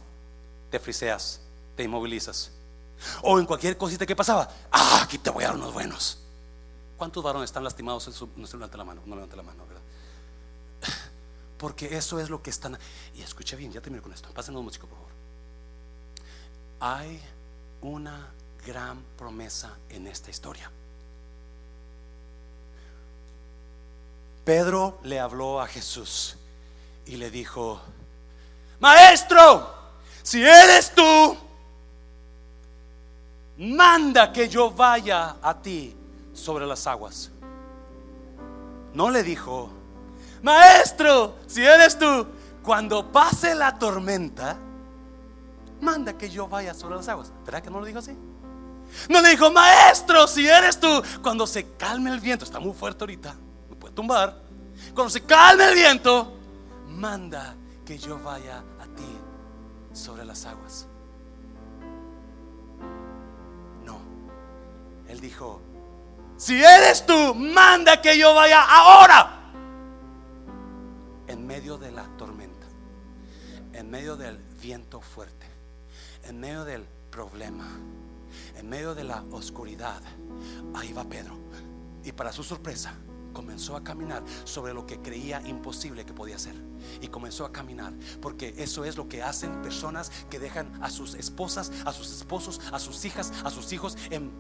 te 0.70 0.78
friseas, 0.78 1.40
te 1.74 1.84
inmovilizas. 1.84 2.57
O 3.22 3.38
en 3.38 3.46
cualquier 3.46 3.76
cosita 3.76 4.06
que 4.06 4.16
pasaba, 4.16 4.48
ah, 4.70 5.00
aquí 5.02 5.18
te 5.18 5.30
voy 5.30 5.44
a 5.44 5.48
dar 5.48 5.56
unos 5.56 5.72
buenos. 5.72 6.18
¿Cuántos 6.96 7.22
varones 7.22 7.48
están 7.48 7.62
lastimados 7.62 8.06
en 8.08 8.12
su, 8.12 8.28
no 8.36 8.46
se 8.46 8.56
levante 8.56 8.76
la 8.76 8.84
mano, 8.84 9.02
no 9.06 9.14
levante 9.14 9.36
la 9.36 9.42
mano, 9.42 9.64
¿verdad? 9.66 9.82
Porque 11.58 11.96
eso 11.96 12.18
es 12.18 12.28
lo 12.28 12.42
que 12.42 12.50
están. 12.50 12.78
Y 13.14 13.22
escuche 13.22 13.56
bien, 13.56 13.72
ya 13.72 13.80
termino 13.80 14.02
con 14.02 14.12
esto. 14.12 14.28
Pásenlo 14.30 14.62
músico, 14.62 14.86
por 14.86 14.98
favor. 14.98 15.12
Hay 16.80 17.20
una 17.82 18.32
gran 18.66 19.02
promesa 19.16 19.76
en 19.88 20.06
esta 20.06 20.30
historia. 20.30 20.70
Pedro 24.44 24.98
le 25.02 25.20
habló 25.20 25.60
a 25.60 25.66
Jesús 25.66 26.36
y 27.06 27.16
le 27.16 27.30
dijo, 27.30 27.80
Maestro, 28.80 29.74
si 30.22 30.42
eres 30.42 30.94
tú, 30.94 31.36
manda 33.58 34.32
que 34.32 34.48
yo 34.48 34.70
vaya 34.70 35.36
a 35.42 35.60
ti 35.60 35.96
sobre 36.32 36.66
las 36.66 36.86
aguas. 36.86 37.30
No 38.94 39.10
le 39.10 39.22
dijo, 39.22 39.70
Maestro, 40.42 41.36
si 41.46 41.64
eres 41.64 41.98
tú, 41.98 42.26
cuando 42.62 43.10
pase 43.10 43.54
la 43.54 43.78
tormenta, 43.78 44.56
manda 45.80 46.12
que 46.16 46.28
yo 46.28 46.48
vaya 46.48 46.74
sobre 46.74 46.96
las 46.96 47.08
aguas. 47.08 47.32
¿Verdad 47.44 47.62
que 47.62 47.70
no 47.70 47.80
lo 47.80 47.86
dijo 47.86 47.98
así? 47.98 48.16
No 49.08 49.20
le 49.20 49.30
dijo, 49.30 49.50
maestro, 49.50 50.26
si 50.26 50.48
eres 50.48 50.80
tú, 50.80 51.02
cuando 51.22 51.46
se 51.46 51.72
calme 51.76 52.10
el 52.10 52.20
viento, 52.20 52.44
está 52.44 52.58
muy 52.58 52.72
fuerte 52.72 53.04
ahorita, 53.04 53.34
me 53.68 53.76
puede 53.76 53.94
tumbar. 53.94 54.42
Cuando 54.94 55.10
se 55.10 55.20
calme 55.22 55.68
el 55.68 55.74
viento, 55.74 56.32
manda 56.88 57.54
que 57.84 57.98
yo 57.98 58.18
vaya 58.18 58.58
a 58.80 58.84
ti 58.84 59.18
sobre 59.92 60.24
las 60.24 60.46
aguas. 60.46 60.87
Él 65.08 65.20
dijo, 65.20 65.60
si 66.36 66.62
eres 66.62 67.04
tú, 67.04 67.34
manda 67.34 68.00
que 68.00 68.16
yo 68.16 68.34
vaya 68.34 68.62
ahora. 68.62 69.52
En 71.26 71.46
medio 71.46 71.78
de 71.78 71.90
la 71.90 72.04
tormenta, 72.16 72.66
en 73.72 73.90
medio 73.90 74.16
del 74.16 74.38
viento 74.62 75.00
fuerte, 75.00 75.46
en 76.24 76.38
medio 76.38 76.64
del 76.64 76.86
problema, 77.10 77.66
en 78.56 78.68
medio 78.68 78.94
de 78.94 79.04
la 79.04 79.24
oscuridad, 79.32 80.00
ahí 80.74 80.92
va 80.92 81.04
Pedro. 81.04 81.36
Y 82.04 82.12
para 82.12 82.32
su 82.32 82.44
sorpresa, 82.44 82.94
comenzó 83.32 83.76
a 83.76 83.84
caminar 83.84 84.24
sobre 84.44 84.74
lo 84.74 84.86
que 84.86 85.00
creía 85.00 85.40
imposible 85.46 86.04
que 86.04 86.12
podía 86.12 86.36
hacer. 86.36 86.54
Y 87.00 87.08
comenzó 87.08 87.44
a 87.44 87.52
caminar, 87.52 87.92
porque 88.20 88.54
eso 88.58 88.84
es 88.84 88.96
lo 88.96 89.08
que 89.08 89.22
hacen 89.22 89.62
personas 89.62 90.10
que 90.30 90.38
dejan 90.38 90.72
a 90.82 90.90
sus 90.90 91.14
esposas, 91.14 91.72
a 91.84 91.92
sus 91.92 92.12
esposos, 92.12 92.60
a 92.72 92.78
sus 92.78 93.04
hijas, 93.04 93.32
a 93.44 93.50
sus 93.50 93.72
hijos 93.72 93.96
en 94.10 94.32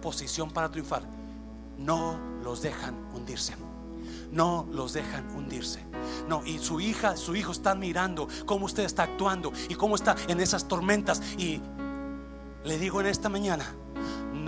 posición 0.00 0.50
para 0.50 0.70
triunfar. 0.70 1.02
No 1.78 2.18
los 2.42 2.62
dejan 2.62 2.94
hundirse. 3.14 3.54
No 4.32 4.66
los 4.70 4.92
dejan 4.92 5.28
hundirse. 5.36 5.84
No, 6.28 6.44
y 6.44 6.58
su 6.58 6.80
hija, 6.80 7.16
su 7.16 7.36
hijo 7.36 7.52
están 7.52 7.78
mirando 7.78 8.28
cómo 8.46 8.66
usted 8.66 8.84
está 8.84 9.04
actuando 9.04 9.52
y 9.68 9.74
cómo 9.74 9.94
está 9.94 10.16
en 10.28 10.40
esas 10.40 10.68
tormentas. 10.68 11.22
Y 11.38 11.60
le 12.64 12.78
digo 12.78 13.00
en 13.00 13.06
esta 13.06 13.28
mañana, 13.28 13.64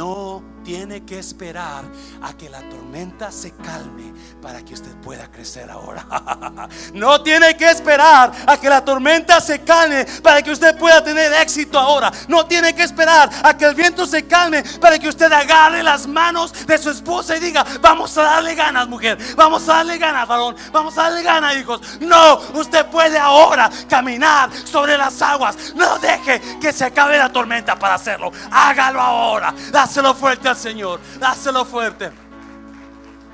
no 0.01 0.43
tiene 0.65 1.05
que 1.05 1.19
esperar 1.19 1.85
a 2.23 2.33
que 2.35 2.49
la 2.49 2.61
tormenta 2.61 3.31
se 3.31 3.53
calme 3.53 4.13
para 4.41 4.65
que 4.65 4.75
usted 4.75 4.95
pueda 5.03 5.31
crecer 5.31 5.71
ahora. 5.71 6.07
No 6.95 7.23
tiene 7.23 7.57
que 7.57 7.71
esperar 7.71 8.33
a 8.47 8.57
que 8.59 8.69
la 8.69 8.85
tormenta 8.85 9.41
se 9.41 9.61
calme 9.61 10.05
para 10.23 10.43
que 10.43 10.51
usted 10.51 10.77
pueda 10.79 11.03
tener 11.03 11.33
éxito 11.35 11.79
ahora. 11.79 12.11
No 12.29 12.47
tiene 12.47 12.75
que 12.75 12.83
esperar 12.83 13.31
a 13.43 13.57
que 13.57 13.65
el 13.65 13.75
viento 13.75 14.07
se 14.07 14.27
calme 14.27 14.63
para 14.81 14.99
que 14.99 15.09
usted 15.09 15.31
agarre 15.33 15.83
las 15.83 16.07
manos 16.07 16.67
de 16.67 16.79
su 16.79 16.91
esposa 16.91 17.37
y 17.37 17.41
diga, 17.41 17.65
vamos 17.81 18.17
a 18.19 18.23
darle 18.23 18.55
ganas, 18.55 18.89
mujer. 18.89 19.19
Vamos 19.37 19.69
a 19.69 19.75
darle 19.75 19.99
ganas, 19.99 20.27
varón. 20.27 20.57
Vamos 20.73 20.97
a 20.99 21.03
darle 21.05 21.23
ganas, 21.23 21.57
hijos. 21.57 21.81
No, 22.01 22.41
usted 22.55 22.87
puede 22.87 23.19
ahora 23.19 23.71
caminar 23.89 24.51
sobre 24.65 24.97
las 24.97 25.21
aguas. 25.23 25.75
No 25.75 25.99
deje 25.99 26.41
que 26.61 26.73
se 26.73 26.85
acabe 26.85 27.19
la 27.19 27.33
tormenta 27.33 27.79
para 27.79 27.95
hacerlo. 27.95 28.33
Hágalo 28.51 29.01
ahora. 29.01 29.55
Dáselo 29.91 30.15
fuerte 30.15 30.49
al 30.49 30.57
Señor. 30.57 31.01
Dáselo 31.19 31.65
fuerte. 31.65 32.13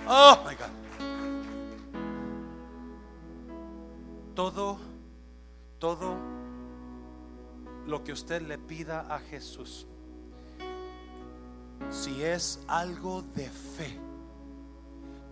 Oh 0.09 0.39
my 0.43 0.55
God. 0.55 0.71
Todo, 4.35 4.79
todo 5.79 6.17
lo 7.87 8.03
que 8.03 8.13
usted 8.15 8.41
le 8.41 8.57
pida 8.57 9.01
a 9.15 9.19
Jesús, 9.19 9.87
si 11.91 12.23
es 12.23 12.59
algo 12.69 13.21
de 13.21 13.51
fe, 13.51 14.01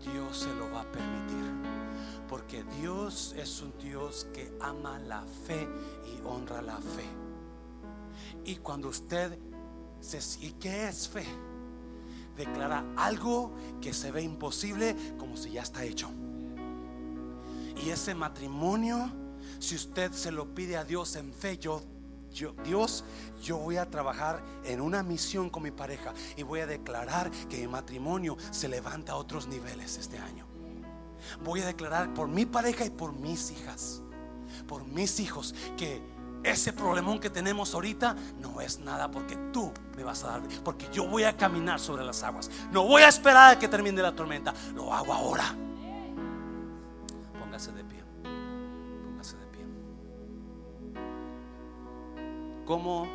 Dios 0.01 0.37
se 0.37 0.53
lo 0.53 0.71
va 0.73 0.83
a 0.83 0.93
permitir. 0.93 1.53
Porque 2.29 2.65
Dios 2.79 3.35
es 3.39 3.63
un 3.63 3.73
Dios 3.79 4.27
que 4.35 4.53
ama 4.61 4.99
la 4.99 5.23
fe 5.47 5.67
y 6.05 6.21
honra 6.27 6.61
la 6.61 6.77
fe. 6.77 7.09
Y 8.45 8.57
cuando 8.57 8.89
usted. 8.89 9.54
¿Y 10.41 10.51
qué 10.53 10.89
es 10.89 11.09
fe? 11.09 11.25
declara 12.37 12.85
algo 12.97 13.53
que 13.81 13.93
se 13.93 14.11
ve 14.11 14.23
imposible 14.23 14.97
como 15.19 15.37
si 15.37 15.53
ya 15.53 15.63
está 15.63 15.85
hecho. 15.85 16.11
Y 17.85 17.91
ese 17.91 18.15
matrimonio, 18.15 19.11
si 19.59 19.75
usted 19.77 20.13
se 20.13 20.31
lo 20.31 20.55
pide 20.55 20.77
a 20.77 20.85
Dios 20.85 21.17
en 21.17 21.33
fe, 21.33 21.59
yo, 21.59 21.83
yo, 22.33 22.55
Dios, 22.65 23.05
yo 23.43 23.59
voy 23.59 23.77
a 23.77 23.91
trabajar 23.91 24.43
en 24.65 24.81
una 24.81 25.03
misión 25.03 25.51
con 25.51 25.63
mi 25.63 25.71
pareja 25.71 26.15
y 26.37 26.43
voy 26.43 26.61
a 26.61 26.67
declarar 26.67 27.31
que 27.49 27.59
mi 27.59 27.69
matrimonio 27.69 28.37
se 28.51 28.69
levanta 28.69 29.13
a 29.13 29.17
otros 29.17 29.49
niveles 29.49 29.99
este 29.99 30.19
año. 30.19 30.47
Voy 31.43 31.61
a 31.61 31.67
declarar 31.67 32.13
por 32.15 32.29
mi 32.29 32.47
pareja 32.47 32.85
y 32.85 32.91
por 32.91 33.13
mis 33.13 33.51
hijas, 33.51 34.03
por 34.69 34.85
mis 34.85 35.21
hijos, 35.21 35.55
que 35.77 36.03
ese 36.45 36.73
problemón 36.75 37.19
que 37.19 37.31
tenemos 37.31 37.75
ahorita 37.75 38.15
no 38.41 38.61
es 38.61 38.79
nada 38.79 39.11
porque 39.11 39.37
tú 39.53 39.73
me 39.97 40.05
vas 40.05 40.23
a 40.25 40.29
dar, 40.29 40.43
porque 40.63 40.87
yo 40.93 41.09
voy 41.09 41.25
a 41.25 41.37
caminar 41.37 41.81
sobre 41.81 42.05
las 42.05 42.23
aguas. 42.23 42.51
No 42.71 42.85
voy 42.85 43.03
a 43.03 43.09
esperar 43.09 43.55
a 43.55 43.59
que 43.59 43.67
termine 43.67 44.03
la 44.03 44.15
tormenta, 44.15 44.53
lo 44.75 44.93
hago 44.93 45.13
ahora. 45.13 45.55
Póngase 47.39 47.73
de 47.73 47.85
pie, 47.85 48.03
póngase 49.05 49.37
de 49.39 49.47
pie. 49.47 49.65
¿Cómo 52.67 53.09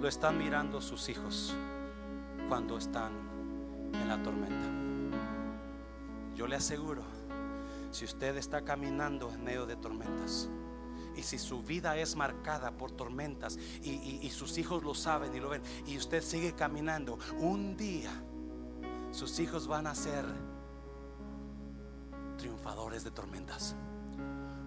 lo 0.00 0.08
están 0.08 0.38
mirando 0.38 0.80
sus 0.80 1.08
hijos 1.08 1.56
cuando 2.48 2.78
están 2.78 3.12
en 3.92 4.08
la 4.08 4.22
tormenta? 4.22 4.68
Yo 6.36 6.46
le 6.46 6.56
aseguro, 6.56 7.02
si 7.90 8.04
usted 8.04 8.36
está 8.36 8.62
caminando 8.62 9.32
en 9.32 9.42
medio 9.42 9.66
de 9.66 9.76
tormentas, 9.76 10.50
y 11.16 11.22
si 11.22 11.38
su 11.38 11.62
vida 11.62 11.96
es 11.96 12.16
marcada 12.16 12.72
por 12.72 12.92
tormentas 12.92 13.58
y, 13.82 14.30
sus 14.30 14.58
hijos 14.58 14.82
lo 14.82 14.94
saben 14.94 15.34
y 15.34 15.40
lo 15.40 15.48
ven, 15.48 15.62
y 15.86 15.96
usted 15.96 16.22
sigue 16.22 16.54
caminando, 16.54 17.18
un 17.38 17.76
día 17.76 18.10
sus 19.12 19.38
hijos 19.38 19.68
van 19.68 19.86
a 19.86 19.94
ser 19.94 20.24
triunfadores 22.36 23.04
de 23.04 23.10
tormentas. 23.10 23.76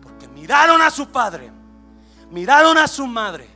Porque 0.01 0.27
miraron 0.27 0.81
a 0.81 0.89
su 0.89 1.09
padre, 1.09 1.51
miraron 2.31 2.77
a 2.77 2.87
su 2.87 3.05
madre, 3.05 3.49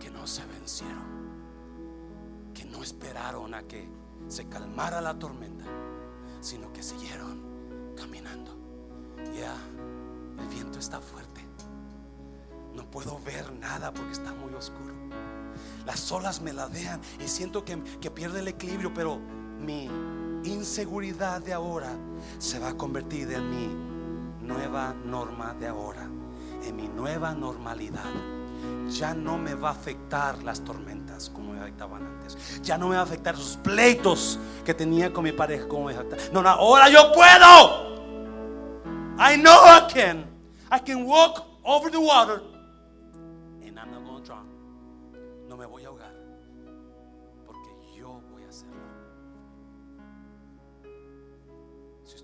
que 0.00 0.10
no 0.10 0.26
se 0.26 0.44
vencieron, 0.46 2.50
que 2.52 2.64
no 2.64 2.82
esperaron 2.82 3.54
a 3.54 3.62
que 3.62 3.88
se 4.26 4.48
calmara 4.48 5.00
la 5.00 5.18
tormenta, 5.18 5.64
sino 6.40 6.72
que 6.72 6.82
siguieron 6.82 7.94
caminando. 7.96 8.56
Ya, 9.38 9.54
el 10.38 10.48
viento 10.48 10.78
está 10.78 11.00
fuerte. 11.00 11.29
No 12.74 12.84
puedo 12.84 13.20
ver 13.24 13.52
nada 13.52 13.92
porque 13.92 14.12
está 14.12 14.32
muy 14.32 14.52
oscuro. 14.54 14.94
Las 15.86 16.10
olas 16.12 16.40
me 16.40 16.52
ladean 16.52 17.00
y 17.24 17.28
siento 17.28 17.64
que, 17.64 17.82
que 18.00 18.10
pierde 18.10 18.40
el 18.40 18.48
equilibrio, 18.48 18.92
pero 18.94 19.18
mi 19.58 19.88
inseguridad 20.44 21.40
de 21.42 21.52
ahora 21.52 21.92
se 22.38 22.58
va 22.58 22.70
a 22.70 22.76
convertir 22.76 23.30
en 23.32 23.50
mi 23.50 24.46
nueva 24.46 24.94
norma 25.04 25.54
de 25.54 25.68
ahora, 25.68 26.08
en 26.64 26.76
mi 26.76 26.88
nueva 26.88 27.34
normalidad. 27.34 28.04
Ya 28.90 29.14
no 29.14 29.38
me 29.38 29.54
va 29.54 29.68
a 29.68 29.72
afectar 29.72 30.42
las 30.42 30.62
tormentas 30.64 31.30
como 31.30 31.52
me 31.52 31.60
afectaban 31.60 32.04
antes. 32.04 32.36
Ya 32.62 32.76
no 32.76 32.88
me 32.88 32.96
va 32.96 33.02
a 33.02 33.04
afectar 33.04 33.34
esos 33.34 33.56
pleitos 33.56 34.38
que 34.64 34.74
tenía 34.74 35.12
con 35.12 35.24
mi 35.24 35.32
pareja 35.32 35.66
como 35.68 35.86
me 35.86 35.94
No, 36.32 36.42
no, 36.42 36.48
ahora 36.48 36.88
yo 36.88 37.12
puedo. 37.12 37.90
I 39.18 39.36
know 39.36 39.54
I 39.64 39.92
can. 39.92 40.26
I 40.72 40.78
can 40.80 41.04
walk 41.04 41.44
over 41.62 41.90
the 41.90 41.98
water 41.98 42.42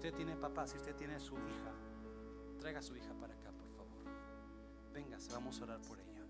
usted 0.06 0.18
tiene 0.18 0.36
papá, 0.36 0.68
si 0.68 0.76
usted 0.76 0.94
tiene 0.94 1.18
su 1.18 1.34
hija, 1.34 1.72
traiga 2.60 2.78
a 2.78 2.82
su 2.82 2.94
hija 2.96 3.12
para 3.14 3.34
acá, 3.34 3.50
por 3.50 3.68
favor. 3.70 4.04
Véngase, 4.92 5.32
vamos 5.32 5.60
a 5.60 5.64
orar 5.64 5.80
por 5.80 5.98
ella. 5.98 6.24